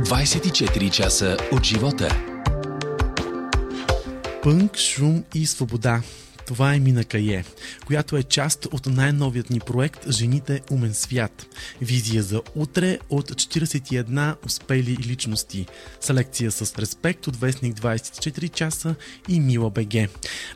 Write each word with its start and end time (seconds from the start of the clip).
24 0.00 0.90
часа 0.90 1.36
от 1.52 1.64
живота. 1.64 2.08
Пънк, 4.42 4.76
шум 4.76 5.24
и 5.34 5.46
свобода. 5.46 6.02
Това 6.46 6.74
е 6.74 6.80
Мина 6.80 7.04
Кае, 7.04 7.44
която 7.86 8.16
е 8.16 8.22
част 8.22 8.66
от 8.72 8.86
най-новият 8.86 9.50
ни 9.50 9.60
проект 9.60 10.10
Жените 10.10 10.60
умен 10.70 10.94
свят. 10.94 11.46
Визия 11.80 12.22
за 12.22 12.42
утре 12.54 12.98
от 13.10 13.30
41 13.30 14.46
успели 14.46 14.96
личности. 15.06 15.66
Селекция 16.00 16.50
с 16.50 16.78
респект 16.78 17.26
от 17.26 17.36
Вестник 17.36 17.76
24 17.76 18.50
часа 18.50 18.94
и 19.28 19.40
Мила 19.40 19.70
БГ. 19.70 19.94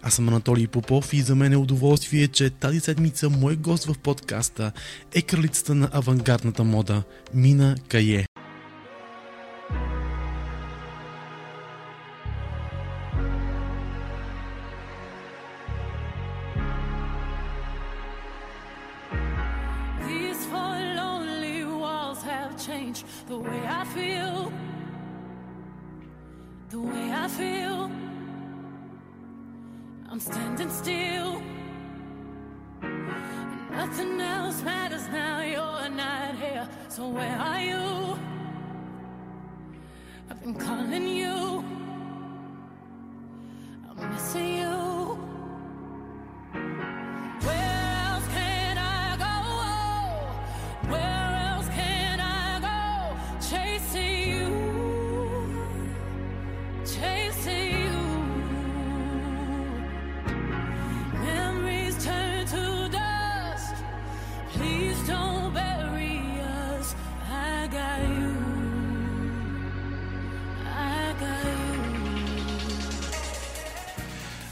Аз 0.03 0.15
съм 0.15 0.29
Анатолий 0.29 0.67
Попов 0.67 1.13
и 1.13 1.21
за 1.21 1.35
мен 1.35 1.53
е 1.53 1.57
удоволствие, 1.57 2.29
че 2.29 2.51
тази 2.51 2.81
седмица 2.81 3.31
мой 3.31 3.57
гост 3.57 3.85
в 3.85 3.99
подкаста 3.99 4.73
е 5.15 5.23
кралицата 5.23 5.75
на 5.75 5.89
авангардната 5.93 6.65
мода 6.65 7.03
Мина 7.35 7.77
Кае. 7.89 8.25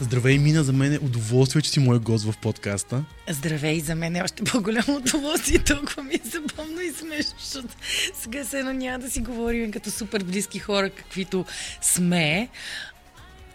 Здравей, 0.02 0.38
Мина, 0.38 0.64
за 0.64 0.72
мен 0.72 0.92
е 0.92 0.98
удоволствие, 0.98 1.62
че 1.62 1.70
си 1.70 1.80
мой 1.80 1.98
гост 1.98 2.24
в 2.24 2.34
подкаста. 2.42 3.04
Здравей, 3.30 3.80
за 3.80 3.94
мен 3.94 4.16
е 4.16 4.22
още 4.22 4.44
по-голямо 4.44 4.96
удоволствие. 4.96 5.58
Толкова 5.58 6.02
ми 6.02 6.14
е 6.14 6.20
забавно 6.24 6.80
и 6.80 6.92
смешно, 6.92 7.34
защото 7.38 7.68
сега 8.14 8.44
се 8.44 8.58
едно 8.58 8.72
няма 8.72 8.98
да 8.98 9.10
си 9.10 9.20
говорим 9.20 9.72
като 9.72 9.90
супер 9.90 10.24
близки 10.24 10.58
хора, 10.58 10.90
каквито 10.90 11.44
сме. 11.82 12.48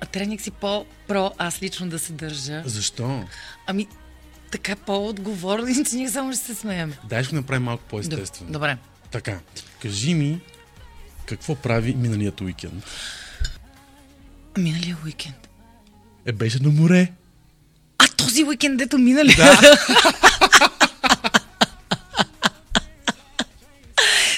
А 0.01 0.05
трябва 0.05 0.29
някакси 0.29 0.51
по-про 0.51 1.31
аз 1.37 1.61
лично 1.61 1.89
да 1.89 1.99
се 1.99 2.13
държа. 2.13 2.63
Защо? 2.65 3.23
Ами, 3.67 3.87
така 4.51 4.75
по-отговорно, 4.75 5.67
иначе 5.67 5.95
ние 5.95 6.09
само 6.09 6.33
ще 6.33 6.43
се 6.43 6.55
смеем. 6.55 6.93
Дай 7.03 7.23
ще 7.23 7.29
го 7.29 7.35
направим 7.35 7.63
малко 7.63 7.83
по-естествено. 7.89 8.51
Добре. 8.51 8.77
Така, 9.11 9.39
кажи 9.81 10.13
ми 10.13 10.39
какво 11.25 11.55
прави 11.55 11.95
миналият 11.95 12.41
уикенд. 12.41 12.83
Миналия 14.57 14.97
уикенд. 15.05 15.46
Е, 16.27 16.31
беше 16.31 16.63
на 16.63 16.69
море. 16.69 17.11
А 17.97 18.07
този 18.07 18.43
уикенд, 18.43 18.77
дето 18.77 18.97
минали? 18.97 19.35
Да. 19.35 19.77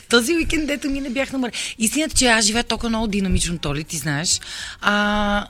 Този 0.09 0.33
уикенд, 0.33 0.67
дето 0.67 0.89
ми 0.89 1.01
не 1.01 1.09
бях 1.09 1.31
на 1.31 1.37
море. 1.37 1.51
Истината, 1.77 2.15
че 2.15 2.27
аз 2.27 2.45
живея 2.45 2.63
толкова 2.63 2.89
много 2.89 3.07
динамично, 3.07 3.57
Толи, 3.57 3.83
ти 3.83 3.97
знаеш. 3.97 4.39
А, 4.81 5.47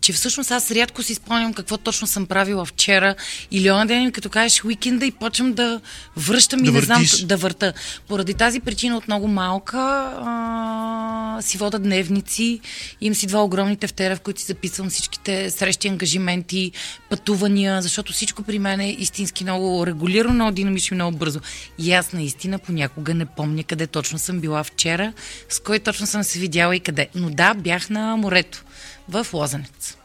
че 0.00 0.12
всъщност 0.12 0.50
аз 0.50 0.70
рядко 0.70 1.02
си 1.02 1.14
спомням 1.14 1.54
какво 1.54 1.76
точно 1.76 2.06
съм 2.06 2.26
правила 2.26 2.64
вчера 2.64 3.14
или 3.50 3.70
онен 3.70 3.86
ден, 3.86 4.12
като 4.12 4.30
кажеш 4.30 4.64
уикенда 4.64 5.06
и 5.06 5.10
почвам 5.10 5.52
да 5.52 5.80
връщам 6.16 6.60
Да 6.60 6.70
и 6.70 6.72
не 6.72 6.80
знам 6.80 7.04
да 7.24 7.36
върта. 7.36 7.72
Поради 8.08 8.34
тази 8.34 8.60
причина 8.60 8.96
от 8.96 9.06
много 9.08 9.28
малка 9.28 9.78
а, 9.78 11.42
си 11.42 11.58
вода 11.58 11.78
дневници, 11.78 12.60
имам 13.00 13.14
си 13.14 13.26
два 13.26 13.44
огромни 13.44 13.76
тефтера, 13.76 14.16
в 14.16 14.20
които 14.20 14.40
си 14.40 14.46
записвам 14.46 14.90
всичките 14.90 15.50
срещи, 15.50 15.88
ангажименти, 15.88 16.72
пътувания, 17.10 17.82
защото 17.82 18.12
всичко 18.12 18.42
при 18.42 18.58
мен 18.58 18.80
е 18.80 18.90
истински 18.90 19.44
много 19.44 19.86
регулирано, 19.86 20.34
много 20.34 20.50
динамично 20.52 20.94
и 20.94 20.98
много 20.98 21.16
бързо. 21.16 21.40
И 21.78 21.92
аз 21.92 22.12
наистина 22.12 22.58
понякога 22.58 23.14
не 23.14 23.26
помня 23.26 23.64
къде 23.64 23.86
точно 23.86 24.18
съм 24.18 24.40
била 24.40 24.64
вчера, 24.64 25.12
с 25.48 25.60
кой 25.60 25.78
точно 25.78 26.06
съм 26.06 26.24
се 26.24 26.38
видяла 26.38 26.76
и 26.76 26.80
къде. 26.80 27.08
Но 27.14 27.30
да, 27.30 27.54
бях 27.54 27.90
на 27.90 28.16
морето 28.16 28.64
в 29.08 29.26
Лозенец. 29.32 29.96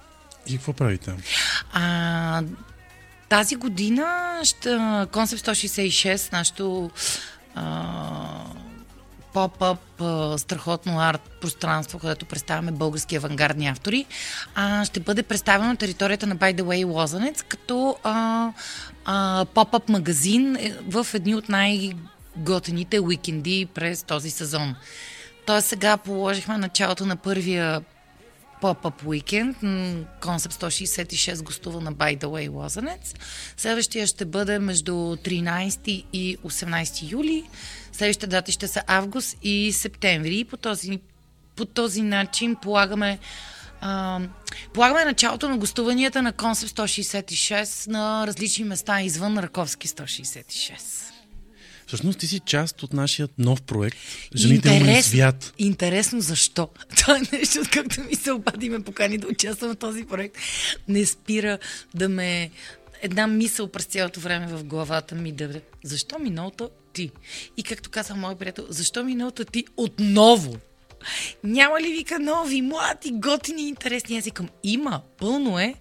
И 0.47 0.57
какво 0.57 0.73
прави 0.73 0.97
там? 0.97 1.17
А, 1.73 2.43
тази 3.29 3.55
година 3.55 4.39
ще, 4.43 4.77
Концепт 5.11 5.41
166, 5.41 6.33
нашето 6.33 6.91
поп-ъп, 9.33 9.79
страхотно 10.39 10.99
арт 10.99 11.21
пространство, 11.41 11.99
където 11.99 12.25
представяме 12.25 12.71
български 12.71 13.15
авангардни 13.15 13.67
автори, 13.67 14.05
а, 14.55 14.85
ще 14.85 14.99
бъде 14.99 15.23
представено 15.23 15.69
на 15.69 15.75
територията 15.75 16.27
на 16.27 16.35
By 16.35 16.55
the 16.55 16.63
Way 16.63 16.85
Лозанец, 16.85 17.41
като 17.41 17.97
а, 18.03 18.47
а, 19.05 19.45
поп-ъп 19.53 19.89
магазин 19.89 20.55
е, 20.55 20.73
в 20.87 21.07
едни 21.13 21.35
от 21.35 21.49
най-готените 21.49 22.99
уикенди 22.99 23.67
през 23.73 24.03
този 24.03 24.29
сезон. 24.29 24.75
Тоест 25.45 25.67
сега 25.67 25.97
положихме 25.97 26.57
началото 26.57 27.05
на 27.05 27.15
първия 27.15 27.81
поп-ъп 28.61 29.05
уикенд. 29.05 29.57
Концепт 30.21 30.55
166 30.55 31.43
гостува 31.43 31.81
на 31.81 31.93
By 31.93 32.19
the 32.19 32.25
Way 32.25 32.51
Лозанец. 32.51 33.13
Следващия 33.57 34.07
ще 34.07 34.25
бъде 34.25 34.59
между 34.59 34.93
13 34.93 36.05
и 36.13 36.37
18 36.37 37.11
юли. 37.11 37.43
Следващите 37.91 38.27
дати 38.27 38.51
ще 38.51 38.67
са 38.67 38.83
август 38.87 39.37
и 39.43 39.73
септември. 39.73 40.39
И 40.39 40.45
по 40.45 40.57
този, 40.57 40.99
по 41.55 41.65
този 41.65 42.01
начин 42.01 42.55
полагаме 42.55 43.19
а, 43.81 44.19
полагаме 44.73 45.05
началото 45.05 45.49
на 45.49 45.57
гостуванията 45.57 46.21
на 46.21 46.33
Концепт 46.33 46.71
166 46.71 47.87
на 47.87 48.27
различни 48.27 48.65
места 48.65 49.01
извън 49.01 49.37
Раковски 49.37 49.87
166. 49.87 51.08
Всъщност 51.89 52.19
ти 52.19 52.27
си 52.27 52.39
част 52.39 52.83
от 52.83 52.93
нашия 52.93 53.29
нов 53.37 53.61
проект 53.61 53.97
Жените 54.35 54.69
умен 54.69 55.03
свят. 55.03 55.53
Интересно 55.57 56.21
защо. 56.21 56.69
Това 56.97 57.17
е 57.17 57.37
нещо, 57.37 57.59
както 57.73 58.01
ми 58.01 58.15
се 58.15 58.31
обади 58.31 58.65
и 58.65 58.69
ме 58.69 58.83
покани 58.83 59.17
да 59.17 59.27
участвам 59.27 59.71
в 59.71 59.75
този 59.75 60.03
проект. 60.03 60.37
Не 60.87 61.05
спира 61.05 61.57
да 61.93 62.09
ме... 62.09 62.49
Една 63.01 63.27
мисъл 63.27 63.67
през 63.67 63.85
цялото 63.85 64.19
време 64.19 64.47
в 64.47 64.63
главата 64.63 65.15
ми 65.15 65.31
да... 65.31 65.61
Защо 65.83 66.19
миналото 66.19 66.69
ти? 66.93 67.11
И 67.57 67.63
както 67.63 67.89
каза 67.89 68.15
мой 68.15 68.35
приятел, 68.35 68.65
защо 68.69 69.03
миналото 69.03 69.45
ти 69.45 69.65
отново? 69.77 70.57
Няма 71.43 71.81
ли 71.81 71.91
вика 71.91 72.19
нови, 72.19 72.61
млади, 72.61 73.11
готини, 73.11 73.67
интересни? 73.67 74.17
Аз 74.17 74.25
викам, 74.25 74.49
има, 74.63 75.01
пълно 75.17 75.59
е, 75.59 75.75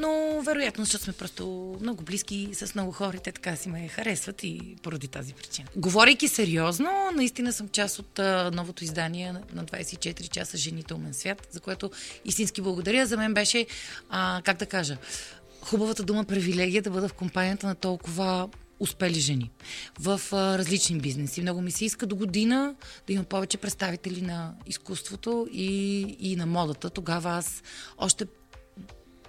но 0.00 0.42
вероятно, 0.42 0.84
защото 0.84 1.04
сме 1.04 1.12
просто 1.12 1.76
много 1.80 2.02
близки 2.02 2.48
с 2.52 2.74
много 2.74 2.92
хора 2.92 3.16
и 3.16 3.20
те 3.20 3.32
така 3.32 3.56
си 3.56 3.68
ме 3.68 3.88
харесват 3.88 4.44
и 4.44 4.76
поради 4.82 5.08
тази 5.08 5.34
причина. 5.34 5.68
Говорейки 5.76 6.28
сериозно, 6.28 6.90
наистина 7.14 7.52
съм 7.52 7.68
част 7.68 7.98
от 7.98 8.18
новото 8.52 8.84
издание 8.84 9.32
на 9.32 9.64
24 9.64 10.28
часа 10.28 10.56
Жените 10.56 10.94
умен 10.94 11.14
свят, 11.14 11.48
за 11.50 11.60
което 11.60 11.90
истински 12.24 12.60
благодаря. 12.60 13.06
За 13.06 13.16
мен 13.16 13.34
беше, 13.34 13.66
а, 14.08 14.42
как 14.44 14.58
да 14.58 14.66
кажа, 14.66 14.96
хубавата 15.60 16.02
дума 16.02 16.24
привилегия 16.24 16.82
да 16.82 16.90
бъда 16.90 17.08
в 17.08 17.14
компанията 17.14 17.66
на 17.66 17.74
толкова 17.74 18.48
успели 18.80 19.20
жени 19.20 19.50
в 20.00 20.20
а, 20.32 20.58
различни 20.58 20.98
бизнеси. 20.98 21.42
Много 21.42 21.60
ми 21.60 21.70
се 21.70 21.84
иска 21.84 22.06
до 22.06 22.16
година 22.16 22.74
да 23.06 23.12
има 23.12 23.24
повече 23.24 23.58
представители 23.58 24.22
на 24.22 24.54
изкуството 24.66 25.48
и, 25.52 26.00
и 26.20 26.36
на 26.36 26.46
модата. 26.46 26.90
Тогава 26.90 27.30
аз 27.30 27.62
още 27.98 28.26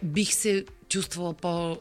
бих 0.03 0.33
се 0.33 0.65
чувствала 0.89 1.33
по 1.33 1.77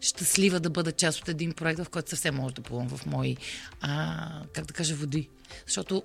щастлива 0.00 0.60
да 0.60 0.70
бъда 0.70 0.92
част 0.92 1.20
от 1.20 1.28
един 1.28 1.52
проект, 1.52 1.84
в 1.84 1.88
който 1.88 2.10
съвсем 2.10 2.34
може 2.34 2.54
да 2.54 2.62
плувам 2.62 2.88
в 2.88 3.06
мои, 3.06 3.36
а, 3.80 4.42
как 4.52 4.66
да 4.66 4.74
кажа, 4.74 4.94
води. 4.94 5.28
Защото 5.66 6.02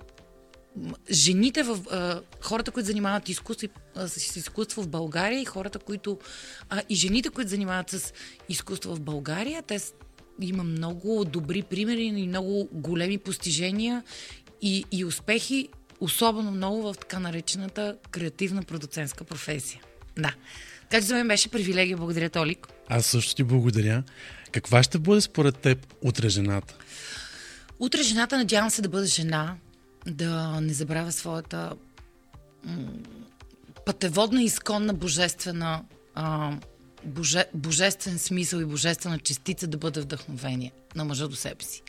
жените 1.10 1.62
в 1.62 1.78
а, 1.90 2.20
хората, 2.40 2.70
които 2.70 2.86
занимават 2.86 3.28
изкуство, 3.28 3.68
а, 3.96 4.08
с 4.08 4.36
изкуство 4.36 4.82
в 4.82 4.88
България 4.88 5.40
и 5.40 5.44
хората, 5.44 5.78
които 5.78 6.18
а, 6.70 6.82
и 6.88 6.94
жените, 6.94 7.30
които 7.30 7.50
занимават 7.50 7.90
с 7.90 8.12
изкуство 8.48 8.94
в 8.96 9.00
България, 9.00 9.62
те 9.62 9.78
с- 9.78 9.94
има 10.40 10.64
много 10.64 11.24
добри 11.24 11.62
примери 11.62 12.02
и 12.02 12.26
много 12.26 12.68
големи 12.72 13.18
постижения 13.18 14.02
и, 14.62 14.84
и 14.92 15.04
успехи 15.04 15.68
особено 16.00 16.50
много 16.50 16.82
в 16.82 16.94
така 17.00 17.18
наречената 17.18 17.96
креативна 18.10 18.62
продуцентска 18.62 19.24
професия. 19.24 19.80
Да. 20.18 20.34
Така 20.90 21.00
че 21.00 21.06
за 21.06 21.14
мен 21.14 21.28
беше 21.28 21.48
привилегия. 21.48 21.96
Благодаря, 21.96 22.30
Толик. 22.30 22.68
Аз 22.88 23.06
също 23.06 23.34
ти 23.34 23.44
благодаря. 23.44 24.02
Каква 24.52 24.82
ще 24.82 24.98
бъде 24.98 25.20
според 25.20 25.56
теб 25.58 25.94
утре 26.02 26.28
жената? 26.28 26.74
Утре 27.78 28.02
жената 28.02 28.38
надявам 28.38 28.70
се 28.70 28.82
да 28.82 28.88
бъде 28.88 29.06
жена, 29.06 29.56
да 30.06 30.60
не 30.60 30.72
забравя 30.72 31.12
своята 31.12 31.72
м- 32.64 32.88
пътеводна, 33.86 34.42
изконна, 34.42 34.94
божествена, 34.94 35.84
а, 36.14 36.52
боже, 37.04 37.44
божествен 37.54 38.18
смисъл 38.18 38.58
и 38.58 38.64
божествена 38.64 39.18
частица 39.18 39.66
да 39.66 39.78
бъде 39.78 40.00
вдъхновение 40.00 40.72
на 40.94 41.04
мъжа 41.04 41.28
до 41.28 41.36
себе 41.36 41.64
си. 41.64 41.82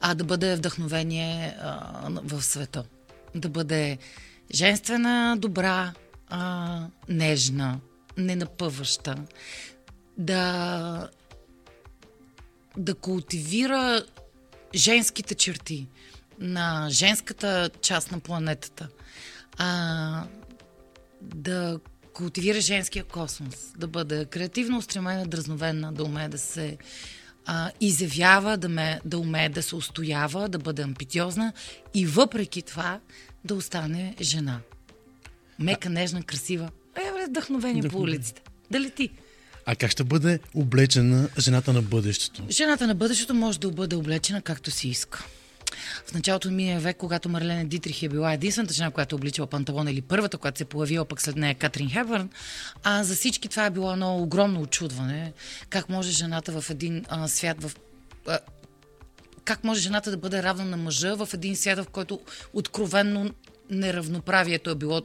А 0.00 0.14
да 0.14 0.24
бъде 0.24 0.56
вдъхновение 0.56 1.56
а, 1.60 2.08
в 2.24 2.42
света. 2.42 2.84
Да 3.34 3.48
бъде 3.48 3.98
женствена, 4.54 5.36
добра, 5.38 5.92
а, 6.28 6.86
нежна, 7.08 7.80
ненапъваща. 8.16 9.16
Да 10.18 11.08
да 12.76 12.94
култивира 12.94 14.04
женските 14.74 15.34
черти 15.34 15.86
на 16.38 16.88
женската 16.90 17.70
част 17.82 18.12
на 18.12 18.20
планетата, 18.20 18.88
а, 19.58 20.24
да 21.20 21.80
култивира 22.12 22.60
женския 22.60 23.04
космос, 23.04 23.72
да 23.76 23.86
бъде 23.86 24.24
креативно 24.24 24.78
устремена, 24.78 25.26
дразновена, 25.26 25.92
да 25.92 26.04
умее 26.04 26.28
да 26.28 26.38
се 26.38 26.78
а, 27.46 27.70
изявява, 27.80 28.56
да, 28.56 28.68
ме, 28.68 29.00
да 29.04 29.18
умее 29.18 29.48
да 29.48 29.62
се 29.62 29.76
устоява, 29.76 30.48
да 30.48 30.58
бъде 30.58 30.82
амбициозна 30.82 31.52
и 31.94 32.06
въпреки 32.06 32.62
това 32.62 33.00
да 33.44 33.54
остане 33.54 34.16
жена. 34.20 34.60
Мека, 35.58 35.90
нежна, 35.90 36.22
красива. 36.22 36.70
Бре, 37.22 37.30
вдъхновение 37.30 37.82
по 37.82 37.98
улиците. 37.98 38.42
Да 38.70 38.80
лети. 38.80 39.10
А 39.66 39.76
как 39.76 39.90
ще 39.90 40.04
бъде 40.04 40.38
облечена 40.54 41.28
жената 41.38 41.72
на 41.72 41.82
бъдещето? 41.82 42.42
Жената 42.50 42.86
на 42.86 42.94
бъдещето 42.94 43.34
може 43.34 43.60
да 43.60 43.70
бъде 43.70 43.96
облечена 43.96 44.42
както 44.42 44.70
си 44.70 44.88
иска. 44.88 45.24
В 46.06 46.14
началото 46.14 46.48
на 46.48 46.54
миналия 46.54 46.80
век, 46.80 46.96
когато 46.96 47.28
Марлене 47.28 47.64
Дитрих 47.64 48.02
е 48.02 48.08
била 48.08 48.32
единствената 48.32 48.74
жена, 48.74 48.90
която 48.90 49.14
е 49.14 49.16
обличала 49.16 49.46
панталон 49.46 49.88
или 49.88 50.00
първата, 50.00 50.38
която 50.38 50.58
се 50.58 50.64
е 50.64 50.66
появила 50.66 51.04
пък 51.04 51.20
след 51.20 51.36
нея 51.36 51.54
Катрин 51.54 51.90
Хебърн, 51.90 52.30
а 52.82 53.04
за 53.04 53.14
всички 53.14 53.48
това 53.48 53.66
е 53.66 53.70
било 53.70 53.92
едно 53.92 54.16
огромно 54.16 54.60
очудване. 54.60 55.32
Как 55.68 55.88
може 55.88 56.10
жената 56.10 56.60
в 56.60 56.70
един 56.70 57.04
а, 57.08 57.28
свят, 57.28 57.62
в 57.62 57.72
а, 58.26 58.38
как 59.44 59.64
може 59.64 59.80
жената 59.80 60.10
да 60.10 60.16
бъде 60.16 60.42
равна 60.42 60.64
на 60.64 60.76
мъжа 60.76 61.14
в 61.16 61.28
един 61.34 61.56
свят, 61.56 61.78
в 61.78 61.86
който 61.92 62.20
откровенно 62.52 63.30
неравноправието 63.70 64.70
е 64.70 64.74
било 64.74 65.02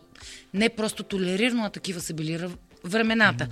не 0.53 0.69
просто 0.69 1.03
толерирано, 1.03 1.65
а 1.65 1.69
такива 1.69 2.01
са 2.01 2.13
били 2.13 2.47
времената. 2.83 3.47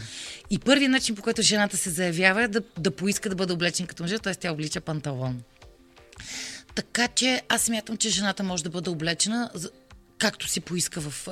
И 0.49 0.59
първият 0.59 0.91
начин, 0.91 1.15
по 1.15 1.21
който 1.21 1.41
жената 1.41 1.77
се 1.77 1.89
заявява 1.89 2.43
е 2.43 2.47
да, 2.47 2.61
да 2.79 2.91
поиска 2.91 3.29
да 3.29 3.35
бъде 3.35 3.53
облечен 3.53 3.87
като 3.87 4.03
мъжа, 4.03 4.19
т.е. 4.19 4.35
тя 4.35 4.51
облича 4.51 4.81
панталон. 4.81 5.41
Така 6.75 7.07
че 7.07 7.41
аз 7.49 7.61
смятам, 7.61 7.97
че 7.97 8.09
жената 8.09 8.43
може 8.43 8.63
да 8.63 8.69
бъде 8.69 8.89
облечена 8.89 9.49
както 10.17 10.47
си 10.47 10.61
поиска 10.61 11.01
в, 11.01 11.27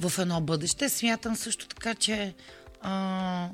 в 0.00 0.18
едно 0.18 0.40
бъдеще. 0.40 0.88
Смятам 0.88 1.36
също 1.36 1.68
така, 1.68 1.94
че 1.94 2.34
а, 2.82 3.48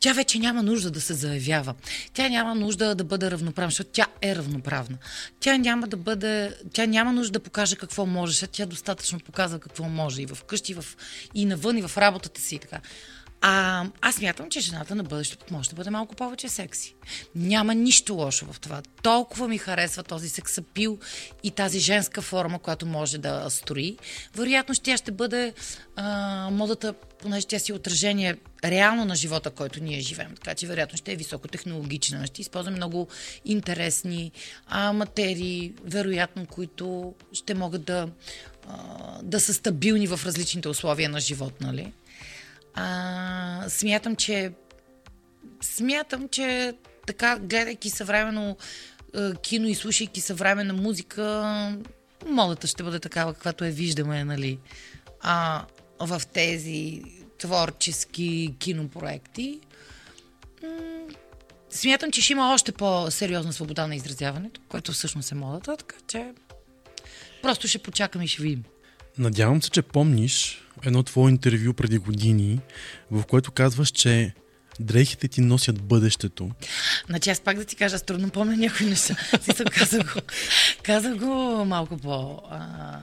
тя 0.00 0.12
вече 0.12 0.38
няма 0.38 0.62
нужда 0.62 0.90
да 0.90 1.00
се 1.00 1.14
заявява. 1.14 1.74
Тя 2.14 2.28
няма 2.28 2.54
нужда 2.54 2.94
да 2.94 3.04
бъде 3.04 3.30
равноправна, 3.30 3.70
защото 3.70 3.90
тя 3.92 4.06
е 4.22 4.36
равноправна. 4.36 4.98
Тя 5.40 5.56
няма 5.56 5.86
да 5.86 5.96
бъде, 5.96 6.56
тя 6.72 6.86
няма 6.86 7.12
нужда 7.12 7.32
да 7.32 7.40
покаже 7.40 7.76
какво 7.76 8.06
може, 8.06 8.32
защото 8.32 8.52
тя 8.52 8.66
достатъчно 8.66 9.20
показва 9.20 9.58
какво 9.58 9.84
може 9.84 10.22
и 10.22 10.26
в 10.26 10.38
къщи, 10.44 10.72
и, 10.72 10.74
в, 10.74 10.84
и 11.34 11.44
навън, 11.44 11.78
и 11.78 11.82
в 11.82 11.98
работата 11.98 12.40
си 12.40 12.54
и 12.54 12.58
така. 12.58 12.80
А, 13.40 13.84
аз 14.00 14.20
мятам, 14.20 14.50
че 14.50 14.60
жената 14.60 14.94
на 14.94 15.02
бъдещето 15.02 15.54
може 15.54 15.70
да 15.70 15.76
бъде 15.76 15.90
малко 15.90 16.14
повече 16.14 16.48
секси. 16.48 16.94
Няма 17.34 17.74
нищо 17.74 18.14
лошо 18.14 18.52
в 18.52 18.60
това. 18.60 18.82
Толкова 19.02 19.48
ми 19.48 19.58
харесва 19.58 20.02
този 20.02 20.28
сексапил 20.28 20.98
и 21.42 21.50
тази 21.50 21.78
женска 21.78 22.22
форма, 22.22 22.58
която 22.58 22.86
може 22.86 23.18
да 23.18 23.50
строи. 23.50 23.96
Вероятно, 24.34 24.74
тя 24.82 24.96
ще 24.96 25.12
бъде 25.12 25.52
а, 25.96 26.48
модата, 26.52 26.92
понеже 26.92 27.46
тя 27.46 27.58
си 27.58 27.72
е 27.72 27.74
отражение 27.74 28.36
реално 28.64 29.04
на 29.04 29.14
живота, 29.14 29.50
който 29.50 29.82
ние 29.82 30.00
живеем. 30.00 30.34
Така 30.34 30.54
че, 30.54 30.66
вероятно, 30.66 30.98
ще 30.98 31.12
е 31.12 31.16
високотехнологична. 31.16 32.26
Ще 32.26 32.40
използвам 32.40 32.74
много 32.74 33.08
интересни 33.44 34.32
а, 34.66 34.92
материи, 34.92 35.72
вероятно, 35.84 36.46
които 36.46 37.14
ще 37.32 37.54
могат 37.54 37.84
да, 37.84 38.08
а, 38.68 38.76
да 39.22 39.40
са 39.40 39.54
стабилни 39.54 40.06
в 40.06 40.20
различните 40.26 40.68
условия 40.68 41.08
на 41.08 41.20
живот, 41.20 41.60
нали? 41.60 41.92
А, 42.76 43.64
смятам, 43.68 44.16
че 44.16 44.52
смятам, 45.62 46.28
че 46.28 46.74
така, 47.06 47.38
гледайки 47.38 47.90
съвременно 47.90 48.56
е, 49.16 49.34
кино 49.34 49.68
и 49.68 49.74
слушайки 49.74 50.20
съвременна 50.20 50.72
музика, 50.72 51.76
модата 52.26 52.66
ще 52.66 52.82
бъде 52.82 53.00
такава, 53.00 53.34
каквато 53.34 53.64
я 53.64 53.72
виждаме, 53.72 54.24
нали, 54.24 54.58
а, 55.20 55.64
в 56.00 56.22
тези 56.32 57.02
творчески 57.38 58.54
кинопроекти. 58.58 59.60
Смятам, 61.70 62.10
че 62.10 62.22
ще 62.22 62.32
има 62.32 62.54
още 62.54 62.72
по-сериозна 62.72 63.52
свобода 63.52 63.86
на 63.86 63.96
изразяването, 63.96 64.60
което 64.68 64.92
всъщност 64.92 65.32
е 65.32 65.34
модата, 65.34 65.76
така 65.76 65.96
че 66.06 66.32
просто 67.42 67.68
ще 67.68 67.78
почакаме 67.78 68.24
и 68.24 68.28
ще 68.28 68.42
видим. 68.42 68.64
Надявам 69.18 69.62
се, 69.62 69.70
че 69.70 69.82
помниш 69.82 70.62
едно 70.84 71.02
твое 71.02 71.30
интервю 71.30 71.72
преди 71.72 71.98
години, 71.98 72.60
в 73.10 73.24
което 73.24 73.52
казваш, 73.52 73.90
че 73.90 74.34
дрехите 74.80 75.28
ти 75.28 75.40
носят 75.40 75.82
бъдещето. 75.82 76.50
Значи 77.06 77.30
аз 77.30 77.40
пак 77.40 77.56
да 77.56 77.64
ти 77.64 77.76
кажа, 77.76 77.96
аз 77.96 78.02
трудно 78.02 78.30
помня 78.30 78.56
някои 78.56 78.86
неща. 78.86 79.16
Си 79.42 79.52
съм 79.56 79.66
казал 79.66 80.00
го. 80.00 80.20
Казах 80.82 81.16
го 81.16 81.64
малко 81.64 81.96
по... 81.98 82.42
А... 82.50 82.98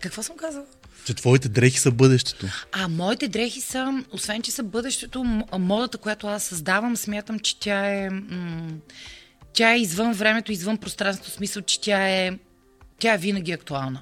Какво 0.00 0.22
съм 0.22 0.36
казала? 0.36 0.64
Че 1.04 1.14
твоите 1.14 1.48
дрехи 1.48 1.78
са 1.78 1.90
бъдещето. 1.90 2.46
А 2.72 2.88
моите 2.88 3.28
дрехи 3.28 3.60
са, 3.60 4.04
освен 4.12 4.42
че 4.42 4.50
са 4.50 4.62
бъдещето, 4.62 5.44
модата, 5.58 5.98
която 5.98 6.26
аз 6.26 6.44
създавам, 6.44 6.96
смятам, 6.96 7.38
че 7.38 7.60
тя 7.60 7.86
е... 7.86 8.10
М- 8.10 8.72
тя 9.52 9.72
е 9.72 9.80
извън 9.80 10.12
времето, 10.12 10.52
извън 10.52 10.78
пространството, 10.78 11.30
в 11.30 11.34
смисъл, 11.34 11.62
че 11.62 11.80
тя 11.80 12.08
е, 12.08 12.38
тя 12.98 13.14
е 13.14 13.18
винаги 13.18 13.52
актуална. 13.52 14.00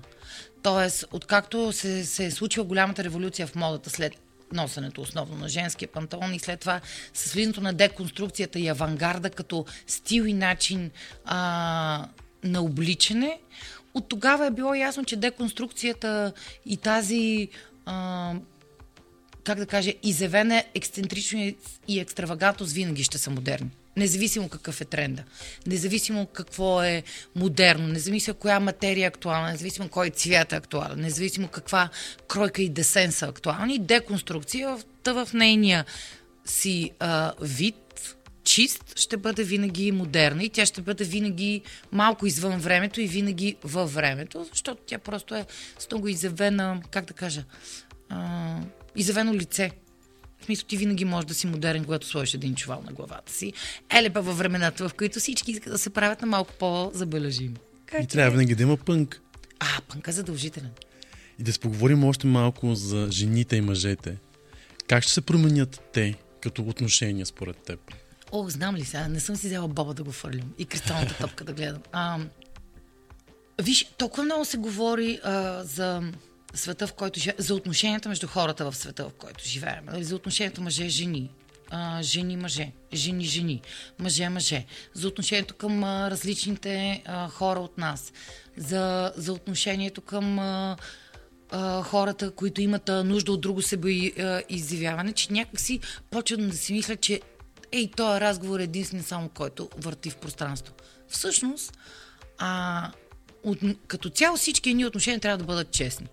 Тоест, 0.62 1.04
откакто 1.12 1.72
се, 1.72 2.04
се 2.04 2.24
е 2.24 2.30
случила 2.30 2.66
голямата 2.66 3.04
революция 3.04 3.46
в 3.46 3.54
модата 3.54 3.90
след 3.90 4.12
носенето 4.52 5.00
основно 5.00 5.37
на 5.37 5.49
женския 5.49 5.88
панталон 5.88 6.35
и 6.35 6.38
след 6.38 6.61
това 6.61 6.80
с 7.14 7.32
влизането 7.32 7.61
на 7.61 7.73
деконструкцията 7.73 8.58
и 8.61 8.68
авангарда 8.68 9.30
като 9.30 9.66
стил 9.87 10.23
и 10.23 10.32
начин 10.32 10.90
а, 11.25 12.06
на 12.44 12.62
обличане, 12.62 13.40
от 13.94 14.08
тогава 14.08 14.46
е 14.46 14.50
било 14.50 14.75
ясно, 14.75 15.04
че 15.04 15.16
деконструкцията 15.16 16.32
и 16.66 16.76
тази 16.76 17.49
а, 17.87 18.35
как 19.50 19.59
да 19.59 19.66
кажа, 19.66 19.92
изявена 20.02 20.64
ексцентричност 20.75 21.80
и 21.88 22.00
екстравагантност 22.00 22.73
винаги 22.73 23.04
ще 23.04 23.19
са 23.19 23.30
модерни. 23.30 23.71
Независимо 23.97 24.49
какъв 24.49 24.80
е 24.80 24.85
тренда, 24.85 25.23
независимо 25.66 26.26
какво 26.26 26.83
е 26.83 27.02
модерно, 27.37 27.88
независимо 27.88 28.37
коя 28.37 28.61
материя 28.61 29.04
е 29.04 29.09
актуална, 29.09 29.50
независимо 29.50 29.88
кой 29.88 30.11
цвят 30.11 30.52
е 30.52 30.57
актуален, 30.57 31.00
независимо 31.00 31.49
каква 31.49 31.88
кройка 32.28 32.62
и 32.62 32.69
десен 32.69 33.12
са 33.12 33.26
актуални, 33.26 33.78
деконструкция 33.78 34.76
в, 34.76 35.25
в 35.25 35.33
нейния 35.33 35.85
си 36.45 36.90
а, 36.99 37.33
вид, 37.40 38.16
чист, 38.45 38.99
ще 38.99 39.16
бъде 39.16 39.45
винаги 39.45 39.92
модерна 39.92 40.45
и 40.45 40.49
тя 40.49 40.66
ще 40.66 40.83
бъде 40.83 41.04
винаги 41.04 41.62
малко 41.92 42.26
извън 42.26 42.59
времето 42.59 43.00
и 43.00 43.07
винаги 43.07 43.57
във 43.64 43.95
времето, 43.95 44.47
защото 44.50 44.83
тя 44.87 44.99
просто 44.99 45.35
е 45.35 45.47
с 45.78 45.90
много 45.90 46.09
изявена, 46.09 46.83
как 46.90 47.04
да 47.04 47.14
кажа, 47.14 47.45
а, 48.09 48.57
изявено 48.97 49.35
лице. 49.35 49.70
В 50.40 50.44
смисъл, 50.44 50.66
ти 50.66 50.76
винаги 50.76 51.04
можеш 51.04 51.26
да 51.26 51.35
си 51.35 51.47
модерен, 51.47 51.85
когато 51.85 52.06
сложиш 52.06 52.35
един 52.35 52.54
чувал 52.54 52.82
на 52.87 52.92
главата 52.92 53.32
си. 53.32 53.52
Еле 53.90 54.11
па 54.11 54.23
във 54.23 54.38
времената, 54.38 54.88
в 54.88 54.94
които 54.94 55.18
всички 55.18 55.50
искат 55.50 55.73
да 55.73 55.78
се 55.78 55.90
правят 55.90 56.20
на 56.20 56.26
малко 56.26 56.52
по-забележими. 56.59 57.56
И 58.02 58.06
трябва 58.06 58.30
винаги 58.30 58.54
да 58.54 58.62
има 58.62 58.76
пънк. 58.76 59.20
А, 59.61 59.66
пънка 59.88 60.11
е 60.11 60.14
задължителен. 60.14 60.70
И 61.38 61.42
да 61.42 61.52
си 61.52 61.61
поговорим 61.61 62.04
още 62.04 62.26
малко 62.26 62.75
за 62.75 63.09
жените 63.11 63.56
и 63.56 63.61
мъжете. 63.61 64.16
Как 64.87 65.02
ще 65.02 65.12
се 65.12 65.20
променят 65.20 65.80
те 65.92 66.14
като 66.40 66.62
отношения 66.62 67.26
според 67.26 67.56
теб? 67.56 67.80
Ох, 68.32 68.49
знам 68.49 68.76
ли 68.76 68.85
сега, 68.85 69.09
не 69.09 69.20
съм 69.20 69.37
си 69.37 69.47
взела 69.47 69.68
боба 69.68 69.94
да 69.94 70.04
го 70.04 70.12
фърлям 70.12 70.52
и 70.59 70.64
кристалната 70.64 71.14
топка 71.20 71.44
да 71.44 71.52
гледам. 71.52 71.82
А, 71.92 72.18
виж, 73.62 73.87
толкова 73.99 74.25
много 74.25 74.44
се 74.44 74.56
говори 74.56 75.20
а, 75.25 75.64
за 75.64 76.02
света, 76.54 76.87
в 76.87 76.92
който 76.92 77.21
живеем, 77.21 77.37
за 77.38 77.54
отношенията 77.54 78.09
между 78.09 78.26
хората 78.26 78.71
в 78.71 78.76
света, 78.76 79.04
в 79.04 79.12
който 79.12 79.45
живеем, 79.45 79.85
нали, 79.85 80.04
за 80.04 80.16
отношенията 80.16 80.61
мъже-жени. 80.61 81.30
жени-мъже, 82.00 82.73
жени-жени, 82.92 83.62
мъже-мъже, 83.99 84.64
за 84.95 85.09
отношението 85.09 85.54
към 85.54 85.85
различните 85.85 87.02
хора 87.30 87.61
от 87.61 87.78
нас, 87.78 88.12
за, 88.57 89.12
за 89.16 89.33
отношението 89.33 90.00
към 90.00 90.38
хората, 91.83 92.30
които 92.30 92.61
имат 92.61 92.88
нужда 93.04 93.33
от 93.33 93.40
друго 93.40 93.62
себеизявяване, 93.62 95.12
че 95.12 95.33
някакси 95.33 95.80
почвам 96.11 96.49
да 96.49 96.57
си 96.57 96.73
мисля, 96.73 96.97
че 96.97 97.21
ей, 97.73 97.90
този 97.90 98.21
разговор 98.21 98.61
е 98.61 98.64
единствен 98.64 99.02
само, 99.02 99.28
който 99.28 99.69
върти 99.76 100.11
в 100.11 100.16
пространство. 100.16 100.75
Всъщност, 101.09 101.73
а, 102.38 102.90
от, 103.42 103.59
като 103.87 104.11
цяло 104.11 104.37
всички 104.37 104.70
едни 104.70 104.87
отношения 104.87 105.20
трябва 105.20 105.38
да 105.38 105.44
бъдат 105.44 105.70
честни. 105.70 106.06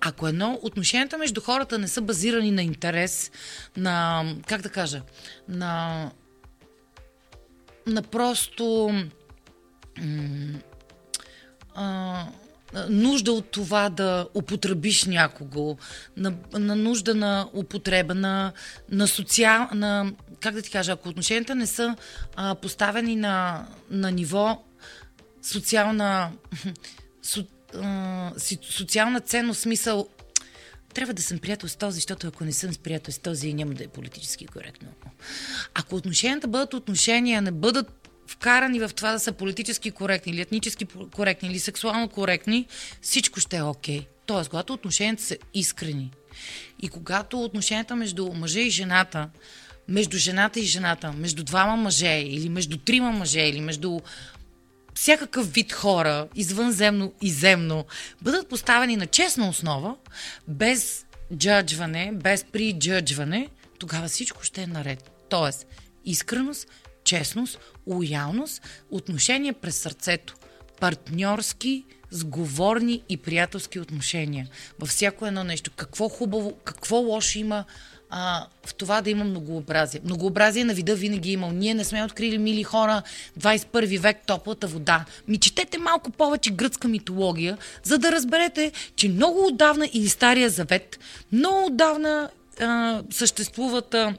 Ако 0.00 0.28
едно, 0.28 0.58
отношенията 0.62 1.18
между 1.18 1.40
хората 1.40 1.78
не 1.78 1.88
са 1.88 2.00
базирани 2.00 2.50
на 2.50 2.62
интерес, 2.62 3.30
на, 3.76 4.24
как 4.46 4.62
да 4.62 4.68
кажа, 4.68 5.02
на, 5.48 6.10
на 7.86 8.02
просто 8.02 8.94
м, 9.98 10.58
а, 11.74 12.26
нужда 12.88 13.32
от 13.32 13.50
това 13.50 13.88
да 13.88 14.28
употребиш 14.34 15.04
някого, 15.04 15.76
на, 16.16 16.34
на 16.52 16.76
нужда 16.76 17.14
на 17.14 17.48
употреба, 17.52 18.14
на, 18.14 18.52
на 18.90 19.06
социал... 19.08 19.68
На, 19.74 20.12
как 20.40 20.54
да 20.54 20.62
ти 20.62 20.70
кажа, 20.70 20.92
ако 20.92 21.08
отношенията 21.08 21.54
не 21.54 21.66
са 21.66 21.96
а, 22.36 22.54
поставени 22.54 23.16
на, 23.16 23.66
на 23.90 24.10
ниво 24.10 24.62
социална, 25.42 26.32
со, 27.22 27.46
а, 27.74 28.32
социална 28.62 29.20
ценност, 29.20 29.60
смисъл, 29.60 30.08
трябва 30.94 31.14
да 31.14 31.22
съм 31.22 31.38
приятел 31.38 31.68
с 31.68 31.76
този, 31.76 31.94
защото 31.94 32.26
ако 32.26 32.44
не 32.44 32.52
съм 32.52 32.72
с 32.72 32.78
приятел 32.78 33.12
с 33.12 33.18
този, 33.18 33.54
няма 33.54 33.74
да 33.74 33.84
е 33.84 33.88
политически 33.88 34.46
коректно. 34.46 34.88
Ако 35.74 35.96
отношенията 35.96 36.48
бъдат 36.48 36.74
отношения, 36.74 37.42
не 37.42 37.50
бъдат 37.50 38.08
вкарани 38.26 38.80
в 38.80 38.90
това 38.96 39.12
да 39.12 39.20
са 39.20 39.32
политически 39.32 39.90
коректни 39.90 40.32
или 40.32 40.40
етнически 40.40 40.86
коректни 41.14 41.48
или 41.48 41.58
сексуално 41.58 42.08
коректни, 42.08 42.66
всичко 43.02 43.40
ще 43.40 43.56
е 43.56 43.62
окей. 43.62 44.00
Okay. 44.00 44.06
Тоест, 44.26 44.50
когато 44.50 44.72
отношенията 44.72 45.22
са 45.22 45.36
искрени 45.54 46.10
и 46.82 46.88
когато 46.88 47.42
отношенията 47.42 47.96
между 47.96 48.32
мъжа 48.32 48.60
и 48.60 48.70
жената, 48.70 49.30
между 49.88 50.18
жената 50.18 50.60
и 50.60 50.64
жената, 50.64 51.12
между 51.12 51.44
двама 51.44 51.76
мъже 51.76 52.22
или 52.26 52.48
между 52.48 52.78
трима 52.78 53.12
мъже 53.12 53.40
или 53.40 53.60
между 53.60 54.00
всякакъв 54.94 55.52
вид 55.52 55.72
хора, 55.72 56.28
извънземно 56.34 57.12
и 57.22 57.30
земно, 57.30 57.84
бъдат 58.22 58.48
поставени 58.48 58.96
на 58.96 59.06
честна 59.06 59.48
основа, 59.48 59.96
без 60.48 61.06
джаджване, 61.36 62.10
без 62.14 62.44
приджаджване, 62.44 63.48
тогава 63.78 64.08
всичко 64.08 64.42
ще 64.42 64.62
е 64.62 64.66
наред. 64.66 65.10
Тоест, 65.28 65.66
искреност, 66.04 66.68
честност, 67.04 67.58
лоялност, 67.86 68.62
отношение 68.90 69.52
през 69.52 69.76
сърцето, 69.76 70.34
партньорски, 70.80 71.84
сговорни 72.10 73.02
и 73.08 73.16
приятелски 73.16 73.80
отношения. 73.80 74.48
Във 74.78 74.88
всяко 74.88 75.26
едно 75.26 75.44
нещо. 75.44 75.70
Какво 75.76 76.08
хубаво, 76.08 76.52
какво 76.64 76.96
лошо 76.96 77.38
има 77.38 77.64
а, 78.14 78.46
в 78.66 78.74
това 78.74 79.00
да 79.00 79.10
има 79.10 79.24
многообразие. 79.24 80.00
Многообразие 80.04 80.64
на 80.64 80.74
вида 80.74 80.94
винаги 80.94 81.30
е 81.30 81.32
имал. 81.32 81.50
Ние 81.50 81.74
не 81.74 81.84
сме 81.84 82.04
открили, 82.04 82.38
мили 82.38 82.62
хора, 82.62 83.02
21 83.40 83.98
век 83.98 84.16
топлата 84.26 84.66
вода. 84.66 85.04
Ми 85.28 85.38
четете 85.38 85.78
малко 85.78 86.10
повече 86.10 86.50
гръцка 86.50 86.88
митология, 86.88 87.58
за 87.82 87.98
да 87.98 88.12
разберете, 88.12 88.72
че 88.96 89.08
много 89.08 89.46
отдавна 89.46 89.88
или 89.92 90.08
Стария 90.08 90.50
Завет, 90.50 90.98
много 91.32 91.66
отдавна 91.66 92.30
а, 92.60 93.02
съществуват 93.10 93.94
а, 93.94 94.14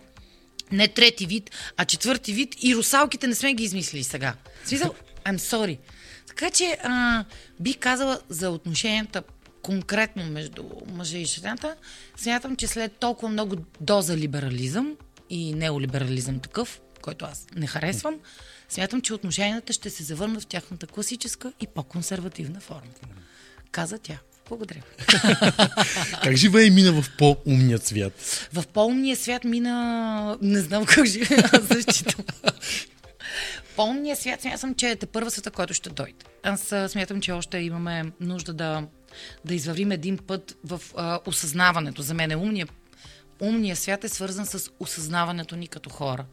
не 0.71 0.87
трети 0.87 1.25
вид, 1.25 1.51
а 1.77 1.85
четвърти 1.85 2.33
вид 2.33 2.55
и 2.61 2.75
русалките 2.75 3.27
не 3.27 3.35
сме 3.35 3.53
ги 3.53 3.63
измислили 3.63 4.03
сега. 4.03 4.33
Смисъл, 4.65 4.93
I'm 5.25 5.37
sorry. 5.37 5.77
Така 6.27 6.49
че 6.49 6.77
а, 6.83 7.25
бих 7.59 7.77
казала 7.77 8.19
за 8.29 8.49
отношенията 8.49 9.23
конкретно 9.63 10.25
между 10.25 10.63
мъжа 10.87 11.17
и 11.17 11.25
жената, 11.25 11.75
смятам, 12.17 12.55
че 12.55 12.67
след 12.67 12.91
толкова 12.91 13.29
много 13.29 13.55
доза 13.81 14.17
либерализъм 14.17 14.97
и 15.29 15.53
неолиберализъм 15.53 16.39
такъв, 16.39 16.81
който 17.01 17.25
аз 17.25 17.47
не 17.55 17.67
харесвам, 17.67 18.19
смятам, 18.69 19.01
че 19.01 19.13
отношенията 19.13 19.73
ще 19.73 19.89
се 19.89 20.03
завърнат 20.03 20.41
в 20.41 20.47
тяхната 20.47 20.87
класическа 20.87 21.53
и 21.61 21.67
по-консервативна 21.67 22.59
форма. 22.59 22.91
Каза 23.71 23.97
тя. 23.97 24.19
Благодаря. 24.49 24.81
Как 26.23 26.35
живее 26.35 26.69
мина 26.69 27.01
в 27.01 27.05
по-умният 27.17 27.85
свят? 27.85 28.13
В 28.53 28.67
по-умния 28.67 29.15
свят 29.15 29.43
мина... 29.43 30.37
Не 30.41 30.59
знам 30.59 30.85
как 30.85 31.05
живея, 31.05 31.49
аз 31.53 31.63
защитам. 31.63 32.25
По-умния 33.75 34.15
свят 34.15 34.41
смятам, 34.41 34.75
че 34.75 34.89
е 34.89 34.95
първа 34.95 35.31
света, 35.31 35.51
който 35.51 35.73
ще 35.73 35.89
дойде. 35.89 36.25
Аз 36.43 36.73
смятам, 36.91 37.21
че 37.21 37.31
още 37.31 37.57
имаме 37.57 38.11
нужда 38.19 38.53
да, 38.53 38.87
да 39.45 39.55
извървим 39.55 39.91
един 39.91 40.17
път 40.17 40.57
в 40.63 40.81
а, 40.95 41.19
осъзнаването. 41.25 42.01
За 42.01 42.13
мен 42.13 42.31
е 42.31 42.35
умния, 42.35 42.67
умния 43.39 43.75
свят 43.75 44.03
е 44.03 44.09
свързан 44.09 44.45
с 44.45 44.71
осъзнаването 44.79 45.55
ни 45.55 45.67
като 45.67 45.89
хора. 45.89 46.25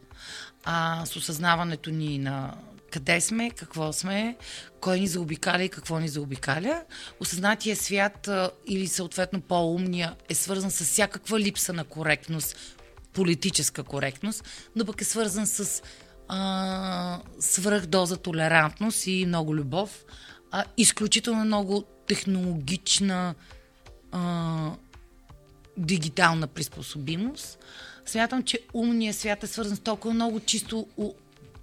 А, 0.65 1.07
с 1.07 1.17
осъзнаването 1.17 1.91
ни 1.91 2.19
на 2.19 2.55
къде 2.91 3.21
сме, 3.21 3.51
какво 3.51 3.93
сме, 3.93 4.37
кой 4.81 5.01
ни 5.01 5.07
заобикаля 5.07 5.65
и 5.65 5.69
какво 5.69 5.99
ни 5.99 6.09
заобикаля. 6.09 6.85
Осъзнатия 7.21 7.77
свят 7.77 8.31
или 8.67 8.89
съответно 8.89 9.41
по-умния 9.41 10.17
е 10.29 10.35
свързан 10.35 10.71
с 10.71 10.85
всякаква 10.85 11.41
липса 11.41 11.73
на 11.73 11.85
коректност, 11.85 12.57
политическа 13.13 13.83
коректност, 13.83 14.45
но 14.77 14.85
пък 14.85 15.01
е 15.01 15.05
свързан 15.05 15.47
с 15.47 15.83
а, 16.29 17.21
свръхдоза 17.41 18.17
толерантност 18.17 19.07
и 19.07 19.27
много 19.27 19.57
любов. 19.57 20.05
А, 20.51 20.65
изключително 20.77 21.45
много 21.45 21.85
технологична 22.07 23.35
а, 24.13 24.71
дигитална 25.77 26.47
приспособимост. 26.47 27.59
Смятам, 28.07 28.43
че 28.43 28.61
умният 28.75 29.17
свят 29.17 29.45
е 29.45 29.47
свързан 29.47 29.77
с 29.77 29.81
толкова 29.81 30.15
много 30.15 30.41
чисто 30.41 30.87
у- 30.97 31.15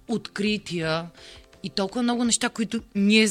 открития 0.08 1.06
и 1.62 1.70
толкова 1.70 2.02
много 2.02 2.24
неща, 2.24 2.48
които 2.48 2.80
ние 2.94 3.28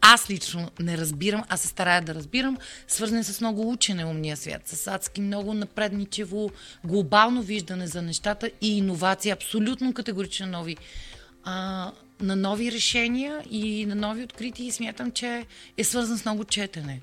аз 0.00 0.30
лично 0.30 0.70
не 0.80 0.98
разбирам, 0.98 1.44
аз 1.48 1.60
се 1.60 1.68
старая 1.68 2.02
да 2.02 2.14
разбирам, 2.14 2.58
свързани 2.88 3.24
с 3.24 3.40
много 3.40 3.72
учене 3.72 4.04
умния 4.04 4.36
свят, 4.36 4.68
с 4.68 4.86
адски 4.86 5.20
много 5.20 5.54
напредничево, 5.54 6.50
глобално 6.84 7.42
виждане 7.42 7.86
за 7.86 8.02
нещата 8.02 8.50
и 8.60 8.78
иновации, 8.78 9.30
абсолютно 9.30 9.94
категорично 9.94 10.46
нови, 10.46 10.76
а, 11.44 11.90
на 12.20 12.36
нови 12.36 12.72
решения 12.72 13.44
и 13.50 13.86
на 13.86 13.94
нови 13.94 14.22
открития 14.22 14.66
и 14.66 14.72
смятам, 14.72 15.10
че 15.12 15.46
е 15.76 15.84
свързан 15.84 16.18
с 16.18 16.24
много 16.24 16.44
четене, 16.44 17.00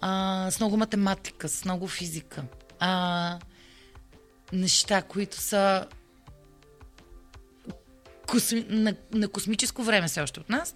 а, 0.00 0.50
с 0.50 0.60
много 0.60 0.76
математика, 0.76 1.48
с 1.48 1.64
много 1.64 1.86
физика. 1.86 2.44
А, 2.78 3.38
неща, 4.52 5.02
които 5.02 5.36
са 5.36 5.86
косми, 8.26 8.66
на, 8.68 8.94
на 9.12 9.28
космическо 9.28 9.82
време 9.82 10.08
все 10.08 10.20
още 10.20 10.40
от 10.40 10.48
нас, 10.48 10.74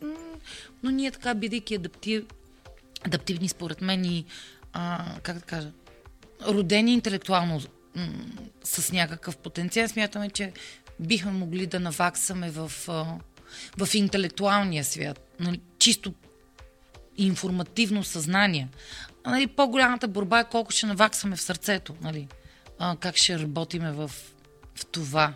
но 0.82 0.90
ние 0.90 1.10
така, 1.10 1.34
бидейки 1.34 1.74
адаптив, 1.74 2.24
адаптивни 3.06 3.48
според 3.48 3.80
мен 3.80 4.04
и, 4.04 4.24
а, 4.72 5.14
как 5.22 5.38
да 5.38 5.42
кажа, 5.42 5.72
родени 6.46 6.92
интелектуално 6.92 7.60
с 8.64 8.92
някакъв 8.92 9.36
потенциал, 9.36 9.88
смятаме, 9.88 10.30
че 10.30 10.52
бихме 11.00 11.32
могли 11.32 11.66
да 11.66 11.80
наваксаме 11.80 12.50
в, 12.50 12.72
а, 12.88 13.18
в 13.78 13.94
интелектуалния 13.94 14.84
свят. 14.84 15.34
Нали, 15.40 15.60
чисто 15.78 16.14
информативно 17.16 18.04
съзнание. 18.04 18.68
А, 19.24 19.30
нали, 19.30 19.46
по-голямата 19.46 20.08
борба 20.08 20.40
е 20.40 20.48
колко 20.48 20.70
ще 20.70 20.86
наваксаме 20.86 21.36
в 21.36 21.42
сърцето. 21.42 21.94
Нали, 22.02 22.28
а, 22.78 22.96
как 22.96 23.16
ще 23.16 23.38
работиме 23.38 23.92
в, 23.92 24.10
в 24.74 24.86
това. 24.86 25.34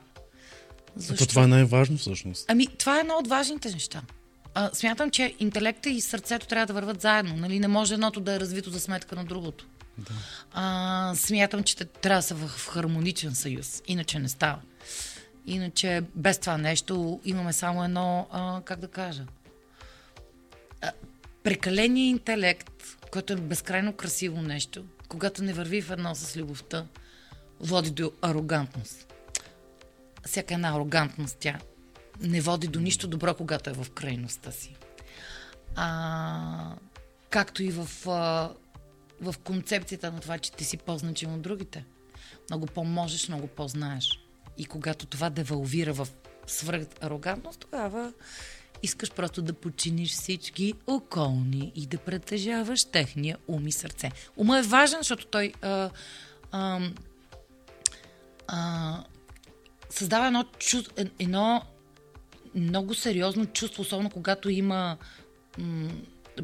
Защо? 0.96 1.26
Това 1.26 1.42
е 1.42 1.46
най-важно 1.46 1.99
всъщност. 1.99 2.44
Ами, 2.49 2.66
това 2.66 2.96
е 2.96 3.00
едно 3.00 3.14
от 3.14 3.28
важните 3.28 3.70
неща. 3.70 4.02
А, 4.54 4.70
смятам, 4.75 5.11
че 5.11 5.35
интелекта 5.38 5.88
и 5.88 6.00
сърцето 6.00 6.46
трябва 6.46 6.66
да 6.66 6.73
върват 6.73 7.00
заедно. 7.00 7.37
Нали? 7.37 7.58
Не 7.58 7.68
може 7.68 7.94
едното 7.94 8.20
да 8.20 8.35
е 8.35 8.40
развито 8.40 8.70
за 8.70 8.80
сметка 8.80 9.16
на 9.16 9.25
другото. 9.25 9.66
Да. 9.99 10.12
А, 10.52 11.14
смятам, 11.14 11.62
че 11.62 11.76
трябва 11.76 12.18
да 12.18 12.23
са 12.23 12.35
в 12.35 12.68
хармоничен 12.68 13.35
съюз. 13.35 13.82
Иначе 13.87 14.18
не 14.18 14.28
става. 14.28 14.58
Иначе 15.47 16.03
без 16.15 16.38
това 16.38 16.59
нещо 16.59 17.21
имаме 17.25 17.53
само 17.53 17.85
едно, 17.85 18.26
а, 18.31 18.62
как 18.65 18.81
да 18.81 18.88
кажа, 18.88 19.25
а, 20.83 20.93
прекаления 21.43 22.09
интелект, 22.09 22.71
който 23.11 23.33
е 23.33 23.37
безкрайно 23.37 23.93
красиво 23.93 24.43
нещо, 24.43 24.85
когато 25.09 25.45
не 25.45 25.53
върви 25.53 25.83
в 25.83 25.91
едно 25.91 26.15
с 26.15 26.37
любовта, 26.37 26.87
води 27.61 27.91
до 27.91 28.12
арогантност 28.23 29.07
всяка 30.26 30.55
една 30.55 30.75
арогантност, 30.75 31.37
тя 31.41 31.59
не 32.21 32.41
води 32.41 32.69
до 32.69 32.81
нищо 32.81 33.09
добро, 33.09 33.35
когато 33.35 33.71
е 33.71 33.73
в 33.73 33.91
крайността 33.91 34.50
си. 34.50 34.76
А, 35.76 36.75
както 37.31 37.62
и 37.62 37.71
в, 37.71 38.09
а, 38.09 38.53
в 39.21 39.35
концепцията 39.45 40.12
на 40.12 40.21
това, 40.21 40.38
че 40.38 40.53
ти 40.53 40.65
си 40.65 40.76
по-значим 40.76 41.35
от 41.35 41.43
другите. 41.43 41.85
Много 42.50 42.67
по-можеш, 42.67 43.29
много 43.29 43.47
по-знаеш. 43.47 44.25
И 44.58 44.64
когато 44.64 45.06
това 45.06 45.30
девалвира 45.30 45.92
в 45.92 46.08
свръх 46.46 46.86
арогантност, 47.00 47.60
тогава 47.60 48.12
искаш 48.82 49.10
просто 49.10 49.42
да 49.42 49.52
починиш 49.52 50.12
всички 50.12 50.75
околни 50.86 51.72
и 51.75 51.86
да 51.86 51.98
притежаваш 51.98 52.84
техния 52.84 53.36
ум 53.48 53.66
и 53.66 53.72
сърце. 53.72 54.10
Ума 54.36 54.58
е 54.58 54.62
важен, 54.62 54.98
защото 54.98 55.26
той 55.26 55.52
а, 55.62 55.90
а, 56.52 56.80
а, 58.48 59.04
създава 59.90 60.26
едно, 60.26 60.44
едно 61.18 61.62
много 62.54 62.94
сериозно 62.94 63.46
чувство, 63.46 63.82
особено 63.82 64.10
когато 64.10 64.50
има 64.50 64.96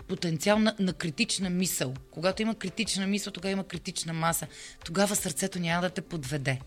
потенциал 0.09 0.59
на, 0.59 0.75
на 0.79 0.93
критична 0.93 1.51
мисъл. 1.51 1.95
Когато 2.11 2.43
има 2.43 2.55
критична 2.55 3.07
мисъл, 3.07 3.33
тогава 3.33 3.53
има 3.53 3.65
критична 3.65 4.13
маса. 4.13 4.47
Тогава 4.85 5.17
сърцето 5.17 5.59
няма 5.59 5.83
да 5.83 5.91
те 5.91 6.01
подведе. 6.01 6.61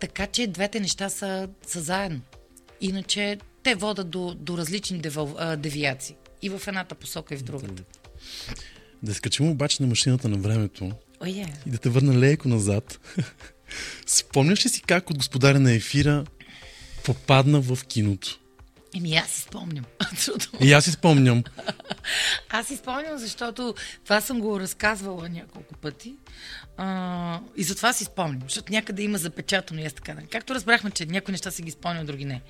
Така 0.00 0.26
че 0.26 0.46
двете 0.46 0.80
неща 0.80 1.08
са, 1.08 1.48
са 1.66 1.80
заедно. 1.80 2.20
Иначе 2.80 3.38
те 3.62 3.74
водят 3.74 4.10
до, 4.10 4.34
до 4.34 4.58
различни 4.58 4.98
девал, 4.98 5.34
а, 5.38 5.56
девиации. 5.56 6.16
И 6.42 6.48
в 6.48 6.62
едната 6.66 6.94
посока, 6.94 7.34
и 7.34 7.36
в 7.36 7.42
другата. 7.42 7.82
Да 9.02 9.14
скачим 9.14 9.48
обаче 9.48 9.82
на 9.82 9.88
машината 9.88 10.28
на 10.28 10.36
времето 10.36 10.92
Ое, 11.20 11.46
и 11.66 11.70
да 11.70 11.78
те 11.78 11.88
върна 11.88 12.18
леко 12.18 12.48
назад. 12.48 13.00
Спомняш 14.06 14.64
ли 14.64 14.68
си 14.68 14.82
как 14.82 15.10
от 15.10 15.16
господаря 15.16 15.60
на 15.60 15.72
ефира 15.72 16.24
попадна 17.04 17.60
в 17.60 17.78
киното? 17.88 18.40
Еми 18.96 19.16
аз 19.16 19.30
си 19.30 19.42
спомням. 19.42 19.84
И 20.60 20.72
аз 20.72 20.84
си 20.84 20.92
спомням. 20.92 21.44
Аз 22.50 22.66
си 22.66 22.76
спомням, 22.76 23.18
защото 23.18 23.74
това 24.04 24.20
съм 24.20 24.40
го 24.40 24.60
разказвала 24.60 25.28
няколко 25.28 25.74
пъти. 25.74 26.14
А, 26.76 27.40
и 27.56 27.62
затова 27.62 27.92
си 27.92 28.04
спомням, 28.04 28.42
защото 28.42 28.72
някъде 28.72 29.02
има 29.02 29.18
запечатано 29.18 29.80
и 29.80 29.84
аз 29.84 29.92
така. 29.92 30.14
нали. 30.14 30.26
Както 30.26 30.54
разбрахме, 30.54 30.90
че 30.90 31.06
някои 31.06 31.32
неща 31.32 31.50
си 31.50 31.62
ги 31.62 31.70
спомням, 31.70 32.06
други 32.06 32.24
не. 32.24 32.42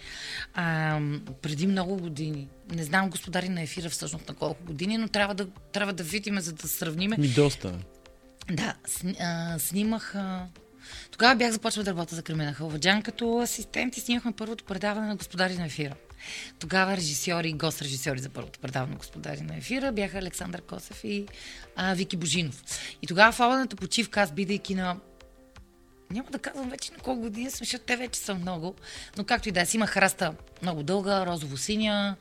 А, 0.54 1.00
преди 1.42 1.66
много 1.66 1.96
години, 1.96 2.48
не 2.72 2.84
знам 2.84 3.10
господари 3.10 3.48
на 3.48 3.62
ефира 3.62 3.90
всъщност 3.90 4.28
на 4.28 4.34
колко 4.34 4.64
години, 4.64 4.98
но 4.98 5.08
трябва 5.08 5.34
да, 5.34 5.46
трябва 5.72 5.92
да 5.92 6.02
видим, 6.02 6.40
за 6.40 6.52
да 6.52 6.68
сравниме. 6.68 7.16
Ми 7.18 7.28
доста. 7.28 7.78
Да, 8.50 8.74
а, 9.20 9.58
снимах... 9.58 10.14
А... 10.14 10.46
Тогава 11.10 11.36
бях 11.36 11.52
започнала 11.52 11.84
да 11.84 11.90
работя 11.90 12.14
за 12.14 12.22
Кремена 12.22 12.52
Халваджан 12.52 13.02
като 13.02 13.38
асистент 13.38 13.96
и 13.96 14.00
снимахме 14.00 14.32
първото 14.32 14.64
предаване 14.64 15.06
на 15.06 15.16
Господари 15.16 15.54
на 15.54 15.66
ефира. 15.66 15.94
Тогава 16.58 16.96
режисьори 16.96 17.52
гост-режисьори 17.52 18.18
за 18.18 18.28
първото 18.28 18.58
предаване 18.58 18.92
на 18.92 18.98
Господари 18.98 19.40
на 19.40 19.56
ефира 19.56 19.92
бяха 19.92 20.18
Александър 20.18 20.62
Косев 20.62 21.04
и 21.04 21.26
а, 21.76 21.94
Вики 21.94 22.16
Божинов. 22.16 22.62
И 23.02 23.06
тогава 23.06 23.32
в 23.32 23.40
обедната 23.40 23.76
почивка, 23.76 24.20
аз 24.20 24.32
бидейки 24.32 24.74
на 24.74 24.96
няма 26.10 26.30
да 26.30 26.38
казвам 26.38 26.70
вече 26.70 26.92
на 26.92 26.98
колко 26.98 27.20
години 27.20 27.50
съм, 27.50 27.58
защото 27.58 27.84
те 27.84 27.96
вече 27.96 28.20
са 28.20 28.34
много. 28.34 28.74
Но 29.16 29.24
както 29.24 29.48
и 29.48 29.52
да 29.52 29.60
е, 29.60 29.66
си 29.66 29.76
имах 29.76 29.96
раста 29.96 30.34
много 30.62 30.82
дълга, 30.82 31.26
розово-синя, 31.26 32.14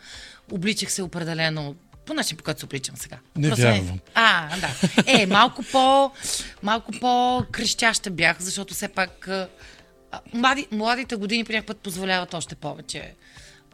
обличах 0.52 0.92
се 0.92 1.02
определено 1.02 1.76
по 2.06 2.14
начин, 2.14 2.38
по 2.38 2.44
който 2.44 2.60
се 2.60 2.66
обличам 2.66 2.98
сега. 2.98 3.18
Не 3.36 3.48
Просто 3.48 3.66
вярвам. 3.66 4.00
А, 4.14 4.58
да. 4.60 4.70
Е, 5.08 5.26
малко 5.26 5.64
по, 5.72 6.12
малко 6.64 6.92
по-крещяща 7.02 8.12
бях, 8.12 8.42
защото 8.42 8.74
все 8.74 8.88
пак 8.88 9.28
а, 9.28 9.50
млади, 10.34 10.68
младите 10.72 11.16
години 11.16 11.44
по 11.44 11.52
някакъв 11.52 11.68
път 11.68 11.78
позволяват 11.78 12.34
още 12.34 12.56
повече 12.56 13.14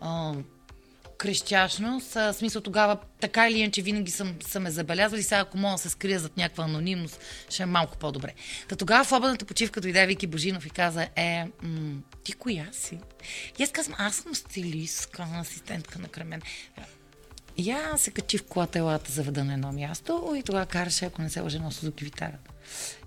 а, 0.01 0.33
в 2.15 2.33
смисъл 2.33 2.61
тогава, 2.61 2.97
така 3.19 3.49
или 3.49 3.59
иначе, 3.59 3.81
винаги 3.81 4.11
съм, 4.11 4.35
съм 4.41 4.63
ме 4.63 4.71
забелязвали. 4.71 5.23
Сега, 5.23 5.39
ако 5.39 5.57
мога 5.57 5.71
да 5.71 5.77
се 5.77 5.89
скрия 5.89 6.19
зад 6.19 6.37
някаква 6.37 6.63
анонимност, 6.63 7.19
ще 7.49 7.63
е 7.63 7.65
малко 7.65 7.97
по-добре. 7.97 8.33
Та 8.67 8.75
тогава 8.75 9.03
в 9.03 9.11
обедната 9.11 9.45
почивка 9.45 9.81
дойде 9.81 10.07
Вики 10.07 10.27
Божинов 10.27 10.65
и 10.65 10.69
каза, 10.69 11.07
е, 11.15 11.45
м- 11.63 12.01
ти 12.23 12.33
коя 12.33 12.67
си? 12.71 12.99
И 13.59 13.63
аз 13.63 13.71
казвам, 13.71 13.95
аз 13.99 14.15
съм 14.15 14.35
стилистка, 14.35 15.27
асистентка 15.33 15.99
на 15.99 16.07
Кремен. 16.07 16.41
Аз 17.93 18.01
се 18.01 18.11
качи 18.11 18.37
в 18.37 18.43
колата 18.43 18.79
елата 18.79 19.11
заведа 19.11 19.43
на 19.43 19.53
едно 19.53 19.71
място 19.71 20.33
и 20.37 20.43
тогава 20.43 20.65
караше, 20.65 21.05
ако 21.05 21.21
не 21.21 21.29
се 21.29 21.39
лъжа, 21.39 21.59
на 21.59 21.71
Сузуки 21.71 22.03
Витара. 22.03 22.37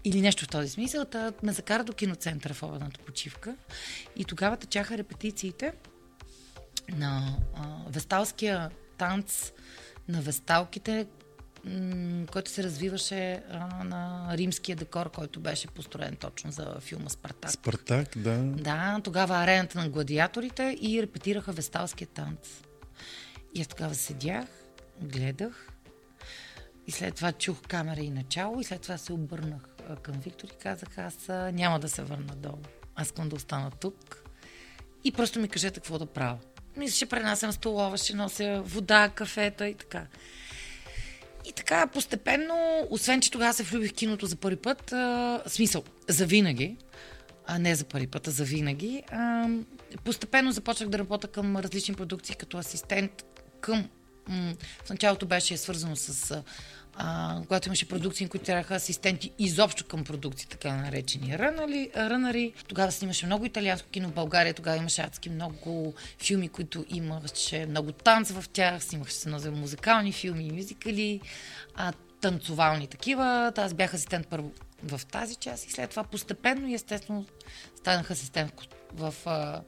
Или 0.04 0.20
нещо 0.20 0.44
в 0.44 0.48
този 0.48 0.68
смисъл. 0.68 1.04
Та 1.04 1.32
ме 1.42 1.52
закара 1.52 1.84
до 1.84 1.92
киноцентъра 1.92 2.54
в 2.54 2.62
обедната 2.62 3.00
почивка. 3.00 3.56
И 4.16 4.24
тогава 4.24 4.56
течаха 4.56 4.98
репетициите 4.98 5.72
на 6.92 7.36
а, 7.54 7.62
весталския 7.88 8.70
танц 8.98 9.52
на 10.08 10.20
весталките, 10.20 11.06
м- 11.64 12.26
който 12.32 12.50
се 12.50 12.62
развиваше 12.62 13.42
а, 13.50 13.84
на 13.84 14.28
римския 14.36 14.76
декор, 14.76 15.10
който 15.10 15.40
беше 15.40 15.68
построен 15.68 16.16
точно 16.16 16.52
за 16.52 16.76
филма 16.80 17.08
Спартак. 17.08 17.50
Спартак, 17.50 18.18
да. 18.18 18.38
Да, 18.38 19.00
тогава 19.04 19.36
арената 19.36 19.78
на 19.78 19.88
гладиаторите 19.88 20.78
и 20.80 21.02
репетираха 21.02 21.52
весталския 21.52 22.08
танц. 22.08 22.62
И 23.54 23.60
аз 23.60 23.66
тогава 23.66 23.94
седях, 23.94 24.46
гледах 25.00 25.68
и 26.86 26.92
след 26.92 27.14
това 27.14 27.32
чух 27.32 27.62
камера 27.68 28.00
и 28.00 28.10
начало 28.10 28.60
и 28.60 28.64
след 28.64 28.82
това 28.82 28.98
се 28.98 29.12
обърнах 29.12 29.62
към 30.02 30.14
Виктор 30.14 30.48
и 30.48 30.62
казах, 30.62 30.98
аз 30.98 31.28
няма 31.52 31.80
да 31.80 31.88
се 31.88 32.02
върна 32.02 32.34
долу. 32.36 32.62
Аз 32.94 33.06
искам 33.06 33.28
да 33.28 33.36
остана 33.36 33.70
тук 33.70 34.22
и 35.04 35.12
просто 35.12 35.40
ми 35.40 35.48
кажете 35.48 35.80
какво 35.80 35.98
да 35.98 36.06
правя. 36.06 36.38
Мисля, 36.76 36.96
ще 36.96 37.06
пренасям 37.06 37.52
столова, 37.52 37.96
ще 37.96 38.14
нося 38.14 38.62
вода, 38.64 39.08
кафета 39.08 39.68
и 39.68 39.74
така. 39.74 40.06
И 41.46 41.52
така, 41.52 41.86
постепенно, 41.86 42.86
освен, 42.90 43.20
че 43.20 43.30
тогава 43.30 43.52
се 43.52 43.62
влюбих 43.62 43.92
киното 43.92 44.26
за 44.26 44.36
първи 44.36 44.56
път, 44.56 44.92
а, 44.92 45.42
смисъл, 45.46 45.84
за 46.08 46.26
винаги, 46.26 46.76
а 47.46 47.58
не 47.58 47.74
за 47.74 47.84
първи 47.84 48.06
път, 48.06 48.28
а 48.28 48.30
за 48.30 48.44
винаги, 48.44 49.02
а, 49.10 49.48
постепенно 50.04 50.52
започнах 50.52 50.88
да 50.88 50.98
работя 50.98 51.28
към 51.28 51.56
различни 51.56 51.94
продукции 51.94 52.34
като 52.34 52.56
асистент 52.56 53.24
към... 53.60 53.88
М- 54.28 54.54
в 54.84 54.90
началото 54.90 55.26
беше 55.26 55.56
свързано 55.56 55.96
с... 55.96 56.42
А, 56.96 57.40
когато 57.42 57.68
имаше 57.68 57.88
продукции, 57.88 58.28
които 58.28 58.46
трябваха 58.46 58.74
асистенти 58.74 59.32
изобщо 59.38 59.84
към 59.84 60.04
продукции, 60.04 60.48
така 60.48 60.76
наречени 60.76 61.38
рънари, 61.38 61.90
рънари. 61.96 62.52
Тогава 62.68 62.92
снимаше 62.92 63.26
много 63.26 63.44
италианско 63.44 63.88
кино 63.88 64.08
в 64.08 64.12
България, 64.14 64.54
тогава 64.54 64.76
имаше 64.76 65.02
адски 65.02 65.30
много 65.30 65.94
филми, 66.18 66.48
които 66.48 66.84
имаше 66.88 67.66
много 67.66 67.92
танц 67.92 68.30
в 68.30 68.44
тях, 68.52 68.84
снимаше 68.84 69.14
се 69.14 69.28
много 69.28 69.50
музикални 69.50 70.12
филми, 70.12 70.52
мюзикали, 70.52 71.20
а, 71.74 71.92
танцовални 72.20 72.86
такива. 72.86 73.52
Та 73.54 73.64
Аз 73.64 73.74
бях 73.74 73.94
асистент 73.94 74.26
първо 74.26 74.52
в 74.82 75.00
тази 75.06 75.34
част 75.34 75.66
и 75.66 75.72
след 75.72 75.90
това 75.90 76.04
постепенно 76.04 76.68
и 76.68 76.74
естествено 76.74 77.26
станах 77.76 78.10
асистент 78.10 78.52
в, 78.92 79.10
в 79.10 79.26
а, 79.26 79.60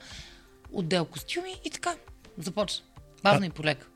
отдел 0.73 1.05
костюми 1.05 1.55
и 1.65 1.71
така 1.71 1.95
започна. 2.39 2.85
Бавно 3.23 3.47
и 3.47 3.51
полека. 3.51 3.87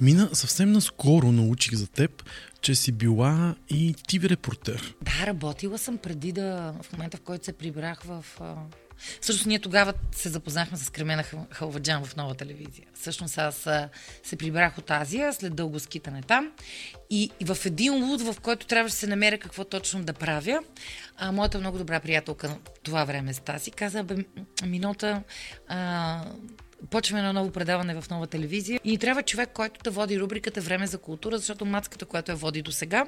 Мина 0.00 0.30
съвсем 0.32 0.72
наскоро 0.72 1.32
научих 1.32 1.74
за 1.74 1.86
теб, 1.86 2.22
че 2.66 2.74
си 2.74 2.92
била 2.92 3.54
и 3.68 3.94
тиви 3.94 4.28
репортер. 4.28 4.94
Да, 5.02 5.26
работила 5.26 5.78
съм 5.78 5.98
преди 5.98 6.32
да, 6.32 6.74
в 6.82 6.92
момента 6.92 7.16
в 7.16 7.20
който 7.20 7.44
се 7.44 7.52
прибрах 7.52 8.02
в... 8.02 8.24
Всъщност 9.20 9.46
ние 9.46 9.58
тогава 9.58 9.94
се 10.12 10.28
запознахме 10.28 10.78
с 10.78 10.90
Кремена 10.90 11.22
Хал- 11.24 11.46
Халваджан 11.50 12.04
в 12.04 12.16
нова 12.16 12.34
телевизия. 12.34 12.86
Всъщност 12.94 13.38
аз 13.38 13.68
се 14.22 14.36
прибрах 14.36 14.78
от 14.78 14.90
Азия 14.90 15.32
след 15.32 15.56
дълго 15.56 15.80
скитане 15.80 16.22
там 16.22 16.52
и, 17.10 17.30
и 17.40 17.44
в 17.44 17.58
един 17.66 18.04
луд, 18.04 18.20
в 18.20 18.36
който 18.42 18.66
трябваше 18.66 18.92
да 18.92 18.98
се 18.98 19.06
намеря 19.06 19.38
какво 19.38 19.64
точно 19.64 20.04
да 20.04 20.12
правя, 20.12 20.60
а, 21.16 21.32
моята 21.32 21.58
много 21.58 21.78
добра 21.78 22.00
приятелка 22.00 22.56
това 22.82 23.04
време 23.04 23.34
Стаси 23.34 23.70
каза, 23.70 24.02
бе, 24.02 24.16
минута, 24.66 25.22
а, 25.68 26.24
почваме 26.90 27.20
едно 27.20 27.32
ново 27.32 27.50
предаване 27.50 28.00
в 28.00 28.10
нова 28.10 28.26
телевизия 28.26 28.80
и 28.84 28.98
трябва 28.98 29.22
човек, 29.22 29.50
който 29.54 29.80
да 29.84 29.90
води 29.90 30.20
рубриката 30.20 30.60
Време 30.60 30.86
за 30.86 30.98
култура, 30.98 31.38
защото 31.38 31.64
мацката, 31.64 32.04
която 32.04 32.32
я 32.32 32.36
води 32.36 32.62
до 32.62 32.72
сега, 32.72 33.06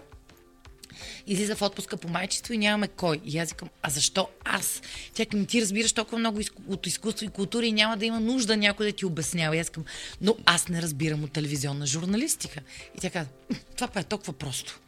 излиза 1.26 1.56
в 1.56 1.62
отпуска 1.62 1.96
по 1.96 2.08
майчество 2.08 2.54
и 2.54 2.58
нямаме 2.58 2.88
кой. 2.88 3.20
И 3.24 3.38
аз 3.38 3.48
викам, 3.48 3.68
а 3.82 3.90
защо 3.90 4.28
аз? 4.44 4.82
Тя 5.14 5.26
към 5.26 5.46
ти 5.46 5.62
разбираш 5.62 5.92
толкова 5.92 6.18
много 6.18 6.40
от 6.68 6.86
изкуство 6.86 7.26
и 7.26 7.28
култура 7.28 7.66
и 7.66 7.72
няма 7.72 7.96
да 7.96 8.06
има 8.06 8.20
нужда 8.20 8.56
някой 8.56 8.86
да 8.86 8.92
ти 8.92 9.06
обяснява. 9.06 9.56
И 9.56 9.60
аз 9.60 9.70
към, 9.70 9.84
но 10.20 10.36
аз 10.46 10.68
не 10.68 10.82
разбирам 10.82 11.24
от 11.24 11.32
телевизионна 11.32 11.86
журналистика. 11.86 12.60
И 12.96 13.00
тя 13.00 13.10
каза, 13.10 13.28
«М, 13.50 13.56
това 13.76 14.00
е 14.00 14.04
толкова 14.04 14.32
просто. 14.32 14.80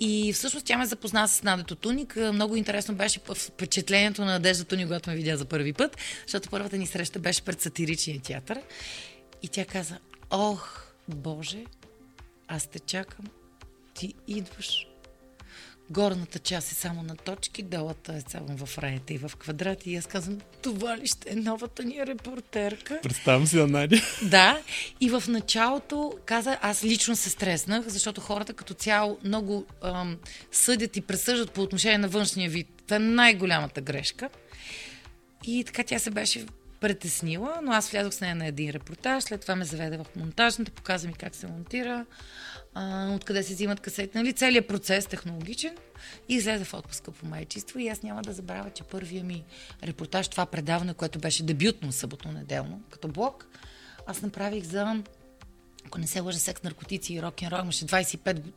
И 0.00 0.32
всъщност 0.32 0.66
тя 0.66 0.78
ме 0.78 0.86
запозна 0.86 1.28
с 1.28 1.42
Надето 1.42 1.74
Туник. 1.74 2.16
Много 2.16 2.56
интересно 2.56 2.94
беше 2.94 3.20
впечатлението 3.34 4.24
на 4.24 4.32
Надежда 4.32 4.64
Туник, 4.64 4.86
когато 4.86 5.10
ме 5.10 5.16
видя 5.16 5.36
за 5.36 5.44
първи 5.44 5.72
път, 5.72 5.96
защото 6.26 6.50
първата 6.50 6.78
ни 6.78 6.86
среща 6.86 7.18
беше 7.18 7.42
пред 7.42 7.60
сатиричния 7.60 8.20
театър. 8.20 8.60
И 9.42 9.48
тя 9.48 9.64
каза, 9.64 9.98
ох, 10.30 10.82
Боже, 11.08 11.64
аз 12.48 12.66
те 12.66 12.78
чакам, 12.78 13.26
ти 13.94 14.14
идваш. 14.28 14.86
Горната 15.90 16.38
част 16.38 16.72
е 16.72 16.74
само 16.74 17.02
на 17.02 17.16
точки, 17.16 17.62
долата 17.62 18.12
е 18.12 18.20
само 18.30 18.66
в 18.66 18.78
раята 18.78 19.12
и 19.12 19.18
в 19.18 19.32
квадрати. 19.38 19.90
И 19.90 19.96
аз 19.96 20.06
казвам, 20.06 20.40
това 20.62 20.98
ли 20.98 21.06
ще 21.06 21.30
е 21.30 21.34
новата 21.34 21.84
ни 21.84 22.06
репортерка? 22.06 23.00
Представям 23.02 23.46
си 23.46 23.56
на 23.56 23.66
Надя. 23.66 23.96
Да, 24.22 24.60
и 25.00 25.10
в 25.10 25.22
началото 25.28 26.12
каза, 26.24 26.58
аз 26.62 26.84
лично 26.84 27.16
се 27.16 27.30
стреснах, 27.30 27.86
защото 27.86 28.20
хората 28.20 28.52
като 28.52 28.74
цяло 28.74 29.18
много 29.24 29.66
ам, 29.82 30.16
съдят 30.52 30.96
и 30.96 31.00
пресъждат 31.00 31.52
по 31.52 31.62
отношение 31.62 31.98
на 31.98 32.08
външния 32.08 32.50
вид. 32.50 32.68
Това 32.86 32.96
е 32.96 33.00
най-голямата 33.00 33.80
грешка. 33.80 34.28
И 35.44 35.64
така 35.64 35.82
тя 35.82 35.98
се 35.98 36.10
беше 36.10 36.46
притеснила, 36.80 37.58
но 37.62 37.72
аз 37.72 37.90
влязох 37.90 38.12
с 38.14 38.20
нея 38.20 38.34
на 38.34 38.46
един 38.46 38.70
репортаж, 38.70 39.24
след 39.24 39.40
това 39.40 39.56
ме 39.56 39.64
заведе 39.64 39.96
в 39.96 40.06
монтажната, 40.16 40.70
показа 40.70 41.08
ми 41.08 41.14
как 41.14 41.34
се 41.34 41.46
монтира, 41.46 42.06
а, 42.78 43.14
откъде 43.14 43.42
се 43.42 43.54
взимат 43.54 43.80
касети, 43.80 44.18
нали, 44.18 44.32
целият 44.32 44.68
процес 44.68 45.06
технологичен 45.06 45.76
и 46.28 46.34
излезе 46.34 46.64
в 46.64 46.74
отпуска 46.74 47.10
по 47.10 47.26
майчество 47.26 47.78
и 47.78 47.88
аз 47.88 48.02
няма 48.02 48.22
да 48.22 48.32
забравя, 48.32 48.70
че 48.70 48.82
първия 48.82 49.24
ми 49.24 49.44
репортаж, 49.82 50.28
това 50.28 50.46
предаване, 50.46 50.94
което 50.94 51.18
беше 51.18 51.42
дебютно 51.42 51.92
съботно-неделно, 51.92 52.82
като 52.90 53.08
блок, 53.08 53.46
аз 54.06 54.22
направих 54.22 54.64
за, 54.64 55.02
ако 55.86 55.98
не 55.98 56.06
се 56.06 56.20
лъжа, 56.20 56.38
секс, 56.38 56.62
наркотици 56.62 57.14
и 57.14 57.22
рок-н-рол, 57.22 57.62
имаше 57.62 57.86
25 57.86 58.34
години. 58.34 58.52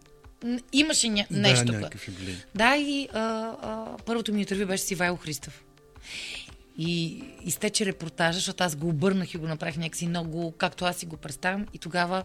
Имаше 0.73 1.09
ня... 1.09 1.25
нещо. 1.31 1.65
Да, 1.65 1.71
някакъв 1.71 2.07
юбилей. 2.07 2.35
да, 2.55 2.75
и 2.75 3.09
а, 3.13 3.19
а, 3.19 3.97
първото 4.05 4.33
ми 4.33 4.39
интервю 4.39 4.65
беше 4.65 4.83
с 4.83 4.91
Ивайло 4.91 5.17
Христов. 5.17 5.63
И 6.77 7.23
изтече 7.45 7.85
репортажа, 7.85 8.35
защото 8.35 8.63
аз 8.63 8.75
го 8.75 8.87
обърнах 8.87 9.33
и 9.33 9.37
го 9.37 9.47
направих 9.47 9.77
някакси 9.77 10.07
много, 10.07 10.51
както 10.51 10.85
аз 10.85 10.97
си 10.97 11.05
го 11.05 11.17
представям. 11.17 11.67
И 11.73 11.77
тогава 11.77 12.23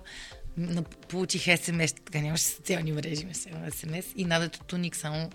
получих 1.08 1.42
СМС, 1.42 1.92
така 1.92 2.18
нямаше 2.20 2.44
социални 2.44 2.92
мрежи, 2.92 3.26
СМС. 3.70 4.04
И 4.16 4.24
Надето 4.24 4.58
Туник 4.58 4.96
само 4.96 5.30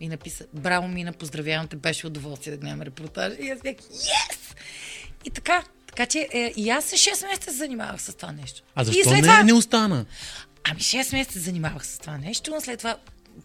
ми 0.00 0.08
написа, 0.08 0.46
браво 0.54 0.88
Мина, 0.88 1.12
поздравявам 1.12 1.68
те, 1.68 1.76
беше 1.76 2.06
удоволствие 2.06 2.52
да 2.52 2.58
гледам 2.58 2.82
репортажа. 2.82 3.36
И 3.40 3.50
аз 3.50 3.60
бях, 3.60 3.76
yes! 3.76 4.56
И 5.24 5.30
така, 5.30 5.64
така 5.86 6.06
че 6.06 6.28
е, 6.32 6.52
и 6.56 6.70
аз 6.70 6.90
6 6.90 7.28
месеца 7.28 7.50
се 7.50 7.56
занимавах 7.56 8.02
с 8.02 8.14
това 8.14 8.32
нещо. 8.32 8.62
А 8.74 8.82
и 8.82 8.84
защо 8.84 9.02
след 9.02 9.14
не, 9.14 9.22
това, 9.22 9.42
не 9.42 9.52
остана? 9.52 10.06
Ами 10.64 10.80
6 10.80 11.16
месеца 11.16 11.32
се 11.32 11.38
занимавах 11.38 11.86
с 11.86 11.98
това 11.98 12.18
нещо, 12.18 12.50
но 12.50 12.60
след 12.60 12.78
това 12.78 12.96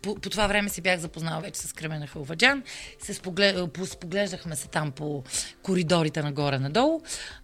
по, 0.01 0.15
по 0.15 0.29
това 0.29 0.47
време 0.47 0.69
се 0.69 0.81
бях 0.81 0.99
запознала 0.99 1.41
вече 1.41 1.59
с 1.59 1.73
Кремена 1.73 2.07
Халваджан. 2.07 2.63
Се 2.99 3.13
споглед, 3.13 3.73
по, 3.73 3.85
споглеждахме 3.85 4.55
се 4.55 4.67
там 4.67 4.91
по 4.91 5.23
коридорите 5.63 6.21
нагоре-надолу. 6.21 7.01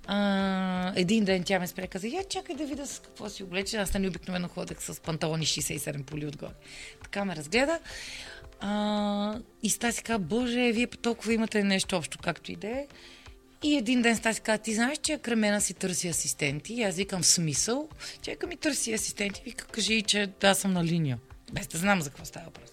А, 0.07 0.93
един 0.95 1.25
ден 1.25 1.43
тя 1.43 1.59
ме 1.59 1.67
спря 1.67 1.87
каза, 1.87 2.07
я 2.07 2.23
чакай 2.23 2.55
да 2.55 2.65
видя 2.65 2.87
с 2.87 2.99
какво 2.99 3.29
си 3.29 3.43
облече. 3.43 3.77
Аз 3.77 3.93
нали 3.93 4.07
обикновено 4.07 4.47
ходех 4.47 4.81
с 4.81 5.01
панталони 5.01 5.45
67 5.45 6.03
поли 6.03 6.25
отгоре. 6.25 6.53
Така 7.03 7.25
ме 7.25 7.35
разгледа. 7.35 7.79
А, 8.59 9.39
и 9.63 9.69
Стаси 9.69 10.03
каза, 10.03 10.19
боже, 10.19 10.71
вие 10.71 10.87
толкова 10.87 11.33
имате 11.33 11.63
нещо 11.63 11.95
общо, 11.95 12.17
както 12.23 12.51
и 12.51 12.55
да 12.55 12.67
е. 12.67 12.87
И 13.63 13.75
един 13.75 14.01
ден 14.01 14.15
Стаси 14.15 14.41
каза, 14.41 14.57
ти 14.57 14.73
знаеш, 14.73 14.97
че 14.97 15.17
Кремена 15.17 15.61
си 15.61 15.73
търси 15.73 16.07
асистенти. 16.07 16.73
И 16.73 16.83
аз 16.83 16.95
викам, 16.95 17.23
смисъл? 17.23 17.89
Чека 18.21 18.47
ми 18.47 18.57
търси 18.57 18.93
асистенти. 18.93 19.41
Вика, 19.45 19.65
кажи, 19.65 20.01
че 20.01 20.29
аз 20.43 20.59
съм 20.59 20.73
на 20.73 20.83
линия. 20.83 21.19
Без 21.53 21.67
да 21.67 21.77
знам 21.77 22.01
за 22.01 22.09
какво 22.09 22.25
става 22.25 22.45
въпрос. 22.45 22.69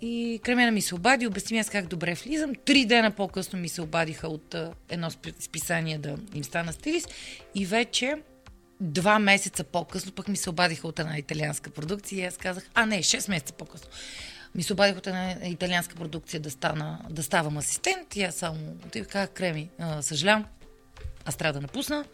И 0.00 0.40
Кремена 0.44 0.72
ми 0.72 0.82
се 0.82 0.94
обади, 0.94 1.26
обясни 1.26 1.54
ми 1.54 1.60
аз 1.60 1.70
как 1.70 1.86
добре 1.86 2.14
влизам. 2.14 2.54
Три 2.64 2.84
дена 2.84 3.10
по-късно 3.10 3.58
ми 3.58 3.68
се 3.68 3.82
обадиха 3.82 4.28
от 4.28 4.54
а, 4.54 4.72
едно 4.88 5.10
спи- 5.10 5.40
списание 5.40 5.98
да 5.98 6.16
им 6.34 6.44
стана 6.44 6.72
стилист. 6.72 7.14
И 7.54 7.66
вече 7.66 8.14
два 8.80 9.18
месеца 9.18 9.64
по-късно 9.64 10.12
пък 10.12 10.28
ми 10.28 10.36
се 10.36 10.50
обадиха 10.50 10.88
от 10.88 10.98
една 10.98 11.18
италианска 11.18 11.70
продукция 11.70 12.20
и 12.20 12.24
аз 12.24 12.36
казах, 12.36 12.70
а 12.74 12.86
не, 12.86 12.98
6 12.98 13.30
месеца 13.30 13.52
по-късно. 13.52 13.88
Ми 14.54 14.62
се 14.62 14.72
обадиха 14.72 14.98
от 14.98 15.06
една 15.06 15.36
италианска 15.44 15.94
продукция 15.94 16.40
да, 16.40 16.50
стана, 16.50 16.98
да 17.10 17.22
ставам 17.22 17.58
асистент 17.58 18.16
и 18.16 18.22
аз 18.22 18.34
само 18.34 18.76
отивах 18.86 19.08
казах, 19.08 19.30
Креми, 19.30 19.70
а, 19.78 20.02
съжалявам, 20.02 20.46
аз 21.24 21.36
трябва 21.36 21.52
да 21.52 21.60
напусна. 21.60 22.04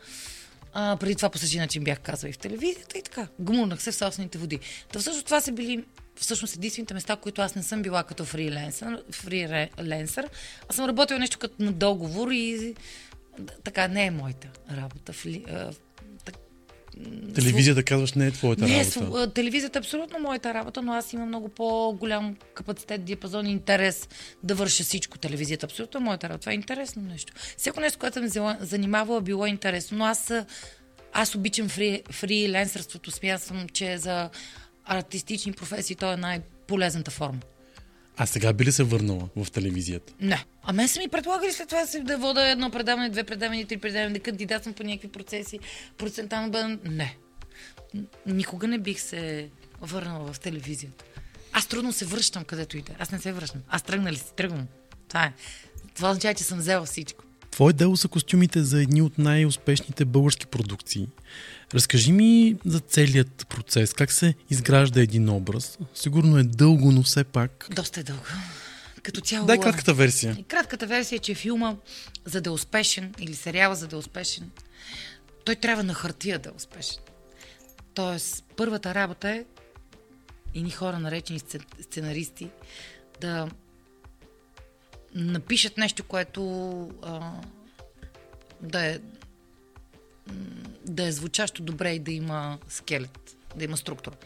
А, 0.79 0.97
преди 0.97 1.15
това 1.15 1.31
по 1.31 1.39
същия 1.39 1.63
начин 1.63 1.85
бях 1.85 2.01
казала 2.01 2.31
и 2.31 2.33
в 2.33 2.39
телевизията 2.39 2.99
и 2.99 3.03
така. 3.03 3.29
Гмурнах 3.41 3.83
се 3.83 3.93
в 3.93 3.95
собствените 3.95 4.39
води. 4.39 4.61
Та 4.93 4.99
всъщност 4.99 5.25
това 5.27 5.41
са 5.41 5.53
били 5.53 5.85
всъщност 6.17 6.57
единствените 6.57 6.95
места, 6.95 7.17
които 7.17 7.43
аз 7.43 7.55
не 7.55 7.63
съм 7.63 7.83
била 7.83 8.03
като 8.03 8.25
фриленсър. 8.25 9.03
фриленсър. 9.11 10.29
Аз 10.69 10.77
съм 10.77 10.85
работила 10.85 11.19
нещо 11.19 11.39
като 11.39 11.55
на 11.59 11.73
договор 11.73 12.31
и 12.31 12.75
така 13.65 13.89
не 13.89 14.07
е 14.07 14.11
моята 14.11 14.49
работа. 14.77 15.13
Фли, 15.13 15.45
а, 15.49 15.71
Телевизията, 17.35 17.83
казваш, 17.83 18.13
не 18.13 18.27
е 18.27 18.31
твоята 18.31 18.65
не, 18.65 18.85
работа. 18.85 19.11
а, 19.15 19.31
телевизията 19.31 19.79
е 19.79 19.81
абсолютно 19.81 20.19
моята 20.19 20.55
работа, 20.55 20.83
но 20.83 20.93
аз 20.93 21.13
имам 21.13 21.29
много 21.29 21.49
по-голям 21.49 22.37
капацитет, 22.55 23.05
диапазон 23.05 23.47
и 23.47 23.51
интерес 23.51 24.09
да 24.43 24.55
върша 24.55 24.85
всичко. 24.85 25.19
Телевизията 25.19 25.67
е 25.67 25.69
абсолютно 25.69 26.01
моята 26.01 26.29
работа. 26.29 26.41
Това 26.41 26.53
е 26.53 26.55
интересно 26.55 27.03
нещо. 27.03 27.33
Всяко 27.57 27.81
нещо, 27.81 27.99
което 27.99 28.15
съм 28.15 28.29
зела- 28.29 28.57
занимавала, 28.61 29.21
било 29.21 29.47
интересно, 29.47 29.99
но 29.99 30.05
аз, 30.05 30.33
аз 31.13 31.35
обичам 31.35 31.69
фри, 31.69 32.03
фриленсърството. 32.11 33.11
Смятам, 33.11 33.69
че 33.73 33.99
за 33.99 34.31
артистични 34.85 35.53
професии 35.53 35.97
то 35.97 36.13
е 36.13 36.17
най-полезната 36.17 37.11
форма. 37.11 37.41
А 38.17 38.27
сега 38.27 38.53
би 38.53 38.65
ли 38.65 38.73
се 38.73 38.83
върнала 38.83 39.29
в 39.37 39.51
телевизията? 39.51 40.13
Не. 40.21 40.45
А 40.63 40.73
мен 40.73 40.89
са 40.89 40.99
ми 40.99 41.09
предлагали 41.09 41.53
след 41.53 41.69
това 41.69 41.87
си 41.87 42.01
да 42.01 42.19
вода 42.19 42.51
едно 42.51 42.71
предаване, 42.71 43.11
две 43.11 43.25
предавания, 43.25 43.67
три 43.67 43.77
предавания, 43.77 44.13
да 44.13 44.21
кандидатствам 44.21 44.75
по 44.75 44.83
някакви 44.83 45.09
процеси, 45.09 45.59
процентално 45.99 46.51
бъда... 46.51 46.79
Не. 46.85 47.17
Никога 48.27 48.69
не 48.69 48.79
бих 48.79 49.01
се 49.01 49.49
върнала 49.81 50.33
в 50.33 50.41
телевизията. 50.41 51.05
Аз 51.53 51.67
трудно 51.67 51.93
се 51.93 52.05
връщам 52.05 52.45
където 52.45 52.77
иде. 52.77 52.93
Аз 52.99 53.11
не 53.11 53.19
се 53.19 53.33
връщам. 53.33 53.61
Аз 53.69 53.83
тръгна 53.83 54.13
ли 54.13 54.17
си? 54.17 54.33
Тръгвам. 54.37 54.67
Това 55.09 55.25
е. 55.25 55.33
Това 55.95 56.11
означава, 56.11 56.35
че 56.35 56.45
съм 56.45 56.59
взела 56.59 56.87
всичко. 56.87 57.25
Твое 57.57 57.73
дело 57.73 57.97
са 57.97 58.09
костюмите 58.09 58.63
за 58.63 58.83
едни 58.83 59.03
от 59.03 59.19
най-успешните 59.19 60.05
български 60.05 60.47
продукции. 60.47 61.09
Разкажи 61.75 62.13
ми 62.13 62.57
за 62.65 62.81
целият 62.81 63.47
процес. 63.49 63.93
Как 63.93 64.13
се 64.13 64.35
изгражда 64.51 65.01
един 65.01 65.29
образ? 65.29 65.79
Сигурно 65.95 66.39
е 66.39 66.43
дълго, 66.43 66.93
но 66.93 67.03
все 67.03 67.25
пак... 67.25 67.69
Доста 67.71 68.01
е 68.01 68.03
дълго. 68.03 68.23
Като 69.03 69.21
цяло... 69.21 69.47
Дай 69.47 69.61
кратката 69.61 69.95
версия. 69.95 70.37
И 70.39 70.43
Кратката 70.43 70.87
версия 70.87 71.17
е, 71.17 71.21
че 71.21 71.35
филма, 71.35 71.77
за 72.25 72.41
да 72.41 72.51
е 72.51 72.53
успешен, 72.53 73.15
или 73.19 73.35
сериала, 73.35 73.75
за 73.75 73.87
да 73.87 73.97
е 73.97 73.99
успешен, 73.99 74.51
той 75.45 75.55
трябва 75.55 75.83
на 75.83 75.95
хартия 75.95 76.39
да 76.39 76.49
е 76.49 76.53
успешен. 76.57 77.03
Тоест, 77.95 78.45
първата 78.57 78.95
работа 78.95 79.31
е 79.31 79.45
едни 80.55 80.71
хора, 80.71 80.99
наречени 80.99 81.41
сце- 81.41 81.83
сценаристи, 81.83 82.51
да 83.21 83.49
напишат 85.17 85.79
нещо, 85.79 86.05
което 86.05 86.43
а, 87.03 87.33
да 88.61 88.87
е 88.87 88.99
да 90.85 91.07
е 91.07 91.13
звучащо 91.13 91.63
добре 91.63 91.93
и 91.93 91.99
да 91.99 92.13
има 92.13 92.59
скелет, 92.69 93.37
да 93.57 93.65
има 93.65 93.77
структура. 93.77 94.17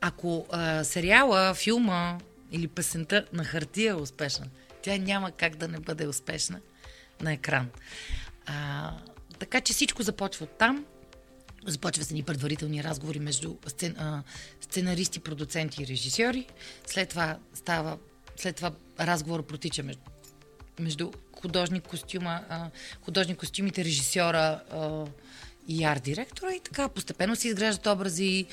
Ако 0.00 0.46
а, 0.50 0.84
сериала, 0.84 1.54
филма 1.54 2.18
или 2.52 2.68
песента 2.68 3.26
на 3.32 3.44
хартия 3.44 3.90
е 3.90 3.94
успешна, 3.94 4.46
тя 4.82 4.96
няма 4.98 5.30
как 5.30 5.56
да 5.56 5.68
не 5.68 5.78
бъде 5.78 6.06
успешна 6.06 6.60
на 7.20 7.32
екран. 7.32 7.70
А, 8.46 8.92
така 9.38 9.60
че 9.60 9.72
всичко 9.72 10.02
започва 10.02 10.44
от 10.44 10.58
там. 10.58 10.84
Започва 11.66 12.04
с 12.04 12.10
едни 12.10 12.22
предварителни 12.22 12.84
разговори 12.84 13.18
между 13.18 13.56
сцен, 13.66 13.96
а, 13.98 14.22
сценаристи, 14.60 15.20
продуценти 15.20 15.82
и 15.82 15.86
режисьори. 15.86 16.46
След 16.86 17.08
това 17.08 17.38
става, 17.54 17.98
след 18.36 18.56
това 18.56 18.72
разговор 19.00 19.46
протича 19.46 19.82
между, 19.82 20.02
между 20.78 21.12
художник 21.32 21.82
костюма, 21.82 22.40
а, 22.48 22.70
художник 23.02 23.38
костюмите, 23.38 23.84
режисьора 23.84 24.60
и 25.68 25.84
арт 25.84 26.02
директора 26.02 26.54
и 26.54 26.60
така 26.60 26.88
постепенно 26.88 27.36
се 27.36 27.48
изграждат 27.48 27.86
образи, 27.86 28.46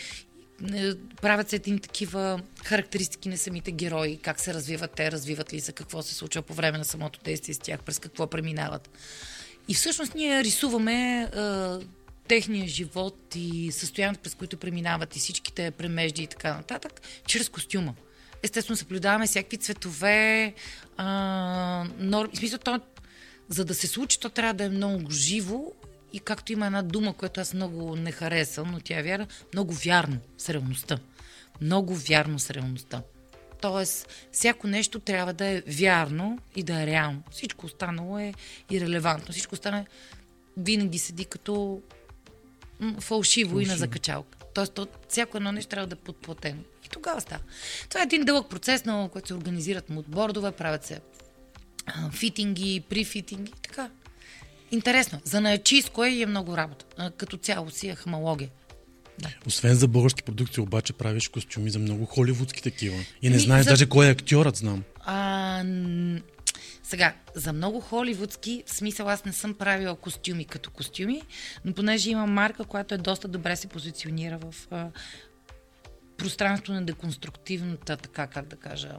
е, 0.74 0.96
правят 1.22 1.50
се 1.50 1.56
едни 1.56 1.80
такива 1.80 2.42
характеристики 2.64 3.30
на 3.30 3.38
самите 3.38 3.72
герои, 3.72 4.18
как 4.18 4.40
се 4.40 4.54
развиват 4.54 4.92
те, 4.92 5.12
развиват 5.12 5.54
ли 5.54 5.62
се, 5.62 5.72
какво 5.72 6.02
се 6.02 6.16
случва 6.16 6.42
по 6.42 6.54
време 6.54 6.78
на 6.78 6.86
самото 6.86 7.20
действие 7.24 7.56
с 7.56 7.60
тях, 7.60 7.84
през 7.84 8.00
какво 8.00 8.28
преминават. 8.28 8.90
И 9.68 9.74
всъщност 9.74 10.16
ние 10.16 10.44
рисуваме 10.44 11.24
а, 11.24 11.80
техния 12.28 12.68
живот 12.68 13.18
и 13.36 13.72
състоянието, 13.72 14.20
през 14.20 14.36
които 14.36 14.58
преминават 14.58 15.16
и 15.16 15.20
всичките 15.20 15.72
премежди 15.72 16.24
и 16.24 16.28
така 16.28 16.54
нататък, 16.54 17.02
чрез 17.28 17.50
костюма. 17.50 17.94
Естествено, 18.46 18.78
съблюдаваме 18.78 19.28
всякакви 19.28 19.58
цветове, 19.58 20.54
а, 20.98 21.88
норми. 21.98 22.34
В 22.34 22.38
смисъл, 22.38 22.60
то, 22.60 22.80
за 23.50 23.66
да 23.66 23.76
се 23.76 23.88
случи, 23.88 24.20
то 24.20 24.30
трябва 24.30 24.54
да 24.54 24.64
е 24.64 24.70
много 24.70 25.12
живо 25.12 25.72
и 26.14 26.20
както 26.20 26.54
има 26.54 26.66
една 26.66 26.82
дума, 26.82 27.14
която 27.14 27.42
аз 27.42 27.54
много 27.54 27.96
не 27.96 28.12
харесвам, 28.12 28.72
но 28.72 28.80
тя 28.80 29.00
е 29.00 29.04
вяра, 29.04 29.28
много 29.54 29.74
вярно 29.74 30.18
с 30.38 30.50
реалността. 30.50 30.98
Много 31.62 31.96
вярно 31.96 32.40
с 32.40 32.50
реалността. 32.50 33.02
Тоест, 33.62 34.08
всяко 34.32 34.68
нещо 34.68 35.00
трябва 35.00 35.34
да 35.34 35.46
е 35.46 35.64
вярно 35.68 36.40
и 36.56 36.64
да 36.64 36.82
е 36.82 36.86
реално. 36.86 37.24
Всичко 37.32 37.66
останало 37.66 38.20
е 38.20 38.34
ирелевантно. 38.72 39.32
Всичко 39.32 39.56
останало 39.56 39.86
винаги 40.58 41.00
седи 41.00 41.26
като 41.26 41.82
м, 42.80 43.02
фалшиво, 43.02 43.60
и 43.60 43.66
на 43.66 43.78
закачалка. 43.78 44.38
Тоест, 44.56 44.74
то, 44.74 44.88
всяко 45.10 45.38
едно 45.38 45.52
нещо 45.52 45.70
трябва 45.70 45.88
да 45.88 45.94
е 45.94 45.98
подплатено. 45.98 46.60
И 46.86 46.90
тогава 46.90 47.22
става. 47.22 47.42
Това 47.90 48.02
е 48.02 48.04
един 48.04 48.24
дълъг 48.24 48.50
процес, 48.50 48.86
на 48.86 49.10
който 49.10 49.28
се 49.28 49.34
организират 49.34 49.90
мудбордове, 49.90 50.52
правят 50.52 50.86
се 50.86 51.00
фитинги, 52.12 52.84
прифитинги 52.90 53.52
и 53.58 53.62
така. 53.62 53.90
Интересно. 54.72 55.20
За 55.24 55.42
наячиско 55.42 56.06
е 56.06 56.10
и 56.10 56.22
е 56.22 56.26
много 56.26 56.58
работа. 56.58 56.86
Като 57.12 57.38
цяло 57.38 57.70
си 57.70 57.88
е 57.88 57.96
хамалогия. 57.96 58.50
Освен 59.48 59.76
за 59.76 59.88
български 59.88 60.24
продукции, 60.24 60.64
обаче 60.64 60.94
правиш 60.94 61.28
костюми 61.28 61.70
за 61.70 61.80
много 61.80 62.06
холивудски 62.06 62.64
такива. 62.64 62.96
И 63.22 63.30
не 63.30 63.36
Ми, 63.36 63.42
знаеш 63.42 63.64
за- 63.64 63.70
даже 63.70 63.86
кой 63.86 64.08
е 64.08 64.12
актьорът, 64.12 64.56
знам. 64.56 64.84
А, 65.00 65.64
Сега, 66.86 67.14
за 67.36 67.54
много 67.54 67.80
холивудски, 67.82 68.64
в 68.66 68.74
смисъл 68.74 69.10
аз 69.10 69.26
не 69.26 69.34
съм 69.34 69.54
правила 69.54 69.96
костюми 69.96 70.46
като 70.46 70.72
костюми, 70.72 71.22
но 71.66 71.74
понеже 71.74 72.10
има 72.10 72.26
марка, 72.26 72.64
която 72.66 72.96
е 72.96 72.98
доста 72.98 73.28
добре 73.28 73.56
се 73.56 73.68
позиционира 73.68 74.38
в 74.38 74.56
а, 74.72 74.88
пространство 76.18 76.74
на 76.74 76.86
деконструктивната, 76.86 77.98
така 77.98 78.28
как 78.28 78.48
да 78.48 78.56
кажа, 78.56 78.96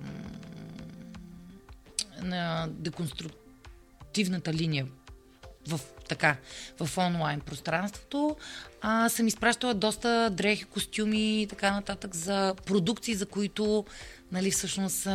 на 2.22 2.68
деконструктивната 2.70 4.52
линия 4.52 4.86
в, 5.68 5.80
така, 6.08 6.36
в 6.80 6.98
онлайн 6.98 7.40
пространството. 7.40 8.36
А, 8.80 9.08
съм 9.08 9.26
изпращала 9.26 9.74
доста 9.74 10.30
дрехи, 10.30 10.64
костюми 10.64 11.42
и 11.42 11.46
така 11.46 11.72
нататък 11.72 12.14
за 12.16 12.54
продукции, 12.66 13.14
за 13.14 13.26
които 13.26 13.84
нали, 14.32 14.50
всъщност 14.50 15.06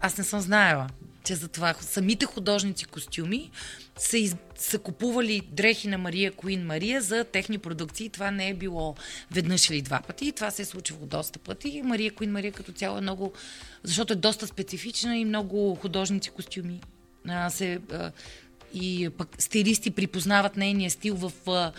аз 0.00 0.18
не 0.18 0.24
съм 0.24 0.40
знаела 0.40 0.86
че 1.24 1.34
за 1.34 1.48
това 1.48 1.74
самите 1.80 2.26
художници 2.26 2.84
костюми 2.84 3.50
са, 3.96 4.18
из, 4.18 4.36
са 4.56 4.78
купували 4.78 5.40
дрехи 5.52 5.88
на 5.88 5.98
Мария 5.98 6.32
Куин 6.32 6.66
Мария 6.66 7.02
за 7.02 7.24
техни 7.24 7.58
продукции. 7.58 8.08
Това 8.08 8.30
не 8.30 8.48
е 8.48 8.54
било 8.54 8.94
веднъж 9.30 9.70
или 9.70 9.82
два 9.82 10.00
пъти. 10.00 10.32
Това 10.32 10.50
се 10.50 10.62
е 10.62 10.64
случвало 10.64 11.06
доста 11.06 11.38
пъти. 11.38 11.82
Мария 11.84 12.14
Куин 12.14 12.32
Мария 12.32 12.52
като 12.52 12.72
цяло 12.72 12.98
е 12.98 13.00
много, 13.00 13.32
защото 13.82 14.12
е 14.12 14.16
доста 14.16 14.46
специфична 14.46 15.16
и 15.16 15.24
много 15.24 15.74
художници 15.74 16.30
костюми 16.30 16.80
а, 17.28 17.50
се, 17.50 17.80
а, 17.92 18.12
и 18.74 19.10
пък 19.18 19.28
стилисти 19.38 19.90
припознават 19.90 20.56
нейния 20.56 20.90
стил 20.90 21.16
в 21.16 21.32
а, 21.50 21.72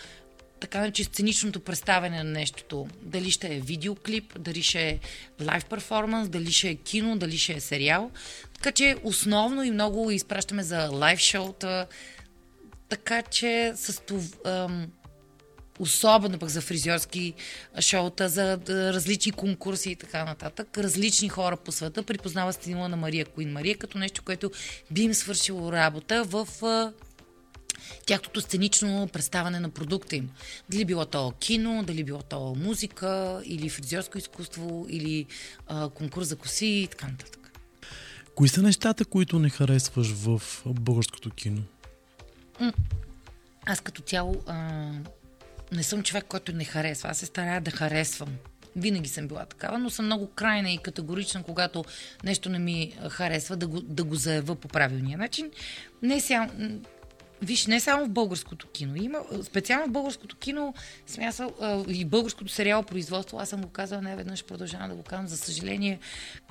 така 0.65 0.79
нарече 0.79 1.03
сценичното 1.03 1.59
представяне 1.59 2.17
на 2.17 2.29
нещото. 2.29 2.87
Дали 3.01 3.31
ще 3.31 3.55
е 3.55 3.59
видеоклип, 3.59 4.39
дали 4.39 4.63
ще 4.63 4.89
е 4.89 4.99
лайв 5.41 5.65
перформанс, 5.65 6.29
дали 6.29 6.51
ще 6.51 6.69
е 6.69 6.75
кино, 6.75 7.17
дали 7.17 7.37
ще 7.37 7.53
е 7.53 7.59
сериал. 7.59 8.11
Така 8.53 8.71
че 8.71 8.95
основно 9.03 9.63
и 9.63 9.71
много 9.71 10.11
изпращаме 10.11 10.63
за 10.63 10.89
лайв 10.89 11.19
шоута. 11.19 11.87
Така 12.89 13.21
че 13.21 13.73
с 13.75 14.01
това, 14.01 14.69
особено 15.79 16.39
пък 16.39 16.49
за 16.49 16.61
фризьорски 16.61 17.33
шоута, 17.79 18.29
за 18.29 18.59
различни 18.69 19.31
конкурси 19.31 19.91
и 19.91 19.95
така 19.95 20.25
нататък. 20.25 20.77
Различни 20.77 21.29
хора 21.29 21.57
по 21.57 21.71
света 21.71 22.03
припознават 22.03 22.55
стила 22.55 22.89
на 22.89 22.97
Мария 22.97 23.25
Куин 23.25 23.51
Мария 23.51 23.77
като 23.77 23.97
нещо, 23.97 24.21
което 24.25 24.51
би 24.91 25.01
им 25.01 25.13
свършило 25.13 25.71
работа 25.71 26.23
в 26.23 26.47
тяхното 28.05 28.41
сценично 28.41 29.09
представане 29.13 29.59
на 29.59 29.69
продукта 29.69 30.15
им. 30.15 30.29
Дали 30.69 30.85
било 30.85 31.05
то 31.05 31.33
кино, 31.39 31.83
дали 31.83 32.03
било 32.03 32.21
то 32.21 32.55
музика, 32.57 33.41
или 33.45 33.69
фризьорско 33.69 34.17
изкуство, 34.17 34.85
или 34.89 35.25
а, 35.67 35.89
конкурс 35.89 36.27
за 36.27 36.35
коси 36.35 36.65
и 36.65 36.87
така 36.87 37.07
нататък. 37.07 37.51
Кои 38.35 38.49
са 38.49 38.61
нещата, 38.61 39.05
които 39.05 39.39
не 39.39 39.49
харесваш 39.49 40.11
в 40.11 40.41
българското 40.65 41.29
кино? 41.29 41.61
Аз 43.65 43.81
като 43.81 44.01
цяло 44.01 44.43
а, 44.47 44.89
не 45.71 45.83
съм 45.83 46.03
човек, 46.03 46.25
който 46.27 46.51
не 46.51 46.65
харесва. 46.65 47.09
Аз 47.09 47.17
се 47.17 47.25
старая 47.25 47.61
да 47.61 47.71
харесвам. 47.71 48.29
Винаги 48.75 49.09
съм 49.09 49.27
била 49.27 49.45
такава, 49.45 49.79
но 49.79 49.89
съм 49.89 50.05
много 50.05 50.27
крайна 50.27 50.71
и 50.71 50.77
категорична, 50.77 51.43
когато 51.43 51.85
нещо 52.23 52.49
не 52.49 52.59
ми 52.59 52.93
харесва, 53.09 53.55
да 53.55 53.67
го, 53.67 53.81
да 53.81 54.03
го 54.03 54.15
заявя 54.15 54.55
по 54.55 54.67
правилния 54.67 55.17
начин. 55.17 55.51
Не 56.01 56.21
сега, 56.21 56.49
Виж, 57.45 57.67
не 57.67 57.79
само 57.79 58.05
в 58.05 58.09
българското 58.09 58.67
кино. 58.67 58.95
Има, 58.95 59.19
специално 59.43 59.87
в 59.87 59.91
българското 59.91 60.35
кино, 60.35 60.73
смятам, 61.07 61.49
и 61.87 62.05
българското 62.05 62.51
сериал 62.51 62.83
производство, 62.83 63.39
аз 63.39 63.49
съм 63.49 63.61
го 63.61 63.69
казала 63.69 64.01
не 64.01 64.15
веднъж, 64.15 64.43
продължавам 64.43 64.89
да 64.89 64.95
го 64.95 65.03
казвам. 65.03 65.27
За 65.27 65.37
съжаление, 65.37 65.99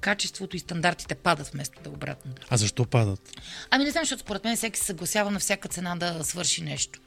качеството 0.00 0.56
и 0.56 0.58
стандартите 0.58 1.14
падат 1.14 1.46
вместо 1.46 1.82
да 1.82 1.90
е 1.90 1.92
обратното. 1.92 2.46
А 2.50 2.56
защо 2.56 2.84
падат? 2.84 3.30
Ами 3.70 3.84
не 3.84 3.90
знам, 3.90 4.04
защото 4.04 4.20
според 4.20 4.44
мен 4.44 4.56
всеки 4.56 4.78
се 4.78 4.84
съгласява 4.84 5.30
на 5.30 5.38
всяка 5.38 5.68
цена 5.68 5.96
да 5.96 6.24
свърши 6.24 6.62
нещо. 6.62 7.00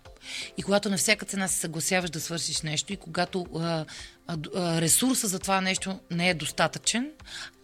И 0.58 0.64
когато 0.64 0.90
на 0.90 0.98
всяка 0.98 1.26
цена 1.26 1.48
се 1.48 1.60
съгласяваш 1.60 2.10
да 2.10 2.22
свършиш 2.22 2.62
нещо 2.62 2.94
и 2.94 2.98
когато 2.98 3.46
а, 3.56 3.86
а, 4.28 4.82
ресурса 4.82 5.28
за 5.28 5.40
това 5.40 5.62
нещо 5.62 6.00
не 6.12 6.30
е 6.30 6.34
достатъчен, 6.34 7.12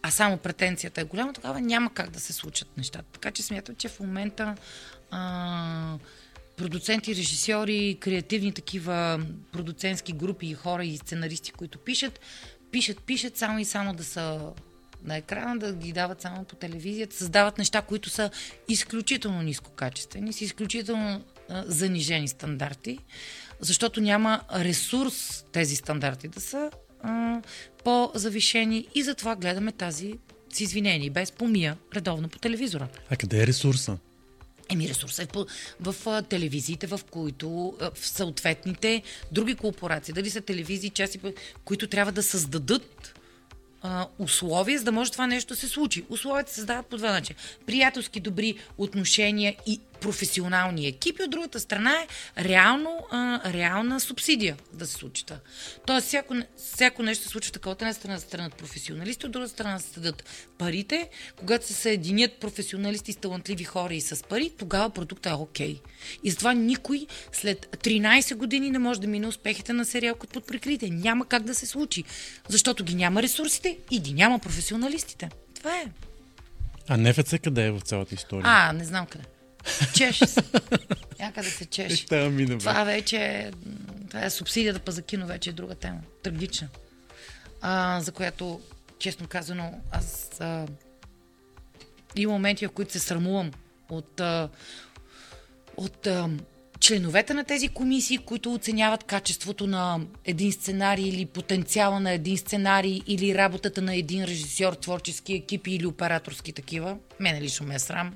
а 0.02 0.10
само 0.10 0.38
претенцията 0.38 1.00
е 1.00 1.04
голяма, 1.04 1.32
тогава 1.32 1.60
няма 1.60 1.94
как 1.94 2.10
да 2.10 2.20
се 2.20 2.32
случат 2.32 2.76
нещата. 2.76 3.04
Така 3.12 3.30
че 3.30 3.42
смятам, 3.42 3.74
че 3.74 3.88
в 3.88 4.00
момента 4.00 4.54
а, 5.10 5.98
продуценти, 6.56 7.16
режисьори, 7.16 7.96
креативни 8.00 8.52
такива 8.52 9.20
продуцентски 9.52 10.12
групи 10.12 10.46
и 10.46 10.54
хора 10.54 10.84
и 10.84 10.96
сценаристи, 10.96 11.52
които 11.52 11.78
пишат, 11.78 12.20
пишат, 12.70 13.02
пишат 13.02 13.36
само 13.36 13.58
и 13.58 13.64
само 13.64 13.94
да 13.94 14.04
са 14.04 14.40
на 15.04 15.16
екрана, 15.16 15.58
да 15.58 15.72
ги 15.72 15.92
дават 15.92 16.20
само 16.20 16.44
по 16.44 16.56
телевизията, 16.56 17.16
създават 17.16 17.58
неща, 17.58 17.82
които 17.82 18.10
са 18.10 18.30
изключително 18.68 19.42
нискокачествени, 19.42 20.32
с 20.32 20.40
изключително 20.40 21.24
а, 21.48 21.64
занижени 21.66 22.28
стандарти, 22.28 22.98
защото 23.60 24.00
няма 24.00 24.40
ресурс 24.54 25.44
тези 25.52 25.76
стандарти 25.76 26.28
да 26.28 26.40
са 26.40 26.70
а, 27.02 27.40
по-завишени 27.84 28.88
и 28.94 29.02
затова 29.02 29.36
гледаме 29.36 29.72
тази 29.72 30.18
с 30.52 30.60
извинение, 30.60 31.10
без 31.10 31.32
помия, 31.32 31.76
редовно 31.94 32.28
по 32.28 32.38
телевизора. 32.38 32.88
А 33.10 33.16
къде 33.16 33.42
е 33.42 33.46
ресурса? 33.46 33.98
Еми 34.68 34.88
ресурса 34.88 35.22
е 35.22 35.26
в, 35.80 35.92
в, 35.92 36.22
телевизиите, 36.22 36.86
в 36.86 37.00
които 37.10 37.74
в 37.80 38.08
съответните 38.08 39.02
други 39.32 39.54
корпорации, 39.54 40.14
дали 40.14 40.30
са 40.30 40.40
телевизии, 40.40 40.90
части, 40.90 41.20
които 41.64 41.86
трябва 41.86 42.12
да 42.12 42.22
създадат 42.22 43.14
а, 43.82 44.06
условия, 44.18 44.78
за 44.78 44.84
да 44.84 44.92
може 44.92 45.12
това 45.12 45.26
нещо 45.26 45.54
да 45.54 45.60
се 45.60 45.68
случи. 45.68 46.04
Условията 46.08 46.50
се 46.50 46.56
създават 46.56 46.86
по 46.86 46.96
два 46.96 47.12
начина. 47.12 47.38
Приятелски 47.66 48.20
добри 48.20 48.54
отношения 48.78 49.56
и 49.66 49.80
професионални 50.00 50.86
екипи, 50.86 51.22
от 51.22 51.30
другата 51.30 51.60
страна 51.60 51.92
е 51.92 52.06
реално, 52.44 53.06
а, 53.10 53.52
реална 53.52 54.00
субсидия 54.00 54.56
да 54.72 54.86
се 54.86 54.92
случи. 54.92 55.24
Тоест, 55.86 56.06
всяко, 56.06 56.34
всяко 56.56 57.02
нещо 57.02 57.24
се 57.24 57.30
случва 57.30 57.52
така. 57.52 57.70
От 57.70 57.82
една 57.82 57.92
страна 57.92 58.18
се 58.18 58.26
странат 58.26 58.54
професионалисти, 58.54 59.26
от 59.26 59.32
друга 59.32 59.48
страна 59.48 59.78
се 59.78 59.88
съдат 59.88 60.24
парите. 60.58 61.08
Когато 61.36 61.66
се 61.66 61.72
съединят 61.72 62.40
професионалисти 62.40 63.12
с 63.12 63.16
талантливи 63.16 63.64
хора 63.64 63.94
и 63.94 64.00
с 64.00 64.24
пари, 64.24 64.52
тогава 64.58 64.90
продуктът 64.90 65.32
е 65.32 65.34
окей. 65.34 65.74
Okay. 65.74 65.80
И 66.22 66.30
затова 66.30 66.54
никой 66.54 67.06
след 67.32 67.66
13 67.66 68.34
години 68.34 68.70
не 68.70 68.78
може 68.78 69.00
да 69.00 69.06
мине 69.06 69.26
успехите 69.26 69.72
на 69.72 69.84
сериал 69.84 70.14
като 70.14 70.34
под 70.34 70.46
прикритие. 70.46 70.90
Няма 70.90 71.26
как 71.26 71.42
да 71.42 71.54
се 71.54 71.66
случи, 71.66 72.04
защото 72.48 72.84
ги 72.84 72.94
няма 72.94 73.22
ресурсите 73.22 73.78
и 73.90 74.00
ги 74.00 74.12
няма 74.12 74.38
професионалистите. 74.38 75.28
Това 75.54 75.78
е. 75.78 75.86
А 76.88 76.96
НФЦ 76.96 77.34
къде 77.44 77.66
е 77.66 77.70
в 77.70 77.80
цялата 77.80 78.14
история? 78.14 78.44
А, 78.46 78.72
не 78.72 78.84
знам 78.84 79.06
къде. 79.06 79.24
Чеше 79.94 80.26
се. 80.26 80.42
Някъде 81.20 81.50
се 81.50 81.66
чеше. 81.66 82.06
Бе. 82.06 82.58
Това 82.58 82.84
вече 82.84 83.16
е, 83.16 83.50
това 84.08 84.24
е 84.24 84.30
субсидията 84.30 84.80
па 84.80 84.92
за 84.92 85.02
кино, 85.02 85.26
вече 85.26 85.50
е 85.50 85.52
друга 85.52 85.74
тема. 85.74 86.00
Трагична. 86.22 86.68
А, 87.60 88.00
за 88.00 88.12
която, 88.12 88.60
честно 88.98 89.26
казано, 89.26 89.80
аз 89.90 90.40
а, 90.40 90.66
има 92.16 92.32
моменти, 92.32 92.66
в 92.66 92.70
които 92.70 92.92
се 92.92 92.98
срамувам 92.98 93.50
от, 93.90 94.20
а, 94.20 94.48
от 95.76 96.06
а, 96.06 96.28
членовете 96.80 97.34
на 97.34 97.44
тези 97.44 97.68
комисии, 97.68 98.18
които 98.18 98.54
оценяват 98.54 99.04
качеството 99.04 99.66
на 99.66 100.00
един 100.24 100.52
сценарий 100.52 101.08
или 101.08 101.26
потенциала 101.26 102.00
на 102.00 102.12
един 102.12 102.38
сценарий 102.38 103.00
или 103.06 103.34
работата 103.34 103.82
на 103.82 103.94
един 103.94 104.24
режисьор, 104.24 104.72
творчески 104.72 105.34
екипи 105.34 105.70
или 105.70 105.86
операторски 105.86 106.52
такива. 106.52 106.96
Мене 107.20 107.40
лично 107.40 107.66
ме 107.66 107.74
е 107.74 107.78
срам 107.78 108.14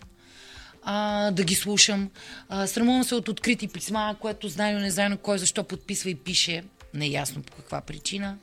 а, 0.91 1.31
да 1.31 1.45
ги 1.45 1.55
слушам. 1.55 2.11
А, 2.49 2.67
срамувам 2.67 3.05
се 3.05 3.15
от 3.15 3.29
открити 3.29 3.69
писма, 3.69 4.17
което 4.21 4.49
знайно 4.49 4.81
не 4.81 4.91
знайно 4.91 5.19
кой 5.19 5.39
защо 5.39 5.65
подписва 5.65 6.11
и 6.11 6.15
пише. 6.15 6.65
Неясно 6.95 7.43
по 7.43 7.53
каква 7.53 7.81
причина. 7.81 8.39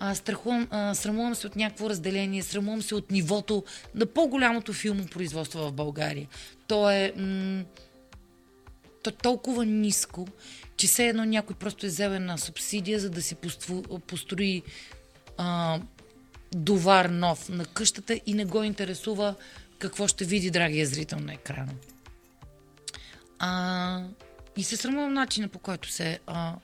А, 0.00 0.14
страхувам, 0.14 0.68
а, 0.70 0.94
срамувам 0.94 1.34
се 1.34 1.46
от 1.46 1.56
някакво 1.56 1.90
разделение, 1.90 2.42
срамувам 2.42 2.82
се 2.82 2.94
от 2.94 3.10
нивото 3.10 3.64
на 3.94 4.06
по-голямото 4.06 4.72
филмопроизводство 4.72 5.58
в 5.58 5.72
България. 5.72 6.28
То 6.66 6.90
е, 6.90 7.12
м- 7.16 7.64
то 9.02 9.10
е 9.10 9.12
толкова 9.12 9.64
ниско, 9.64 10.28
че 10.76 10.86
все 10.86 11.06
едно 11.08 11.24
някой 11.24 11.56
просто 11.56 11.86
е 11.86 11.88
взел 11.88 12.10
една 12.10 12.38
субсидия, 12.38 13.00
за 13.00 13.10
да 13.10 13.22
си 13.22 13.36
построи 14.06 14.62
а, 15.36 15.80
довар 16.54 17.04
нов 17.04 17.48
на 17.48 17.64
къщата 17.64 18.20
и 18.26 18.34
не 18.34 18.44
го 18.44 18.62
интересува 18.62 19.34
какво 19.88 20.08
ще 20.08 20.24
види 20.24 20.50
драгия 20.50 20.86
зрител 20.86 21.18
на 21.18 21.32
екрана. 21.34 21.72
А, 23.38 24.02
и 24.56 24.62
се 24.62 24.76
срамувам 24.76 25.14
начина 25.14 25.48
по 25.48 25.58
който 25.58 25.90
се 25.90 26.18
а, 26.26 26.54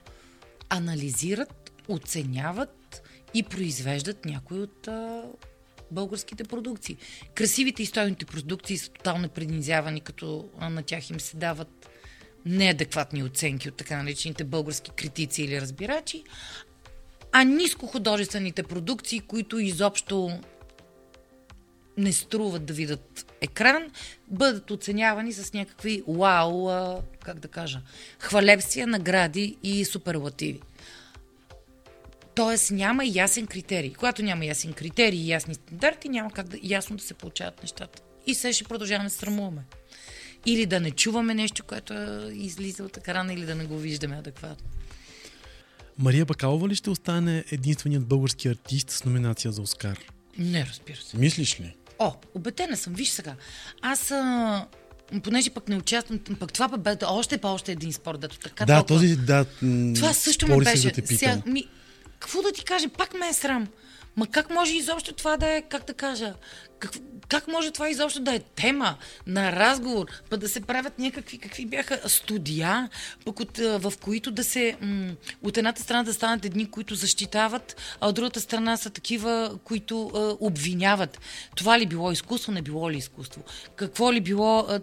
анализират, 0.68 1.72
оценяват 1.88 3.02
и 3.34 3.42
произвеждат 3.42 4.24
някои 4.24 4.58
от 4.58 4.88
а, 4.88 5.22
българските 5.90 6.44
продукции. 6.44 6.96
Красивите 7.34 7.82
и 7.82 7.86
стойните 7.86 8.24
продукции 8.24 8.78
са 8.78 8.90
тотално 8.90 9.28
преднизявани, 9.28 10.00
като 10.00 10.48
а, 10.58 10.68
на 10.68 10.82
тях 10.82 11.10
им 11.10 11.20
се 11.20 11.36
дават 11.36 11.90
неадекватни 12.46 13.22
оценки 13.22 13.68
от 13.68 13.76
така 13.76 14.02
наречените 14.02 14.44
български 14.44 14.90
критици 14.90 15.42
или 15.42 15.60
разбирачи, 15.60 16.24
а 17.32 17.44
ниско 17.44 17.86
художествените 17.86 18.62
продукции, 18.62 19.20
които 19.20 19.58
изобщо 19.58 20.40
не 22.00 22.12
струват 22.12 22.64
да 22.64 22.72
видят 22.72 23.26
екран, 23.40 23.90
бъдат 24.28 24.70
оценявани 24.70 25.32
с 25.32 25.52
някакви 25.52 26.02
вау, 26.08 26.68
как 27.24 27.38
да 27.38 27.48
кажа, 27.48 27.80
хвалебствия, 28.18 28.86
награди 28.86 29.56
и 29.62 29.84
суперлативи. 29.84 30.60
Тоест 32.34 32.70
няма 32.70 33.04
ясен 33.04 33.46
критерий. 33.46 33.92
Когато 33.92 34.22
няма 34.22 34.44
ясен 34.44 34.72
критерий 34.72 35.20
и 35.20 35.28
ясни 35.28 35.54
стандарти, 35.54 36.08
няма 36.08 36.30
как 36.30 36.48
да, 36.48 36.58
ясно 36.62 36.96
да 36.96 37.02
се 37.02 37.14
получават 37.14 37.62
нещата. 37.62 38.02
И 38.26 38.34
сега 38.34 38.52
ще 38.52 38.64
продължаваме 38.64 39.08
да 39.08 39.10
се 39.10 39.18
срамуваме. 39.18 39.62
Или 40.46 40.66
да 40.66 40.80
не 40.80 40.90
чуваме 40.90 41.34
нещо, 41.34 41.64
което 41.64 41.92
е 41.92 42.30
излиза 42.32 42.84
от 42.84 42.96
екрана, 42.96 43.32
или 43.32 43.46
да 43.46 43.54
не 43.54 43.64
го 43.64 43.78
виждаме 43.78 44.16
адекватно. 44.16 44.68
Мария 45.98 46.24
Бакалова 46.24 46.68
ли 46.68 46.74
ще 46.74 46.90
остане 46.90 47.44
единственият 47.50 48.06
български 48.06 48.48
артист 48.48 48.90
с 48.90 49.04
номинация 49.04 49.52
за 49.52 49.62
Оскар? 49.62 49.98
Не, 50.38 50.66
разбира 50.66 50.96
се. 50.96 51.16
Мислиш 51.16 51.60
ли? 51.60 51.74
О, 52.00 52.12
убедена 52.34 52.76
съм. 52.76 52.94
Виж 52.94 53.08
сега. 53.08 53.34
Аз, 53.82 54.10
а, 54.10 54.66
понеже 55.22 55.50
пък 55.50 55.68
не 55.68 55.76
участвам, 55.76 56.20
пък 56.40 56.52
това 56.52 56.68
пък 56.68 56.80
бе 56.80 56.96
още 57.06 57.38
по 57.38 57.48
още 57.48 57.72
един 57.72 57.92
спорт, 57.92 58.20
дето 58.20 58.38
така 58.38 58.64
да, 58.64 58.74
толкова... 58.74 58.96
този, 58.96 59.16
да. 59.16 59.44
Това 59.94 60.12
също 60.12 60.48
ме 60.48 60.56
беше. 60.56 60.92
Сега, 61.04 61.42
ми, 61.46 61.66
какво 62.18 62.42
да 62.42 62.52
ти 62.52 62.64
кажа? 62.64 62.88
Пак 62.88 63.14
ме 63.14 63.28
е 63.28 63.32
срам. 63.32 63.68
Ма 64.16 64.26
как 64.26 64.50
може 64.50 64.76
изобщо 64.76 65.12
това 65.12 65.36
да 65.36 65.50
е, 65.50 65.62
как 65.62 65.86
да 65.86 65.94
кажа, 65.94 66.34
как, 66.78 66.92
как 67.28 67.48
може 67.48 67.70
това 67.70 67.88
изобщо 67.88 68.20
да 68.20 68.34
е 68.34 68.38
тема 68.38 68.96
на 69.26 69.52
разговор, 69.52 70.06
па 70.30 70.36
да 70.36 70.48
се 70.48 70.60
правят 70.60 70.98
някакви, 70.98 71.38
какви 71.38 71.66
бяха 71.66 72.08
студия, 72.08 72.88
пък 73.24 73.40
от, 73.40 73.58
в 73.58 73.92
които 74.00 74.30
да 74.30 74.44
се, 74.44 74.76
м- 74.80 75.12
от 75.42 75.56
едната 75.56 75.82
страна 75.82 76.02
да 76.02 76.14
станат 76.14 76.44
едни, 76.44 76.70
които 76.70 76.94
защитават, 76.94 77.76
а 78.00 78.08
от 78.08 78.14
другата 78.14 78.40
страна 78.40 78.76
са 78.76 78.90
такива, 78.90 79.58
които 79.64 80.10
а, 80.14 80.36
обвиняват. 80.40 81.20
Това 81.56 81.78
ли 81.78 81.86
било 81.86 82.12
изкуство, 82.12 82.52
не 82.52 82.62
било 82.62 82.90
ли 82.90 82.96
изкуство? 82.96 83.42
Какво 83.76 84.12
ли 84.12 84.20
било... 84.20 84.58
А, 84.58 84.80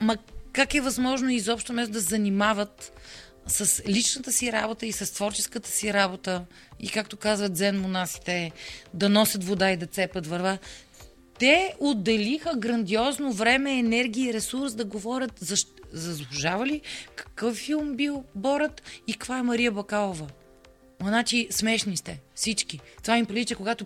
Ма 0.00 0.16
как 0.52 0.74
е 0.74 0.80
възможно 0.80 1.30
изобщо 1.30 1.72
вместо 1.72 1.92
да 1.92 2.00
занимават 2.00 2.92
с 3.46 3.82
личната 3.88 4.32
си 4.32 4.52
работа 4.52 4.86
и 4.86 4.92
с 4.92 5.14
творческата 5.14 5.70
си 5.70 5.92
работа 5.92 6.44
и 6.80 6.88
както 6.88 7.16
казват 7.16 7.56
зен 7.56 7.80
монасите, 7.80 8.52
да 8.94 9.08
носят 9.08 9.44
вода 9.44 9.70
и 9.70 9.76
да 9.76 9.86
цепат 9.86 10.26
върва. 10.26 10.58
Те 11.38 11.74
отделиха 11.80 12.56
грандиозно 12.56 13.32
време, 13.32 13.78
енергия 13.78 14.30
и 14.30 14.34
ресурс 14.34 14.74
да 14.74 14.84
говорят 14.84 15.32
за, 15.40 15.56
заслужава 15.92 16.66
ли, 16.66 16.80
какъв 17.16 17.56
филм 17.56 17.96
бил 17.96 18.24
Борът 18.34 18.82
и 19.06 19.12
каква 19.12 19.38
е 19.38 19.42
Мария 19.42 19.72
Бакалова. 19.72 20.26
Значи 21.02 21.48
смешни 21.50 21.96
сте 21.96 22.20
всички. 22.34 22.80
Това 23.02 23.18
им 23.18 23.26
прилича, 23.26 23.56
когато 23.56 23.84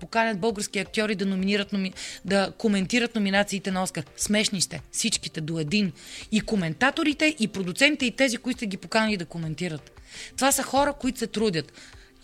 поканят 0.00 0.40
български 0.40 0.78
актьори 0.78 1.14
да, 1.14 1.26
номинират, 1.26 1.72
номи... 1.72 1.92
да 2.24 2.52
коментират 2.58 3.14
номинациите 3.14 3.70
на 3.70 3.82
Оскар. 3.82 4.04
Смешни 4.16 4.60
сте 4.60 4.82
всичките 4.92 5.40
до 5.40 5.58
един. 5.58 5.92
И 6.32 6.40
коментаторите, 6.40 7.36
и 7.38 7.48
продуцентите, 7.48 8.06
и 8.06 8.10
тези, 8.10 8.36
които 8.36 8.58
сте 8.58 8.66
ги 8.66 8.76
поканали 8.76 9.16
да 9.16 9.24
коментират. 9.24 10.00
Това 10.36 10.52
са 10.52 10.62
хора, 10.62 10.92
които 10.92 11.18
се 11.18 11.26
трудят. 11.26 11.72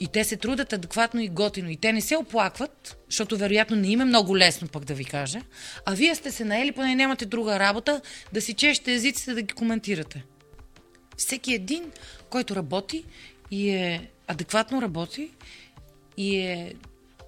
И 0.01 0.07
те 0.07 0.25
се 0.25 0.37
трудят 0.37 0.73
адекватно 0.73 1.21
и 1.21 1.29
готино. 1.29 1.71
И 1.71 1.77
те 1.77 1.93
не 1.93 2.01
се 2.01 2.17
оплакват, 2.17 2.97
защото 3.09 3.37
вероятно 3.37 3.77
не 3.77 3.89
им 3.89 4.01
е 4.01 4.05
много 4.05 4.37
лесно 4.37 4.69
пък 4.69 4.85
да 4.85 4.95
ви 4.95 5.05
кажа. 5.05 5.41
А 5.87 5.95
вие 5.95 6.15
сте 6.15 6.31
се 6.31 6.45
наели, 6.45 6.73
поне 6.73 6.95
нямате 6.95 7.27
друга 7.27 7.59
работа, 7.59 8.01
да 8.33 8.41
си 8.41 8.55
чешете 8.55 8.93
езиците 8.93 9.35
да 9.35 9.43
ги 9.43 9.55
коментирате. 9.55 10.25
Всеки 11.17 11.55
един, 11.55 11.85
който 12.31 12.57
работи 12.57 13.05
и 13.51 13.71
е 13.71 14.11
адекватно 14.29 14.83
работи 14.83 15.31
и 16.17 16.37
е 16.37 16.75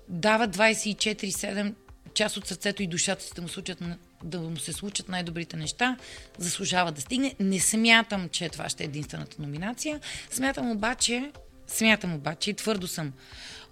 дава 0.09 0.49
24-7 0.49 1.75
част 2.15 2.37
от 2.37 2.47
сърцето 2.47 2.83
и 2.83 2.87
душата 2.87 3.25
си 3.25 3.31
да 3.35 3.43
му, 3.43 3.49
случат, 3.49 3.83
да 4.25 4.41
му 4.41 4.57
се 4.57 4.73
случат 4.73 5.09
най-добрите 5.09 5.57
неща, 5.57 5.97
заслужава 6.39 6.93
да 6.93 7.01
стигне. 7.01 7.35
Не 7.41 7.61
смятам, 7.61 8.29
че 8.29 8.49
това 8.49 8.69
ще 8.69 8.83
е 8.83 8.87
единствената 8.87 9.43
номинация. 9.43 10.01
Смятам 10.31 10.71
обаче, 10.71 11.33
смятам 11.67 12.15
обаче 12.15 12.51
и 12.51 12.55
твърдо 12.55 12.87
съм 12.87 13.13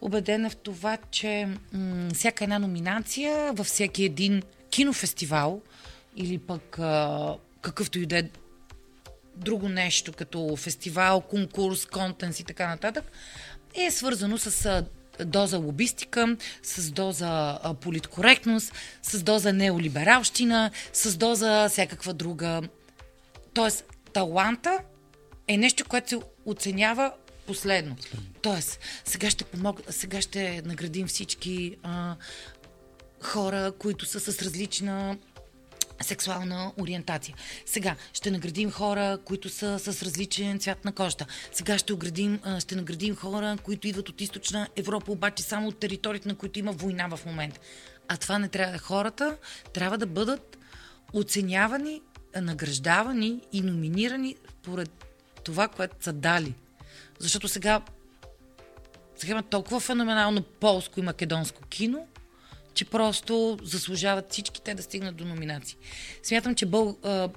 убедена 0.00 0.50
в 0.50 0.56
това, 0.56 0.98
че 1.10 1.48
м- 1.72 2.08
всяка 2.14 2.44
една 2.44 2.58
номинация 2.58 3.52
във 3.52 3.66
всеки 3.66 4.04
един 4.04 4.42
кинофестивал 4.70 5.60
или 6.16 6.38
пък 6.38 6.78
а, 6.78 7.34
какъвто 7.62 7.98
и 7.98 8.06
да 8.06 8.18
е 8.18 8.22
друго 9.38 9.68
нещо, 9.68 10.12
като 10.12 10.56
фестивал, 10.56 11.20
конкурс, 11.20 11.86
контенс 11.86 12.40
и 12.40 12.44
така 12.44 12.68
нататък, 12.68 13.04
е 13.74 13.90
свързано 13.90 14.38
с 14.38 14.84
доза 15.24 15.58
лобистика, 15.58 16.36
с 16.62 16.90
доза 16.90 17.58
политкоректност, 17.80 18.72
с 19.02 19.22
доза 19.22 19.52
неолибералщина, 19.52 20.70
с 20.92 21.16
доза 21.16 21.68
всякаква 21.68 22.14
друга. 22.14 22.62
Тоест, 23.54 23.84
таланта 24.12 24.78
е 25.48 25.56
нещо, 25.56 25.84
което 25.84 26.08
се 26.08 26.18
оценява 26.46 27.12
последно. 27.46 27.96
Тоест, 28.42 28.80
сега 29.04 29.30
ще 29.30 29.44
помог... 29.44 29.80
сега 29.90 30.20
ще 30.20 30.62
наградим 30.64 31.06
всички 31.06 31.76
а, 31.82 32.16
хора, 33.20 33.72
които 33.78 34.06
са 34.06 34.20
с 34.20 34.42
различна 34.42 35.16
сексуална 36.00 36.72
ориентация. 36.80 37.34
Сега 37.66 37.96
ще 38.12 38.30
наградим 38.30 38.70
хора, 38.70 39.18
които 39.24 39.48
са 39.48 39.78
с 39.78 40.02
различен 40.02 40.58
цвят 40.58 40.84
на 40.84 40.92
кожата. 40.92 41.26
Сега 41.52 41.78
ще, 41.78 41.92
оградим, 41.92 42.40
ще 42.58 42.76
наградим 42.76 43.16
хора, 43.16 43.56
които 43.62 43.88
идват 43.88 44.08
от 44.08 44.20
източна 44.20 44.68
Европа, 44.76 45.12
обаче 45.12 45.42
само 45.42 45.68
от 45.68 45.78
територията, 45.78 46.28
на 46.28 46.34
които 46.34 46.58
има 46.58 46.72
война 46.72 47.08
в 47.08 47.26
момента. 47.26 47.60
А 48.08 48.16
това 48.16 48.38
не 48.38 48.48
трябва 48.48 48.78
хората, 48.78 49.36
трябва 49.72 49.98
да 49.98 50.06
бъдат 50.06 50.58
оценявани, 51.12 52.02
награждавани 52.40 53.40
и 53.52 53.60
номинирани 53.60 54.36
поред 54.62 55.04
това, 55.44 55.68
което 55.68 55.96
са 56.00 56.12
дали. 56.12 56.54
Защото 57.18 57.48
сега, 57.48 57.82
сега 59.16 59.30
има 59.30 59.42
толкова 59.42 59.80
феноменално 59.80 60.42
полско 60.42 61.00
и 61.00 61.02
македонско 61.02 61.62
кино, 61.62 62.06
че 62.78 62.84
просто 62.84 63.58
заслужават 63.62 64.32
всички 64.32 64.62
те 64.62 64.74
да 64.74 64.82
стигнат 64.82 65.16
до 65.16 65.24
номинации. 65.24 65.76
Смятам, 66.22 66.54
че 66.54 66.66
бъл, 66.66 66.96
а, 67.02 67.28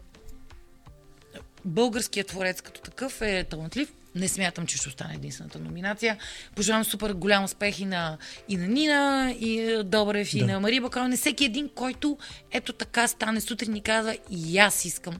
българският 1.66 2.28
творец 2.28 2.62
като 2.62 2.82
такъв 2.82 3.22
е 3.22 3.44
талантлив. 3.44 3.94
Не 4.16 4.28
смятам, 4.28 4.68
че 4.68 4.78
ще 4.78 4.90
остане 4.90 5.14
единствената 5.14 5.60
номинация. 5.60 6.18
Пожелавам 6.56 6.86
супер 6.86 7.14
голям 7.14 7.44
успех 7.44 7.80
и 7.80 7.86
на, 7.86 8.18
и 8.50 8.58
на 8.58 8.68
Нина, 8.68 9.36
и 9.40 9.60
е, 9.60 9.84
Добрев, 9.84 10.34
и 10.34 10.40
Да. 10.40 10.46
на 10.46 10.60
Мария 10.60 10.82
Бакалова. 10.82 11.10
Не 11.10 11.18
всеки 11.18 11.46
един, 11.46 11.70
който 11.70 12.18
ето 12.52 12.74
така 12.74 13.08
стане 13.08 13.42
сутрин 13.42 13.76
и 13.76 13.82
казва 13.82 14.18
и 14.30 14.58
аз 14.58 14.86
искам 14.86 15.16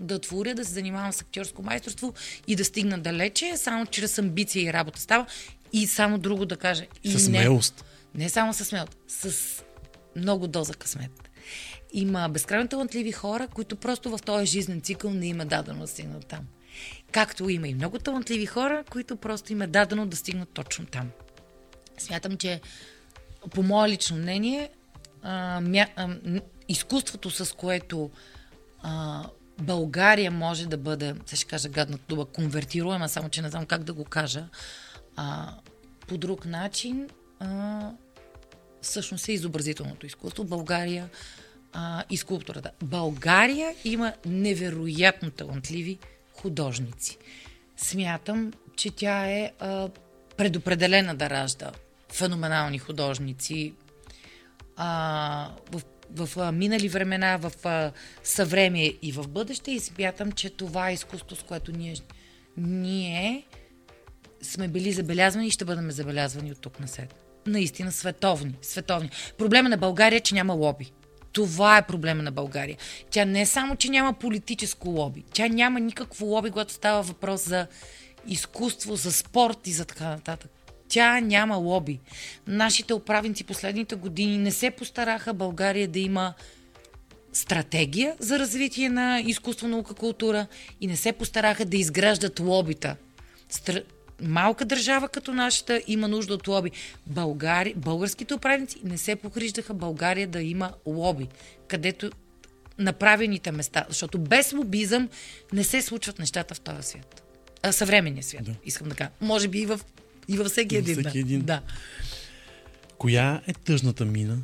да 0.00 0.18
творя, 0.18 0.54
да 0.54 0.64
се 0.64 0.72
занимавам 0.72 1.12
с 1.12 1.20
актьорско 1.20 1.62
майсторство 1.62 2.14
и 2.46 2.56
да 2.56 2.64
стигна 2.64 2.98
далече, 2.98 3.52
само 3.56 3.86
чрез 3.86 4.18
амбиция 4.18 4.62
и 4.62 4.72
работа 4.72 5.00
става. 5.00 5.26
И 5.72 5.86
само 5.86 6.18
друго 6.18 6.46
да 6.46 6.56
кажа. 6.56 6.84
И 7.04 7.10
С 7.12 7.24
смелост. 7.24 7.74
не 7.78 7.97
само 8.28 8.54
с 8.54 8.64
смелост, 8.64 8.96
с 9.08 9.64
много 10.16 10.46
доза 10.46 10.74
късмет. 10.74 11.30
Има 11.92 12.28
безкрайно 12.28 12.68
талантливи 12.68 13.12
хора, 13.12 13.48
които 13.48 13.76
просто 13.76 14.10
в 14.10 14.18
този 14.24 14.46
жизнен 14.46 14.80
цикъл 14.80 15.10
не 15.10 15.26
има 15.26 15.44
дадено 15.44 15.80
да 15.80 15.86
стигнат 15.86 16.26
там. 16.26 16.46
Както 17.12 17.48
има 17.48 17.68
и 17.68 17.74
много 17.74 17.98
талантливи 17.98 18.46
хора, 18.46 18.84
които 18.90 19.16
просто 19.16 19.52
им 19.52 19.62
е 19.62 19.66
дадено 19.66 20.06
да 20.06 20.16
стигнат 20.16 20.48
точно 20.48 20.86
там. 20.86 21.10
Смятам, 21.98 22.36
че 22.36 22.60
по 23.50 23.62
мое 23.62 23.88
лично 23.88 24.16
мнение, 24.16 24.70
а, 25.22 25.60
мя, 25.60 25.86
а, 25.96 26.08
изкуството, 26.68 27.30
с 27.30 27.56
което 27.56 28.10
а, 28.82 29.24
България 29.60 30.30
може 30.30 30.66
да 30.66 30.76
бъде, 30.76 31.14
сега 31.26 31.36
ще 31.36 31.46
кажа 31.46 31.68
гадната 31.68 32.04
дума, 32.08 32.24
конвертируема, 32.24 33.08
само 33.08 33.28
че 33.28 33.42
не 33.42 33.50
знам 33.50 33.66
как 33.66 33.84
да 33.84 33.92
го 33.92 34.04
кажа, 34.04 34.48
а, 35.16 35.54
по 36.06 36.18
друг 36.18 36.44
начин, 36.44 37.08
а, 37.40 37.90
всъщност 38.82 39.28
е 39.28 39.32
изобразителното 39.32 40.06
изкуство. 40.06 40.44
България 40.44 41.08
а, 41.72 42.04
и 42.10 42.16
скулптурата. 42.16 42.70
България 42.82 43.74
има 43.84 44.12
невероятно 44.26 45.30
талантливи 45.30 45.98
художници. 46.32 47.18
Смятам, 47.76 48.52
че 48.76 48.90
тя 48.90 49.26
е 49.26 49.52
а, 49.60 49.88
предопределена 50.36 51.14
да 51.14 51.30
ражда 51.30 51.72
феноменални 52.12 52.78
художници 52.78 53.74
а, 54.76 55.50
в, 55.72 55.82
в 56.14 56.38
а, 56.38 56.52
минали 56.52 56.88
времена, 56.88 57.36
в 57.36 57.52
а, 57.66 57.92
съвремие 58.24 58.94
и 59.02 59.12
в 59.12 59.28
бъдеще 59.28 59.70
и 59.70 59.80
смятам, 59.80 60.32
че 60.32 60.50
това 60.50 60.90
е 60.90 60.92
изкуство, 60.92 61.36
с 61.36 61.42
което 61.42 61.72
ние, 61.72 61.96
ние 62.56 63.44
сме 64.42 64.68
били 64.68 64.92
забелязвани 64.92 65.46
и 65.46 65.50
ще 65.50 65.64
бъдем 65.64 65.90
забелязвани 65.90 66.52
от 66.52 66.60
тук 66.60 66.80
на 66.80 66.88
след. 66.88 67.27
Наистина 67.48 67.92
световни, 67.92 68.54
световни. 68.62 69.10
Проблема 69.38 69.68
на 69.68 69.76
България 69.76 70.16
е, 70.16 70.20
че 70.20 70.34
няма 70.34 70.54
лоби. 70.54 70.92
Това 71.32 71.78
е 71.78 71.86
проблема 71.86 72.22
на 72.22 72.32
България. 72.32 72.76
Тя 73.10 73.24
не 73.24 73.40
е 73.40 73.46
само, 73.46 73.76
че 73.76 73.88
няма 73.88 74.12
политическо 74.12 74.88
лоби. 74.88 75.24
Тя 75.32 75.48
няма 75.48 75.80
никакво 75.80 76.26
лоби, 76.26 76.50
когато 76.50 76.72
става 76.72 77.02
въпрос 77.02 77.44
за 77.44 77.66
изкуство, 78.26 78.96
за 78.96 79.12
спорт 79.12 79.66
и 79.66 79.72
за 79.72 79.84
така 79.84 80.08
нататък. 80.08 80.50
Тя 80.88 81.20
няма 81.20 81.56
лоби. 81.56 82.00
Нашите 82.46 82.94
управници 82.94 83.44
последните 83.44 83.94
години 83.94 84.38
не 84.38 84.50
се 84.50 84.70
постараха 84.70 85.34
България 85.34 85.88
да 85.88 85.98
има 85.98 86.34
стратегия 87.32 88.16
за 88.18 88.38
развитие 88.38 88.88
на 88.88 89.20
изкуство, 89.20 89.68
наука, 89.68 89.94
култура 89.94 90.46
и 90.80 90.86
не 90.86 90.96
се 90.96 91.12
постараха 91.12 91.64
да 91.64 91.76
изграждат 91.76 92.40
лобита. 92.40 92.96
Малка 94.22 94.64
държава 94.64 95.08
като 95.08 95.32
нашата 95.32 95.82
има 95.86 96.08
нужда 96.08 96.34
от 96.34 96.48
лоби. 96.48 96.70
Българи... 97.06 97.74
Българските 97.76 98.34
управници 98.34 98.80
не 98.84 98.98
се 98.98 99.16
погриждаха 99.16 99.74
България 99.74 100.28
да 100.28 100.42
има 100.42 100.72
лоби, 100.86 101.28
където 101.68 102.10
направените 102.78 103.52
места, 103.52 103.84
защото 103.88 104.18
без 104.18 104.52
лобизъм 104.52 105.08
не 105.52 105.64
се 105.64 105.82
случват 105.82 106.18
нещата 106.18 106.54
в 106.54 106.60
този 106.60 106.82
свят. 106.82 107.22
А, 107.62 107.72
съвременния 107.72 108.22
свят, 108.22 108.44
да. 108.44 108.54
искам 108.64 108.88
да 108.88 108.94
кажа. 108.94 109.10
Може 109.20 109.48
би 109.48 109.58
и, 109.58 109.66
в, 109.66 109.80
и 110.28 110.36
във 110.36 110.46
всеки 110.46 110.76
Във 110.76 110.88
един. 110.88 110.94
всеки 110.94 111.12
да. 111.12 111.18
един. 111.18 111.40
Да. 111.40 111.62
Коя 112.98 113.42
е 113.46 113.52
тъжната 113.52 114.04
мина? 114.04 114.38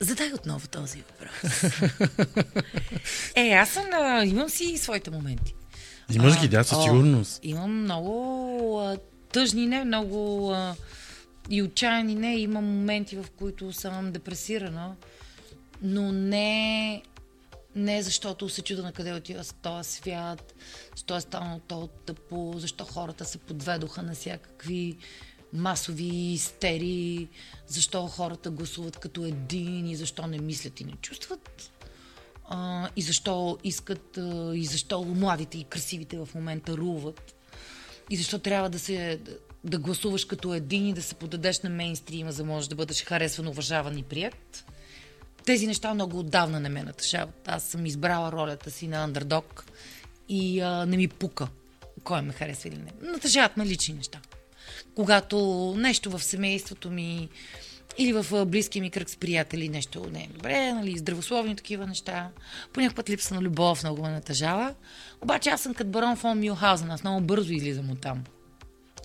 Задай 0.00 0.32
отново 0.32 0.68
този 0.68 1.02
въпрос. 1.02 1.64
е, 3.36 3.48
аз 3.48 3.70
съм, 3.70 3.84
а, 3.92 4.24
имам 4.24 4.48
си 4.48 4.78
своите 4.78 5.10
моменти. 5.10 5.54
Имаш 6.12 6.36
А, 6.36 6.40
ги, 6.40 6.48
да, 6.48 6.64
със 6.64 6.78
о, 6.78 6.82
сигурност. 6.82 7.40
Имам 7.42 7.82
много 7.82 8.80
а, 8.80 8.96
тъжни, 9.32 9.66
не 9.66 9.84
много 9.84 10.50
а, 10.52 10.74
и 11.50 11.62
отчаяни, 11.62 12.14
не. 12.14 12.36
Имам 12.36 12.64
моменти, 12.64 13.16
в 13.16 13.24
които 13.38 13.72
съм 13.72 14.12
депресирана, 14.12 14.96
но 15.82 16.12
не, 16.12 17.02
не 17.76 18.02
защото 18.02 18.48
се 18.48 18.62
чуда 18.62 18.82
на 18.82 18.92
къде 18.92 19.12
отива 19.12 19.44
с 19.44 19.52
този 19.52 19.90
свят, 19.90 20.54
защо 20.94 21.16
е 21.16 21.20
станало 21.20 21.60
то 21.68 21.86
тъпо, 21.86 22.54
защо 22.56 22.84
хората 22.84 23.24
се 23.24 23.38
подведоха 23.38 24.02
на 24.02 24.14
всякакви 24.14 24.96
масови 25.52 26.32
истерии, 26.32 27.28
защо 27.66 28.06
хората 28.06 28.50
гласуват 28.50 28.96
като 28.96 29.24
един 29.24 29.86
и 29.86 29.96
защо 29.96 30.26
не 30.26 30.38
мислят 30.38 30.80
и 30.80 30.84
не 30.84 30.92
чувстват. 30.92 31.71
А, 32.44 32.88
и 32.96 33.02
защо 33.02 33.58
искат, 33.64 34.18
а, 34.18 34.52
и 34.56 34.64
защо 34.64 35.04
младите 35.04 35.58
и 35.58 35.64
красивите 35.64 36.18
в 36.18 36.28
момента 36.34 36.76
руват. 36.76 37.34
И 38.10 38.16
защо 38.16 38.38
трябва 38.38 38.70
да 38.70 38.78
се 38.78 39.20
да, 39.64 39.78
гласуваш 39.78 40.24
като 40.24 40.54
един 40.54 40.88
и 40.88 40.92
да 40.92 41.02
се 41.02 41.14
подадеш 41.14 41.60
на 41.60 41.70
мейнстрима, 41.70 42.32
за 42.32 42.42
да 42.42 42.48
можеш 42.48 42.68
да 42.68 42.74
бъдеш 42.74 43.04
харесван, 43.04 43.48
уважаван 43.48 43.98
и 43.98 44.02
прият. 44.02 44.64
Тези 45.44 45.66
неща 45.66 45.94
много 45.94 46.18
отдавна 46.18 46.60
не 46.60 46.68
ме 46.68 46.82
натъжават. 46.82 47.48
Аз 47.48 47.64
съм 47.64 47.86
избрала 47.86 48.32
ролята 48.32 48.70
си 48.70 48.88
на 48.88 49.04
андердог 49.04 49.64
и 50.28 50.60
а, 50.60 50.86
не 50.86 50.96
ми 50.96 51.08
пука 51.08 51.48
кой 52.04 52.22
ме 52.22 52.32
харесва 52.32 52.68
или 52.68 52.78
не. 52.78 53.10
Натъжават 53.12 53.56
ме 53.56 53.66
лични 53.66 53.94
неща. 53.94 54.20
Когато 54.94 55.38
нещо 55.78 56.10
в 56.10 56.24
семейството 56.24 56.90
ми 56.90 57.28
или 57.98 58.12
в 58.12 58.46
близкия 58.46 58.82
ми 58.82 58.90
кръг 58.90 59.10
с 59.10 59.16
приятели 59.16 59.68
нещо 59.68 60.06
не 60.12 60.20
е 60.22 60.28
добре, 60.36 60.72
нали, 60.72 60.98
здравословни 60.98 61.56
такива 61.56 61.86
неща. 61.86 62.28
Понякога 62.72 62.96
път 62.96 63.10
липса 63.10 63.34
на 63.34 63.42
любов 63.42 63.82
много 63.82 64.02
ме 64.02 64.08
натъжава. 64.08 64.74
Обаче 65.20 65.50
аз 65.50 65.60
съм 65.60 65.74
като 65.74 65.90
барон 65.90 66.16
фон 66.16 66.40
Мюлхаузен, 66.40 66.90
аз 66.90 67.04
много 67.04 67.20
бързо 67.20 67.52
излизам 67.52 67.90
от 67.90 68.00
там. 68.00 68.24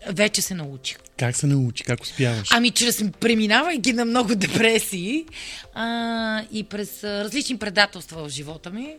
Вече 0.09 0.41
се 0.41 0.53
научих. 0.53 0.97
Как 1.17 1.35
се 1.35 1.47
научи? 1.47 1.83
Как 1.83 2.01
успяваш? 2.01 2.49
Ами, 2.53 2.71
чрез 2.71 3.03
преминавайки 3.19 3.93
на 3.93 4.05
много 4.05 4.35
депресии 4.35 5.25
а, 5.73 6.43
и 6.51 6.63
през 6.63 7.03
различни 7.03 7.57
предателства 7.57 8.23
в 8.23 8.29
живота 8.29 8.69
ми. 8.69 8.95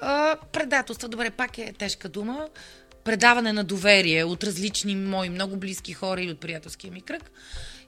А, 0.00 0.36
предателства, 0.52 1.08
добре, 1.08 1.30
пак 1.30 1.58
е 1.58 1.72
тежка 1.78 2.08
дума. 2.08 2.48
Предаване 3.04 3.52
на 3.52 3.64
доверие 3.64 4.24
от 4.24 4.44
различни 4.44 4.96
мои 4.96 5.28
много 5.28 5.56
близки 5.56 5.92
хора 5.92 6.20
или 6.20 6.30
от 6.30 6.40
приятелския 6.40 6.92
ми 6.92 7.00
кръг. 7.00 7.30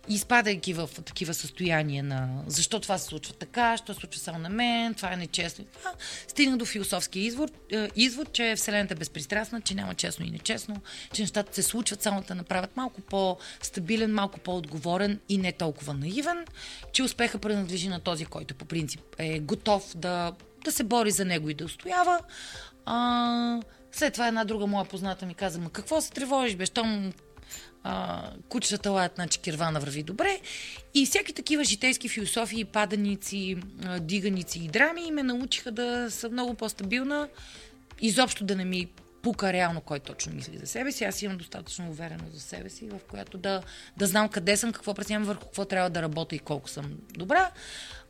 Изпадайки 0.09 0.75
в 0.75 0.91
такива 1.05 1.35
състояния 1.35 2.05
на 2.05 2.43
защо 2.47 2.81
това 2.81 2.99
се 2.99 3.05
случва 3.05 3.35
така, 3.35 3.77
що 3.77 3.95
се 3.95 4.01
случва 4.01 4.21
само 4.21 4.39
на 4.39 4.49
мен, 4.49 4.95
това 4.95 5.13
е 5.13 5.17
нечестно. 5.17 5.65
Това, 5.65 5.93
стигна 6.29 6.57
до 6.57 6.65
философския 6.65 7.25
извод, 7.25 7.51
е, 7.73 7.89
извод, 7.97 8.33
че 8.33 8.55
Вселената 8.57 8.95
е 8.95 8.97
безпристрастна, 8.97 9.61
че 9.61 9.75
няма 9.75 9.95
честно 9.95 10.27
и 10.27 10.31
нечестно, 10.31 10.77
че 11.13 11.23
нещата 11.23 11.55
се 11.55 11.63
случват 11.63 12.03
само 12.03 12.23
да 12.23 12.35
направят 12.35 12.77
малко 12.77 13.01
по-стабилен, 13.01 14.15
малко 14.15 14.39
по-отговорен 14.39 15.21
и 15.29 15.39
не 15.39 15.53
толкова 15.53 15.95
наивен, 15.95 16.45
че 16.93 17.03
успеха 17.03 17.39
принадлежи 17.39 17.89
на 17.89 18.01
този, 18.01 18.25
който 18.25 18.55
по 18.55 18.65
принцип 18.65 19.01
е 19.19 19.39
готов 19.39 19.97
да, 19.97 20.33
да 20.65 20.73
се 20.73 20.85
бори 20.85 21.11
за 21.11 21.25
него 21.25 21.51
и 21.51 21.55
да 21.55 21.65
устоява. 21.65 22.21
А, 22.87 23.61
след 23.93 24.13
това 24.13 24.29
една 24.29 24.45
друга 24.45 24.67
моя 24.67 24.85
позната 24.85 25.27
ми 25.27 25.35
каза, 25.35 25.59
ма 25.59 25.71
какво 25.71 26.01
се 26.01 26.11
тревожиш, 26.11 26.57
бе, 26.57 26.67
щом 26.67 27.13
а, 27.91 28.23
кучетата 28.49 28.91
лаят, 28.91 29.13
значи 29.15 29.39
кирвана 29.39 29.81
върви 29.81 30.03
добре. 30.03 30.41
И 30.95 31.07
всяки 31.07 31.33
такива 31.33 31.65
житейски 31.65 32.09
философии, 32.09 32.65
паданици, 32.65 33.57
а, 33.85 34.01
диганици 34.01 34.59
и 34.59 34.69
драми 34.69 35.11
ме 35.11 35.23
научиха 35.23 35.73
да 35.73 36.11
съм 36.11 36.33
много 36.33 36.55
по-стабилна, 36.55 37.29
изобщо 38.01 38.45
да 38.45 38.57
не 38.57 38.65
ми 38.65 38.89
пука 39.23 39.53
реално 39.53 39.81
кой 39.81 39.99
точно 39.99 40.35
мисли 40.35 40.59
за 40.59 40.67
себе 40.67 40.93
си. 40.93 41.05
Аз 41.05 41.23
имам 41.23 41.39
достатъчно 41.39 41.91
увереност 41.91 42.35
за 42.35 42.41
себе 42.41 42.71
си, 42.71 42.89
в 42.89 43.01
която 43.11 43.39
да, 43.39 43.63
да 43.97 44.07
знам 44.07 44.29
къде 44.29 44.57
съм, 44.57 44.73
какво 44.73 44.95
преценявам, 44.95 45.27
върху 45.27 45.45
какво 45.45 45.65
трябва 45.65 45.91
да 45.91 46.03
работя 46.03 46.37
и 46.37 46.39
колко 46.39 46.69
съм 46.69 46.99
добра. 47.11 47.51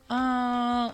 А, 0.09 0.93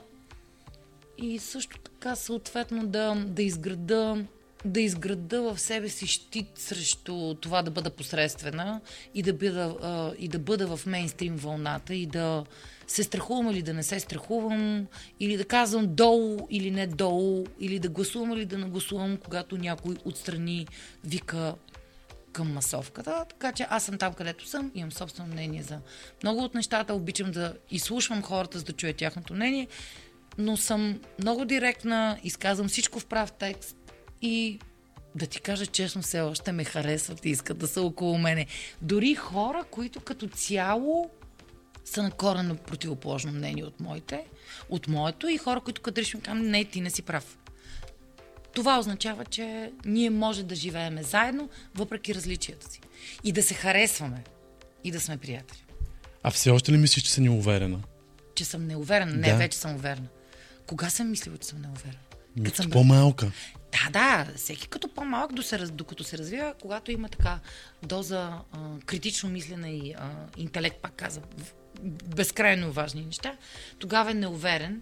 и 1.17 1.39
също 1.39 1.77
така, 1.79 2.15
съответно, 2.15 2.87
да, 2.87 3.15
да 3.15 3.43
изграда 3.43 4.25
да 4.65 4.81
изграда 4.81 5.41
в 5.41 5.59
себе 5.59 5.89
си 5.89 6.07
щит 6.07 6.47
срещу 6.55 7.33
това 7.33 7.61
да 7.61 7.71
бъда 7.71 7.89
посредствена 7.89 8.81
и 9.13 9.21
да 9.21 9.33
бъда, 9.33 10.13
и 10.19 10.27
да 10.27 10.39
бъда 10.39 10.77
в 10.77 10.85
мейнстрим 10.85 11.35
вълната 11.35 11.95
и 11.95 12.05
да 12.05 12.45
се 12.87 13.03
страхувам 13.03 13.51
или 13.51 13.61
да 13.61 13.73
не 13.73 13.83
се 13.83 13.99
страхувам, 13.99 14.87
или 15.19 15.37
да 15.37 15.45
казвам 15.45 15.95
долу 15.95 16.47
или 16.49 16.71
не 16.71 16.87
долу, 16.87 17.45
или 17.59 17.79
да 17.79 17.89
гласувам 17.89 18.31
или 18.31 18.45
да 18.45 18.57
не 18.57 18.65
гласувам, 18.65 19.17
когато 19.17 19.57
някой 19.57 19.95
отстрани 20.05 20.67
вика 21.03 21.55
към 22.31 22.53
масовката. 22.53 23.25
Така 23.29 23.51
че 23.51 23.67
аз 23.69 23.83
съм 23.83 23.97
там, 23.97 24.13
където 24.13 24.47
съм, 24.47 24.71
имам 24.75 24.91
собствено 24.91 25.29
мнение 25.29 25.63
за 25.63 25.79
много 26.23 26.43
от 26.43 26.55
нещата, 26.55 26.93
обичам 26.93 27.31
да 27.31 27.53
изслушвам 27.71 28.23
хората, 28.23 28.59
за 28.59 28.65
да 28.65 28.73
чуя 28.73 28.93
тяхното 28.93 29.33
мнение, 29.33 29.67
но 30.37 30.57
съм 30.57 31.01
много 31.19 31.45
директна, 31.45 32.19
изказвам 32.23 32.67
всичко 32.67 32.99
в 32.99 33.05
прав 33.05 33.31
текст 33.31 33.77
и 34.25 34.59
да 35.15 35.27
ти 35.27 35.41
кажа 35.41 35.65
честно, 35.65 36.01
все 36.01 36.21
още 36.21 36.51
ме 36.51 36.63
харесват 36.63 37.25
и 37.25 37.29
искат 37.29 37.57
да 37.57 37.67
са 37.67 37.81
около 37.81 38.17
мене. 38.17 38.47
Дори 38.81 39.15
хора, 39.15 39.63
които 39.71 39.99
като 39.99 40.27
цяло 40.27 41.09
са 41.85 42.03
на 42.03 42.11
коренно 42.11 42.55
противоположно 42.55 43.31
мнение 43.31 43.63
от 43.63 43.79
моите, 43.79 44.25
от 44.69 44.87
моето 44.87 45.27
и 45.27 45.37
хора, 45.37 45.61
които 45.61 45.81
като 45.81 46.01
решим 46.01 46.21
казвам, 46.21 46.47
не, 46.49 46.65
ти 46.65 46.81
не 46.81 46.89
си 46.89 47.01
прав. 47.01 47.37
Това 48.53 48.79
означава, 48.79 49.25
че 49.25 49.71
ние 49.85 50.09
може 50.09 50.43
да 50.43 50.55
живееме 50.55 51.03
заедно, 51.03 51.49
въпреки 51.75 52.15
различията 52.15 52.71
си. 52.71 52.81
И 53.23 53.31
да 53.31 53.43
се 53.43 53.53
харесваме. 53.53 54.23
И 54.83 54.91
да 54.91 54.99
сме 54.99 55.17
приятели. 55.17 55.63
А 56.23 56.31
все 56.31 56.49
още 56.49 56.71
ли 56.71 56.77
мислиш, 56.77 57.03
че 57.03 57.11
си 57.11 57.21
неуверена? 57.21 57.79
Че 58.35 58.45
съм 58.45 58.67
неуверена. 58.67 59.13
Не, 59.13 59.29
Да. 59.29 59.37
вече 59.37 59.57
съм 59.57 59.75
уверена. 59.75 60.07
Кога 60.67 60.89
съм 60.89 61.09
мислила, 61.11 61.37
че 61.37 61.47
съм 61.47 61.61
неуверена? 61.61 61.99
Като 62.43 62.55
съм 62.55 62.71
по-малка. 62.71 63.31
Да, 63.71 63.89
да, 63.91 64.31
всеки 64.35 64.67
като 64.67 64.87
по-малък, 64.87 65.31
докато 65.71 66.03
се 66.03 66.17
развива, 66.17 66.53
когато 66.61 66.91
има 66.91 67.09
така 67.09 67.39
доза 67.83 68.19
а, 68.51 68.57
критично 68.85 69.29
мислене 69.29 69.71
и 69.71 69.93
а, 69.97 70.09
интелект, 70.37 70.77
пак 70.77 70.93
казвам, 70.95 71.25
в- 71.37 71.53
безкрайно 72.15 72.71
важни 72.71 73.05
неща, 73.05 73.37
тогава 73.79 74.11
е 74.11 74.13
неуверен. 74.13 74.81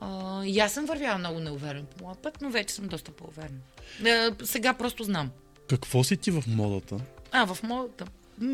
А, 0.00 0.44
и 0.44 0.58
аз 0.60 0.72
съм 0.72 0.86
вървяла 0.86 1.18
много 1.18 1.40
неуверен 1.40 1.86
по 1.86 2.04
моя 2.04 2.16
път, 2.16 2.38
но 2.40 2.50
вече 2.50 2.74
съм 2.74 2.88
доста 2.88 3.10
по-уверена. 3.12 3.60
А, 4.06 4.46
сега 4.46 4.74
просто 4.74 5.04
знам. 5.04 5.30
Какво 5.68 6.04
си 6.04 6.16
ти 6.16 6.30
в 6.30 6.44
модата? 6.46 6.96
А, 7.32 7.46
в 7.46 7.62
модата. 7.62 8.06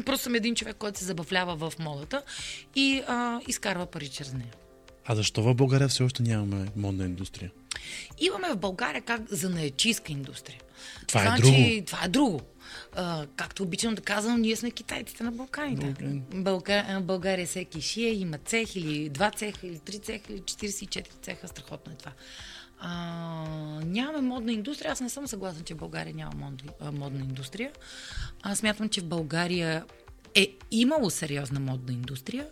Просто 0.05 0.24
съм 0.24 0.35
един 0.35 0.55
човек, 0.55 0.76
който 0.76 0.99
се 0.99 1.05
забавлява 1.05 1.70
в 1.70 1.78
модата 1.78 2.22
и 2.74 3.03
а, 3.09 3.41
изкарва 3.49 3.87
пари 3.87 4.09
чрез 4.09 4.33
нея. 4.33 4.53
А 5.05 5.14
защо 5.14 5.42
в 5.42 5.55
България 5.55 5.88
все 5.88 6.03
още 6.03 6.22
нямаме 6.22 6.68
модна 6.76 7.05
индустрия? 7.05 7.50
Имаме 8.18 8.48
в 8.48 8.57
България 8.57 9.03
как 9.03 9.22
занаячийска 9.30 10.12
индустрия. 10.12 10.61
Това 11.07 11.22
е 11.22 11.24
значи, 11.24 11.42
друго. 11.42 11.86
Това 11.86 12.05
е 12.05 12.09
друго. 12.09 12.40
А, 12.96 13.26
както 13.36 13.62
обичам 13.62 13.94
да 13.94 14.03
казвам, 14.03 14.40
ние 14.40 14.57
сме 14.57 14.70
китайците 14.70 15.24
на 15.24 15.32
Балканите. 15.32 15.86
Балкани. 15.86 16.22
Бълга... 16.34 16.84
а, 16.88 17.00
България 17.00 17.46
всеки 17.46 17.80
шие, 17.80 18.12
има 18.12 18.38
цех 18.38 18.76
или 18.76 19.09
два 19.09 19.30
цеха, 19.30 19.66
или 19.66 19.78
три 19.78 19.98
цеха, 19.98 20.32
или 20.32 20.40
44 20.40 21.07
цеха. 21.22 21.48
Страхотно 21.48 21.92
е 21.92 21.96
това. 21.96 22.12
А, 22.78 22.90
нямаме 23.84 24.20
модна 24.20 24.53
индустрия. 24.53 24.92
Аз 24.92 25.00
не 25.00 25.09
съм 25.09 25.26
съгласна, 25.26 25.64
че 25.64 25.74
в 25.74 25.78
България 25.78 26.14
няма 26.14 26.53
модна 26.92 27.20
индустрия. 27.20 27.70
Аз 28.42 28.59
смятам, 28.59 28.88
че 28.88 29.00
в 29.00 29.07
България 29.07 29.84
е 30.34 30.55
имало 30.70 31.11
сериозна 31.11 31.61
модна 31.61 31.92
индустрия. 31.92 32.46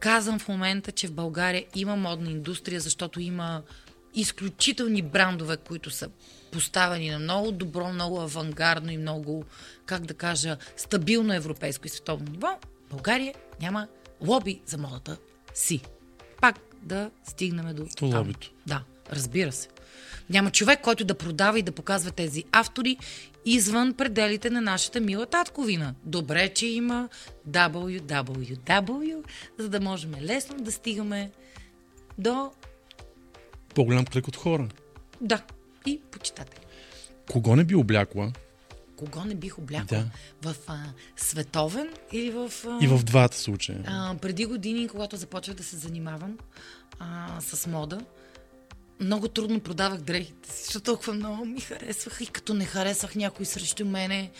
Казвам 0.00 0.38
в 0.38 0.48
момента, 0.48 0.92
че 0.92 1.08
в 1.08 1.12
България 1.12 1.64
има 1.74 1.96
модна 1.96 2.30
индустрия, 2.30 2.80
защото 2.80 3.20
има 3.20 3.62
изключителни 4.14 5.02
брандове, 5.02 5.56
които 5.56 5.90
са 5.90 6.08
поставени 6.52 7.10
на 7.10 7.18
много 7.18 7.52
добро, 7.52 7.92
много 7.92 8.20
авангардно 8.20 8.90
и 8.90 8.96
много, 8.98 9.44
как 9.86 10.06
да 10.06 10.14
кажа, 10.14 10.56
стабилно 10.76 11.34
европейско 11.34 11.86
и 11.86 11.90
световно 11.90 12.30
ниво, 12.30 12.58
България 12.90 13.34
няма 13.60 13.88
лоби 14.20 14.60
за 14.66 14.78
модата 14.78 15.16
си. 15.54 15.80
Пак 16.40 16.56
да 16.82 17.10
стигнем 17.24 17.74
до 17.74 17.86
До 18.00 18.18
лобито. 18.18 18.52
Да, 18.66 18.82
разбира 19.12 19.52
се. 19.52 19.68
Няма 20.30 20.50
човек, 20.50 20.80
който 20.80 21.04
да 21.04 21.14
продава 21.14 21.58
и 21.58 21.62
да 21.62 21.72
показва 21.72 22.10
тези 22.10 22.44
автори 22.52 22.96
извън 23.44 23.94
пределите 23.94 24.50
на 24.50 24.60
нашата 24.60 25.00
мила 25.00 25.26
татковина. 25.26 25.94
Добре, 26.04 26.48
че 26.48 26.66
има 26.66 27.08
www, 27.50 29.22
за 29.58 29.68
да 29.68 29.80
можем 29.80 30.14
лесно 30.20 30.56
да 30.60 30.72
стигаме 30.72 31.30
до 32.18 32.52
По-голям 33.74 34.04
кръг 34.04 34.28
от 34.28 34.36
хора. 34.36 34.68
да 35.20 35.42
и 35.86 36.00
почитатели. 36.10 36.64
Кого 37.30 37.56
не 37.56 37.64
би 37.64 37.74
облякла? 37.74 38.32
Кого 38.96 39.24
не 39.24 39.34
бих 39.34 39.58
облякла? 39.58 40.04
В 40.42 40.54
а, 40.66 40.78
световен 41.16 41.88
или 42.12 42.30
в... 42.30 42.50
А, 42.66 42.78
И 42.82 42.86
в 42.86 43.02
двата 43.04 43.36
случая. 43.38 43.84
А, 43.86 44.14
преди 44.22 44.44
години, 44.44 44.88
когато 44.88 45.16
започвах 45.16 45.56
да 45.56 45.64
се 45.64 45.76
занимавам 45.76 46.38
а, 46.98 47.40
с 47.40 47.66
мода, 47.66 48.00
много 49.00 49.28
трудно 49.28 49.60
продавах 49.60 50.00
дрехите 50.00 50.52
си, 50.52 50.64
защото 50.64 50.84
толкова 50.84 51.14
много 51.14 51.44
ми 51.44 51.60
харесваха 51.60 52.24
и 52.24 52.26
като 52.26 52.54
не 52.54 52.64
харесвах 52.64 53.14
някой 53.14 53.46
срещу 53.46 53.84
мене 53.84 54.30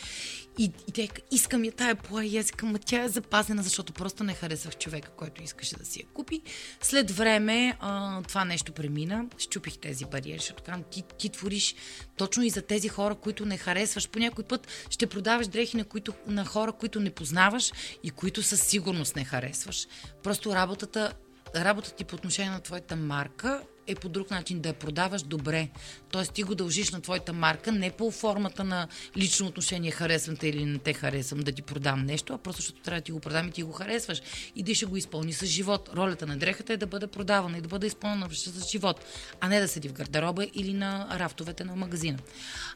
и, 0.59 0.73
и 0.89 0.93
те 0.93 1.09
искам 1.31 1.65
я 1.65 1.73
тая 1.73 1.95
плая 1.95 2.29
и 2.29 2.45
ма 2.63 2.79
тя 2.79 3.03
е 3.03 3.09
запазена, 3.09 3.63
защото 3.63 3.93
просто 3.93 4.25
не 4.25 4.35
харесвах 4.35 4.77
човека, 4.77 5.11
който 5.17 5.43
искаше 5.43 5.77
да 5.77 5.85
си 5.85 6.01
я 6.01 6.07
купи. 6.07 6.43
След 6.81 7.11
време 7.11 7.77
а, 7.81 8.23
това 8.23 8.45
нещо 8.45 8.73
премина, 8.73 9.25
щупих 9.39 9.79
тези 9.79 10.05
бариери, 10.05 10.39
защото 10.39 10.63
казвам, 10.63 10.85
ти, 10.91 11.03
ти 11.19 11.29
твориш 11.29 11.75
точно 12.17 12.43
и 12.43 12.51
за 12.51 12.63
тези 12.63 12.89
хора, 12.89 13.15
които 13.15 13.47
не 13.47 13.57
харесваш. 13.57 14.09
По 14.09 14.19
някой 14.19 14.45
път 14.45 14.69
ще 14.91 15.07
продаваш 15.07 15.47
дрехи 15.47 15.77
на, 15.77 15.85
които, 15.85 16.15
на 16.27 16.45
хора, 16.45 16.73
които 16.73 17.01
не 17.01 17.11
познаваш 17.11 17.73
и 18.03 18.11
които 18.11 18.43
със 18.43 18.63
сигурност 18.63 19.17
не 19.17 19.25
харесваш. 19.25 19.87
Просто 20.23 20.55
работата 20.55 21.13
работата 21.57 21.97
ти 21.97 22.05
по 22.05 22.17
отношение 22.17 22.51
на 22.51 22.61
твоята 22.61 22.97
марка 22.97 23.63
е 23.91 23.95
по 23.95 24.09
друг 24.09 24.31
начин 24.31 24.61
да 24.61 24.69
я 24.69 24.75
продаваш 24.75 25.23
добре. 25.23 25.69
Тоест 26.11 26.33
ти 26.33 26.43
го 26.43 26.55
дължиш 26.55 26.91
на 26.91 27.01
твоята 27.01 27.33
марка, 27.33 27.73
не 27.73 27.91
по 27.91 28.11
формата 28.11 28.65
на 28.65 28.89
лично 29.17 29.47
отношение 29.47 29.91
харесвам 29.91 30.37
те 30.37 30.49
или 30.49 30.65
не 30.65 30.79
те 30.79 30.93
харесвам 30.93 31.41
да 31.41 31.53
ти 31.53 31.63
продам 31.63 32.05
нещо, 32.05 32.33
а 32.33 32.39
просто 32.39 32.63
защото 32.63 32.81
трябва 32.81 33.01
да 33.01 33.05
ти 33.05 33.13
го 33.13 33.21
продам 33.21 33.49
и 33.49 33.51
ти 33.51 33.63
го 33.63 33.73
харесваш. 33.73 34.23
И 34.57 34.65
ти 34.65 34.75
ще 34.75 34.87
го 34.87 34.97
изпълни 34.97 35.33
с 35.33 35.47
живот. 35.47 35.91
Ролята 35.97 36.27
на 36.27 36.37
дрехата 36.37 36.73
е 36.73 36.77
да 36.77 36.87
бъде 36.87 37.07
продавана 37.07 37.59
и 37.59 37.61
да 37.61 37.69
бъде 37.69 37.87
изпълнена 37.87 38.29
с 38.33 38.71
живот, 38.71 39.05
а 39.41 39.49
не 39.49 39.61
да 39.61 39.69
седи 39.69 39.89
в 39.89 39.93
гардероба 39.93 40.47
или 40.55 40.73
на 40.73 41.19
рафтовете 41.19 41.65
на 41.65 41.77
магазина. 41.77 42.19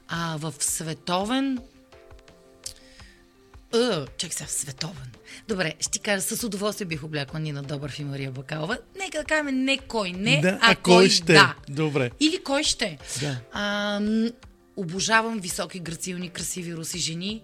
А 0.08 0.36
в 0.36 0.54
световен 0.58 1.58
Е, 3.74 4.06
чак 4.16 4.32
сега, 4.34 4.48
световен. 4.48 5.10
Добре, 5.48 5.74
ще 5.80 5.90
ти 5.90 5.98
кажа, 5.98 6.22
с 6.22 6.44
удоволствие 6.46 6.86
бих 6.86 7.04
облякла 7.04 7.40
Нина 7.40 7.62
Добър 7.62 7.94
и 7.98 8.04
Мария 8.04 8.30
Бакалова. 8.30 8.78
Нека 8.98 9.18
да 9.18 9.24
кажем 9.24 9.64
не 9.64 9.78
кой 9.78 10.10
не, 10.12 10.40
Да, 10.40 10.58
а, 10.62 10.72
а 10.72 10.76
кой 10.76 11.08
ще? 11.08 11.32
да. 11.32 11.54
Добре. 11.68 12.10
Или 12.20 12.42
кой 12.44 12.64
ще. 12.64 12.98
Да. 13.20 13.36
А, 13.52 14.00
обожавам 14.76 15.40
високи, 15.40 15.78
грацилни, 15.78 16.28
красиви 16.30 16.74
руси 16.74 16.98
жени. 16.98 17.42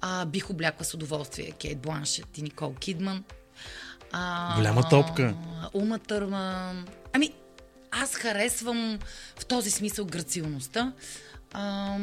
А, 0.00 0.24
бих 0.26 0.50
облякла 0.50 0.84
с 0.84 0.94
удоволствие 0.94 1.50
Кейт 1.50 1.78
Бланшет 1.78 2.38
и 2.38 2.42
Никол 2.42 2.74
Кидман. 2.74 3.24
А, 4.12 4.56
Голяма 4.56 4.88
топка. 4.88 5.34
Ума 5.74 5.98
Търман. 5.98 6.86
Ами, 7.12 7.32
аз 7.90 8.14
харесвам 8.14 8.98
в 9.38 9.46
този 9.46 9.70
смисъл 9.70 10.04
грацилността. 10.04 10.92
А, 11.52 11.96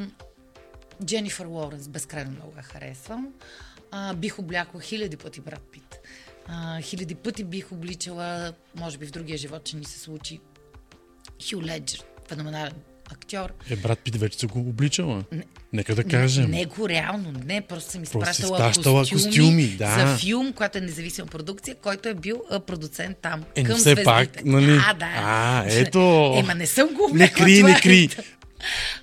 Дженифър 1.05 1.45
Лоренс, 1.45 1.87
безкрайно 1.87 2.31
много 2.31 2.53
я 2.57 2.63
харесвам. 2.63 3.27
А, 3.91 4.13
бих 4.13 4.39
облякла 4.39 4.81
хиляди 4.81 5.17
пъти 5.17 5.41
Брат 5.41 5.61
Пит. 5.71 5.95
А, 6.47 6.81
хиляди 6.81 7.15
пъти 7.15 7.43
бих 7.43 7.71
обличала, 7.71 8.53
може 8.75 8.97
би 8.97 9.05
в 9.05 9.11
другия 9.11 9.37
живот, 9.37 9.63
че 9.63 9.77
ни 9.77 9.85
се 9.85 9.99
случи, 9.99 10.39
Хю 11.49 11.61
Леджер, 11.61 12.03
феноменален 12.27 12.73
актьор. 13.11 13.53
Е, 13.69 13.75
брат 13.75 13.99
Пит 13.99 14.15
вече 14.15 14.39
се 14.39 14.47
го 14.47 14.59
обличала. 14.59 15.23
Нека 15.73 15.95
да 15.95 16.03
кажем. 16.03 16.51
Не 16.51 16.65
го 16.65 16.89
реално, 16.89 17.33
не, 17.45 17.61
просто 17.61 17.91
съм 17.91 18.01
Просто 18.01 18.17
изпращала 18.17 18.57
изпращала 18.57 19.01
костюми, 19.01 19.23
костюми, 19.23 19.67
да. 19.67 20.07
за 20.07 20.17
филм, 20.17 20.53
която 20.53 20.77
е 20.77 20.81
независима 20.81 21.27
продукция, 21.27 21.75
който 21.75 22.09
е 22.09 22.13
бил 22.13 22.43
а, 22.49 22.59
продуцент 22.59 23.17
там. 23.17 23.43
Е, 23.55 23.63
към 23.63 23.75
все 23.75 23.83
звездите. 23.83 24.03
пак, 24.03 24.45
нали? 24.45 24.65
Да, 24.65 24.95
да. 24.99 25.13
А, 25.17 25.63
ето. 25.67 26.33
Ема 26.37 26.55
не 26.55 26.67
съм 26.67 26.87
го 26.87 27.09
Не 27.13 27.31
кри, 27.31 27.63
не 27.63 27.81
кри. 27.81 28.09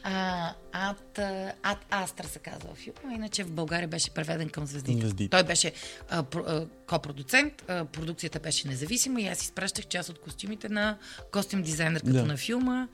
А, 0.03 0.53
ад, 0.79 1.19
ад 1.63 1.79
Астра 1.91 2.29
се 2.29 2.39
казва 2.39 2.75
филма, 2.75 3.15
иначе 3.15 3.45
в 3.45 3.51
България 3.51 3.89
беше 3.89 4.11
преведен 4.11 4.49
към 4.49 4.67
звездите. 4.67 5.01
Звездите. 5.01 5.31
Той 5.31 5.43
беше 5.45 5.73
а, 6.11 6.23
про, 6.23 6.41
а, 6.41 6.67
копродуцент, 6.87 7.65
а, 7.69 7.85
продукцията 7.85 8.41
беше 8.41 8.69
независима 8.69 9.21
и 9.21 9.27
аз 9.29 9.43
изпращах 9.43 9.87
част 9.87 10.09
от 10.09 10.21
костюмите 10.21 10.69
на 10.69 10.99
костюм 11.33 11.63
дизайнерката 11.63 12.13
Да. 12.13 12.25
на 12.27 12.37
филма. 12.37 12.89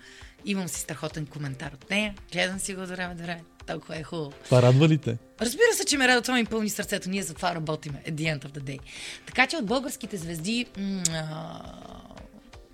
Имам 0.45 0.68
си 0.68 0.80
страхотен 0.80 1.26
коментар 1.26 1.70
от 1.72 1.91
нея. 1.91 2.14
Гледам 2.33 2.59
си 2.59 2.74
го 2.74 2.80
от 2.83 2.89
време 2.89 3.14
до 3.14 3.22
време. 3.22 3.43
Толкова 3.66 3.99
е 3.99 4.03
хубаво. 4.03 4.33
Това 4.45 4.62
радва 4.62 4.89
ли 4.89 4.99
те? 4.99 5.18
Разбира 5.41 5.72
се, 5.74 5.85
че 5.85 5.99
ме 5.99 6.09
радва 6.09 6.22
това 6.22 6.35
ми 6.35 6.45
пълни 6.45 6.70
сърцето. 6.70 7.11
Ние 7.11 7.22
за 7.22 7.35
това 7.35 7.55
работиме. 7.55 8.03
At 8.07 8.12
the 8.12 8.39
end 8.39 8.45
of 8.45 8.59
the 8.59 8.61
day. 8.61 8.78
Така 9.26 9.47
че 9.47 9.57
от 9.57 9.66
българските 9.66 10.16
звезди 10.16 10.66
м- 10.78 11.03
а, 11.12 11.61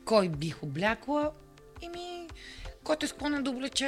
кой 0.04 0.28
бих 0.28 0.62
облякла? 0.62 1.30
Еми, 1.82 2.17
който 2.89 3.07
е 3.07 3.09
склонен 3.09 3.43
да 3.43 3.51
облече 3.51 3.86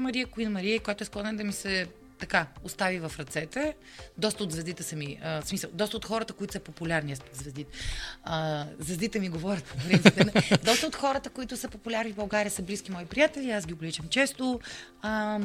Мария 0.00 0.26
Куин 0.26 0.52
Мария, 0.52 0.74
и 0.74 0.78
който 0.78 1.02
е 1.02 1.06
склонен 1.06 1.36
да 1.36 1.44
ми 1.44 1.52
се 1.52 1.86
така, 2.18 2.46
остави 2.64 2.98
в 2.98 3.12
ръцете. 3.18 3.76
Доста 4.18 4.44
от 4.44 4.52
звездите 4.52 4.82
са 4.82 4.96
ми, 4.96 5.18
а, 5.22 5.42
смисъл, 5.42 5.70
доста 5.74 5.96
от 5.96 6.04
хората, 6.04 6.32
които 6.32 6.52
са 6.52 6.60
популярни 6.60 7.16
звездите. 7.32 7.78
А, 8.24 8.66
звездите 8.78 9.20
ми 9.20 9.28
говорят 9.28 9.64
по 9.64 9.76
принцип. 9.76 10.14
доста 10.64 10.86
от 10.86 10.96
хората, 10.96 11.30
които 11.30 11.56
са 11.56 11.68
популярни 11.68 12.12
в 12.12 12.16
България, 12.16 12.50
са 12.50 12.62
близки 12.62 12.92
мои 12.92 13.04
приятели, 13.04 13.50
аз 13.50 13.66
ги 13.66 13.72
обличам 13.72 14.08
често. 14.08 14.60
А, 15.02 15.38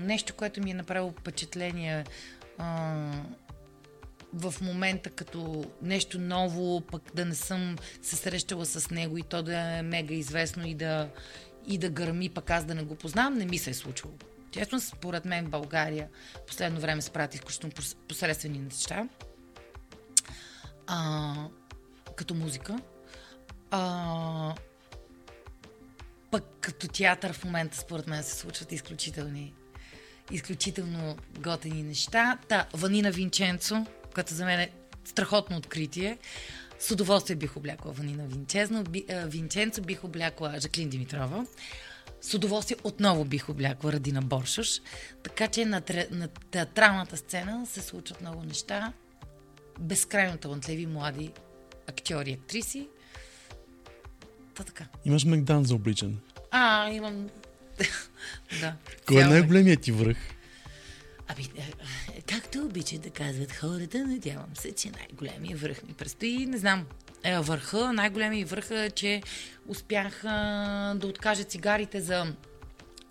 нещо, 0.00 0.34
което 0.34 0.62
ми 0.62 0.70
е 0.70 0.74
направило 0.74 1.10
впечатление 1.10 2.04
а, 2.58 2.94
в 4.32 4.54
момента 4.62 5.10
като 5.10 5.64
нещо 5.82 6.18
ново, 6.18 6.80
пък 6.80 7.02
да 7.14 7.24
не 7.24 7.34
съм 7.34 7.76
се 8.02 8.16
срещала 8.16 8.66
с 8.66 8.90
него 8.90 9.18
и 9.18 9.22
то 9.22 9.42
да 9.42 9.58
е 9.58 9.82
мега 9.82 10.14
известно 10.14 10.66
и 10.66 10.74
да, 10.74 11.08
и 11.68 11.78
да 11.78 11.90
гърми, 11.90 12.28
пък 12.28 12.50
аз 12.50 12.64
да 12.64 12.74
не 12.74 12.82
го 12.82 12.94
познавам, 12.94 13.34
не 13.34 13.44
ми 13.46 13.58
се 13.58 13.70
е 13.70 13.74
случвало. 13.74 14.16
Честно, 14.50 14.80
според 14.80 15.24
мен 15.24 15.46
в 15.46 15.50
България 15.50 16.08
последно 16.46 16.80
време 16.80 17.02
се 17.02 17.10
правят 17.10 17.34
изключително 17.34 17.72
пос- 17.72 17.96
посредствени 18.08 18.58
неща. 18.58 19.08
А, 20.86 21.34
като 22.16 22.34
музика. 22.34 22.78
А, 23.70 24.54
пък 26.30 26.44
като 26.60 26.88
театър 26.88 27.32
в 27.32 27.44
момента 27.44 27.78
според 27.78 28.06
мен 28.06 28.22
се 28.22 28.34
случват 28.34 28.72
изключителни 28.72 29.54
изключително 30.30 31.16
готини 31.38 31.82
неща. 31.82 32.38
Та, 32.48 32.66
Ванина 32.72 33.10
Винченцо, 33.10 33.86
като 34.14 34.34
за 34.34 34.44
мен 34.44 34.60
е 34.60 34.70
страхотно 35.04 35.56
откритие. 35.56 36.18
С 36.78 36.90
удоволствие 36.90 37.36
бих 37.36 37.56
облякла 37.56 37.92
Ванина 37.92 38.26
Винчезно, 38.26 38.84
би, 38.84 39.04
а, 39.10 39.26
Винченцо, 39.26 39.82
бих 39.82 40.04
облякла 40.04 40.60
Жаклин 40.60 40.88
Димитрова. 40.88 41.46
С 42.20 42.34
удоволствие 42.34 42.76
отново 42.84 43.24
бих 43.24 43.48
облякла 43.48 43.92
Радина 43.92 44.22
Боршуш. 44.22 44.68
Така 45.22 45.48
че 45.48 45.64
на, 45.64 45.82
на 46.10 46.28
театралната 46.28 47.16
сцена 47.16 47.66
се 47.66 47.80
случват 47.80 48.20
много 48.20 48.42
неща. 48.42 48.92
Безкрайно 49.80 50.36
талантливи 50.38 50.86
млади 50.86 51.30
актьори 51.86 52.30
и 52.30 52.34
актриси. 52.34 52.88
Та 54.54 54.64
така. 54.64 54.86
Имаш 55.04 55.24
Мегдан 55.24 55.64
за 55.64 55.74
обличане. 55.74 56.16
А, 56.50 56.90
имам... 56.90 57.28
да. 58.60 58.74
Кой 59.06 59.22
е 59.22 59.26
най-големият 59.26 59.80
ти 59.80 59.92
връх? 59.92 60.16
Ами, 61.28 61.48
е, 61.56 61.60
е, 62.18 62.20
както 62.20 62.58
обичат 62.58 63.00
да 63.00 63.10
казват 63.10 63.52
хората, 63.52 64.06
надявам 64.06 64.56
се, 64.56 64.72
че 64.72 64.90
най-големия 64.90 65.56
връх 65.56 65.82
ми 65.82 65.94
предстои. 65.94 66.46
Не 66.46 66.58
знам, 66.58 66.86
е, 67.24 67.38
върха, 67.38 67.92
най-големия 67.92 68.46
връх 68.46 68.70
е, 68.70 68.90
че 68.90 69.22
успях 69.68 70.20
да 70.94 71.06
откажа 71.06 71.44
цигарите 71.44 72.00
за 72.00 72.34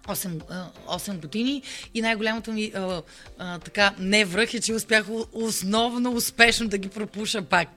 8, 0.08 0.42
а, 0.50 0.98
8 0.98 1.20
години 1.20 1.64
и 1.94 2.02
най-голямото 2.02 2.52
ми 2.52 2.72
а, 2.76 3.02
а, 3.38 3.60
така 3.60 3.96
не 4.00 4.26
връх 4.26 4.54
е, 4.54 4.62
че 4.62 4.74
успях 4.74 5.06
основно 5.32 6.12
успешно 6.12 6.68
да 6.68 6.78
ги 6.78 6.90
пропуша 6.90 7.42
пак 7.42 7.70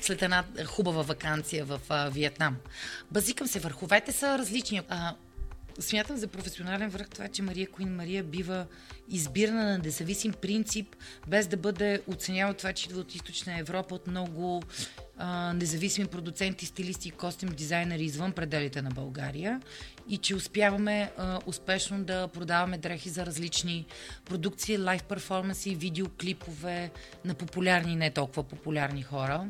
след 0.00 0.22
една 0.22 0.44
хубава 0.66 1.02
вакансия 1.02 1.64
в 1.64 1.80
а, 1.88 2.08
Виетнам. 2.08 2.56
Базикам 3.10 3.46
се, 3.46 3.58
върховете 3.58 4.12
са 4.12 4.38
различни. 4.38 4.80
А, 4.88 5.14
смятам 5.78 6.16
за 6.16 6.26
професионален 6.26 6.88
връх 6.88 7.08
това, 7.08 7.28
че 7.28 7.42
Мария 7.42 7.70
Куин 7.70 7.96
Мария 7.96 8.24
бива 8.24 8.66
избирана 9.08 9.64
на 9.64 9.78
независим 9.78 10.32
принцип, 10.32 10.96
без 11.28 11.46
да 11.46 11.56
бъде 11.56 12.02
оценява 12.06 12.54
това, 12.54 12.72
че 12.72 12.86
идва 12.86 13.00
от 13.00 13.14
източна 13.14 13.58
Европа, 13.58 13.94
от 13.94 14.06
много 14.06 14.62
а, 15.16 15.52
независими 15.52 16.06
продуценти, 16.06 16.66
стилисти 16.66 17.08
и 17.08 17.10
костюм 17.10 17.48
дизайнери 17.48 18.04
извън 18.04 18.32
пределите 18.32 18.82
на 18.82 18.90
България 18.90 19.60
и 20.08 20.18
че 20.18 20.34
успяваме 20.34 21.10
а, 21.16 21.38
успешно 21.46 22.04
да 22.04 22.28
продаваме 22.28 22.78
дрехи 22.78 23.08
за 23.08 23.26
различни 23.26 23.86
продукции, 24.24 24.78
лайв 24.78 25.02
перформанси, 25.02 25.74
видеоклипове 25.74 26.90
на 27.24 27.34
популярни 27.34 27.96
не 27.96 28.10
толкова 28.10 28.42
популярни 28.42 29.02
хора. 29.02 29.48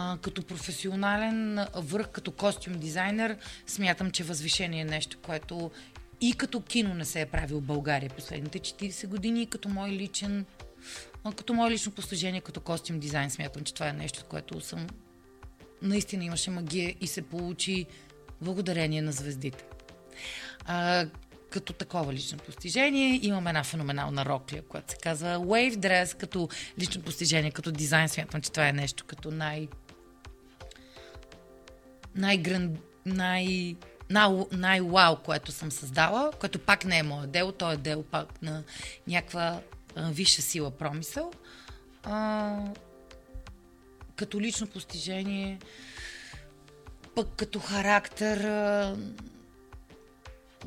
А, 0.00 0.18
като 0.22 0.42
професионален 0.42 1.66
върх, 1.74 2.08
като 2.08 2.30
костюм 2.32 2.74
дизайнер, 2.74 3.36
смятам, 3.66 4.10
че 4.10 4.24
възвишение 4.24 4.80
е 4.80 4.84
нещо, 4.84 5.18
което 5.22 5.70
и 6.20 6.32
като 6.32 6.60
кино 6.60 6.94
не 6.94 7.04
се 7.04 7.20
е 7.20 7.26
правил 7.26 7.58
в 7.58 7.62
България 7.62 8.10
последните 8.10 8.58
40 8.58 9.06
години, 9.06 9.42
и 9.42 9.46
като 9.46 9.68
мой 9.68 9.90
личен 9.90 10.46
като 11.36 11.54
мое 11.54 11.70
лично 11.70 11.92
постижение, 11.92 12.40
като 12.40 12.60
костюм 12.60 12.98
дизайн, 12.98 13.30
смятам, 13.30 13.64
че 13.64 13.74
това 13.74 13.88
е 13.88 13.92
нещо, 13.92 14.24
което 14.28 14.60
съм 14.60 14.86
наистина 15.82 16.24
имаше 16.24 16.50
магия 16.50 16.94
и 17.00 17.06
се 17.06 17.22
получи 17.22 17.86
благодарение 18.40 19.02
на 19.02 19.12
звездите. 19.12 19.64
А, 20.64 21.06
като 21.50 21.72
такова 21.72 22.12
лично 22.12 22.38
постижение 22.38 23.20
имам 23.22 23.46
една 23.46 23.64
феноменална 23.64 24.24
роклия, 24.24 24.62
която 24.62 24.92
се 24.92 24.98
казва 25.02 25.28
Wave 25.28 25.76
Dress, 25.76 26.16
като 26.16 26.48
лично 26.78 27.02
постижение, 27.02 27.50
като 27.50 27.72
дизайн, 27.72 28.08
смятам, 28.08 28.40
че 28.40 28.52
това 28.52 28.68
е 28.68 28.72
нещо 28.72 29.04
като 29.06 29.30
най... 29.30 29.68
най-гран... 32.18 32.76
най... 33.06 33.76
най- 34.10 34.44
най-вау, 34.52 35.16
което 35.16 35.52
съм 35.52 35.72
създала, 35.72 36.30
което 36.40 36.58
пак 36.58 36.84
не 36.84 36.98
е 36.98 37.02
мое 37.02 37.26
дело, 37.26 37.52
то 37.52 37.72
е 37.72 37.76
дело 37.76 38.02
пак 38.02 38.42
на 38.42 38.64
някаква 39.06 39.60
висша 39.96 40.42
сила 40.42 40.70
промисъл. 40.70 41.30
А, 42.02 42.56
като 44.16 44.40
лично 44.40 44.66
постижение, 44.66 45.58
пък 47.14 47.28
като 47.36 47.60
характер, 47.60 48.44
а, 48.44 48.96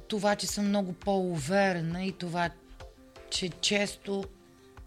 това, 0.08 0.36
че 0.36 0.48
съм 0.48 0.68
много 0.68 0.94
по-уверена 0.94 2.06
и 2.06 2.12
това, 2.12 2.50
че 3.30 3.50
често 3.50 4.24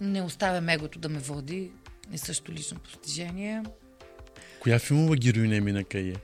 не 0.00 0.22
оставям 0.22 0.68
егото 0.68 0.98
да 0.98 1.08
ме 1.08 1.18
води, 1.18 1.72
е 2.12 2.18
също 2.18 2.52
лично 2.52 2.78
постижение. 2.78 3.62
Коя 4.60 4.78
филмова 4.78 5.16
героиня 5.16 5.56
е 5.56 5.60
Мина 5.60 5.84
Кае? 5.84 6.14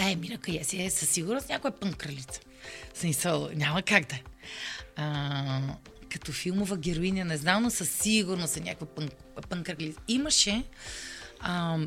Е, 0.00 0.16
Мира 0.16 0.38
Кая 0.38 0.64
си 0.64 0.82
е 0.82 0.90
със 0.90 1.08
сигурност 1.08 1.48
някоя 1.48 1.80
пънкралица. 1.80 2.40
В 2.94 2.98
Смисъл, 2.98 3.50
няма 3.54 3.82
как 3.82 4.08
да 4.08 4.14
е. 4.14 4.22
А, 4.96 5.60
като 6.12 6.32
филмова 6.32 6.76
героиня, 6.76 7.24
не 7.24 7.36
знам, 7.36 7.62
но 7.62 7.70
със 7.70 7.90
сигурност 7.90 8.56
е 8.56 8.60
някаква 8.60 8.86
пън, 8.86 9.08
пънкралица. 9.48 10.00
Имаше 10.08 10.64
а, 11.40 11.78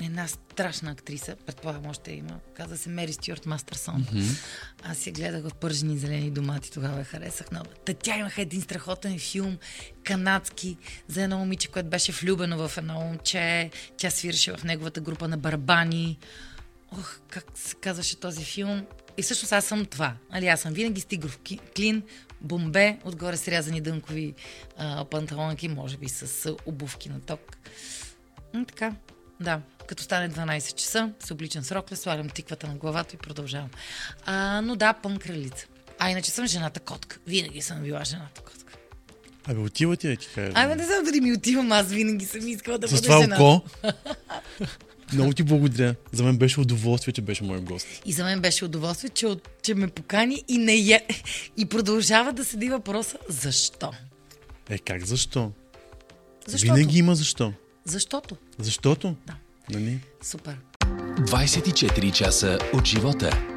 една 0.00 0.28
страшна 0.28 0.90
актриса, 0.90 1.36
предполагам 1.46 1.86
още 1.86 2.12
има, 2.12 2.38
каза 2.56 2.78
се 2.78 2.88
Мери 2.88 3.12
Стюарт 3.12 3.46
Мастерсон. 3.46 4.04
Mm-hmm. 4.04 4.44
Аз 4.82 5.06
я 5.06 5.12
гледах 5.12 5.42
в 5.42 5.54
пържени 5.54 5.98
зелени 5.98 6.30
домати, 6.30 6.72
тогава 6.72 6.98
я 6.98 7.04
харесах 7.04 7.50
много. 7.50 7.66
Та 7.84 7.94
тя 7.94 8.18
имаха 8.18 8.42
един 8.42 8.62
страхотен 8.62 9.18
филм, 9.18 9.58
канадски, 10.04 10.76
за 11.08 11.22
едно 11.22 11.38
момиче, 11.38 11.68
което 11.68 11.88
беше 11.88 12.12
влюбено 12.12 12.68
в 12.68 12.78
едно 12.78 12.94
момче. 12.94 13.70
Тя 13.96 14.10
свиреше 14.10 14.56
в 14.56 14.64
неговата 14.64 15.00
група 15.00 15.28
на 15.28 15.38
барабани. 15.38 16.18
Ох, 16.92 17.18
как 17.28 17.44
се 17.54 17.74
казваше 17.74 18.16
този 18.16 18.44
филм? 18.44 18.86
И 19.16 19.22
всъщност 19.22 19.52
аз 19.52 19.64
съм 19.64 19.84
това. 19.86 20.12
Али, 20.30 20.46
аз 20.46 20.60
съм 20.60 20.72
винаги 20.72 21.00
с 21.00 21.04
тигров 21.04 21.38
ки- 21.38 21.60
клин, 21.76 22.02
бомбе, 22.40 22.98
отгоре 23.04 23.36
срязани 23.36 23.80
дънкови 23.80 24.34
а, 24.76 25.04
панталонки, 25.04 25.68
може 25.68 25.96
би 25.96 26.08
с 26.08 26.26
обувки 26.66 27.08
на 27.08 27.20
ток. 27.20 27.56
М, 28.54 28.64
така, 28.64 28.92
да. 29.40 29.60
Като 29.86 30.02
стане 30.02 30.30
12 30.30 30.74
часа, 30.74 31.10
се 31.20 31.32
обличам 31.32 31.62
с 31.64 31.72
рокля, 31.72 31.96
слагам 31.96 32.28
тиквата 32.28 32.66
на 32.66 32.74
главата 32.74 33.14
и 33.14 33.18
продължавам. 33.18 33.70
А, 34.24 34.60
но 34.60 34.76
да, 34.76 34.92
пънкралица. 34.92 35.66
А 35.98 36.10
иначе 36.10 36.30
съм 36.30 36.46
жената 36.46 36.80
котка. 36.80 37.18
Винаги 37.26 37.62
съм 37.62 37.82
била 37.82 38.04
жената 38.04 38.40
котка. 38.40 38.72
Абе, 39.46 39.60
отива 39.60 39.96
ти 39.96 40.08
да 40.08 40.16
ти 40.16 40.28
кажа. 40.28 40.52
Ай, 40.54 40.68
бе, 40.68 40.74
не 40.74 40.84
знам 40.84 41.04
дали 41.04 41.20
ми 41.20 41.32
отивам, 41.32 41.72
аз 41.72 41.88
винаги 41.88 42.24
съм 42.24 42.48
искала 42.48 42.78
да 42.78 42.88
С 42.88 42.90
бъда 42.90 43.02
това 43.02 43.20
жена. 43.22 43.36
око. 43.36 43.68
Много 45.12 45.32
ти 45.32 45.42
благодаря. 45.42 45.94
За 46.12 46.24
мен 46.24 46.36
беше 46.36 46.60
удоволствие, 46.60 47.12
че 47.12 47.22
беше 47.22 47.44
мой 47.44 47.60
гост. 47.60 47.86
И 48.04 48.12
за 48.12 48.24
мен 48.24 48.40
беше 48.40 48.64
удоволствие, 48.64 49.10
че, 49.10 49.26
от- 49.26 49.48
че 49.62 49.74
ме 49.74 49.88
покани 49.88 50.44
и, 50.48 50.58
не 50.58 50.74
е... 50.74 51.06
и 51.56 51.66
продължава 51.66 52.32
да 52.32 52.44
седи 52.44 52.68
въпроса 52.68 53.18
защо. 53.28 53.90
Е, 54.70 54.78
как 54.78 55.06
защо? 55.06 55.50
Защото. 56.46 56.74
Винаги 56.74 56.98
има 56.98 57.14
защо. 57.14 57.52
Защото. 57.84 58.36
Защото? 58.58 59.14
Да. 59.26 59.34
Нали? 59.70 60.00
Супер. 60.22 60.56
24 60.80 62.12
часа 62.12 62.58
от 62.74 62.84
живота. 62.86 63.55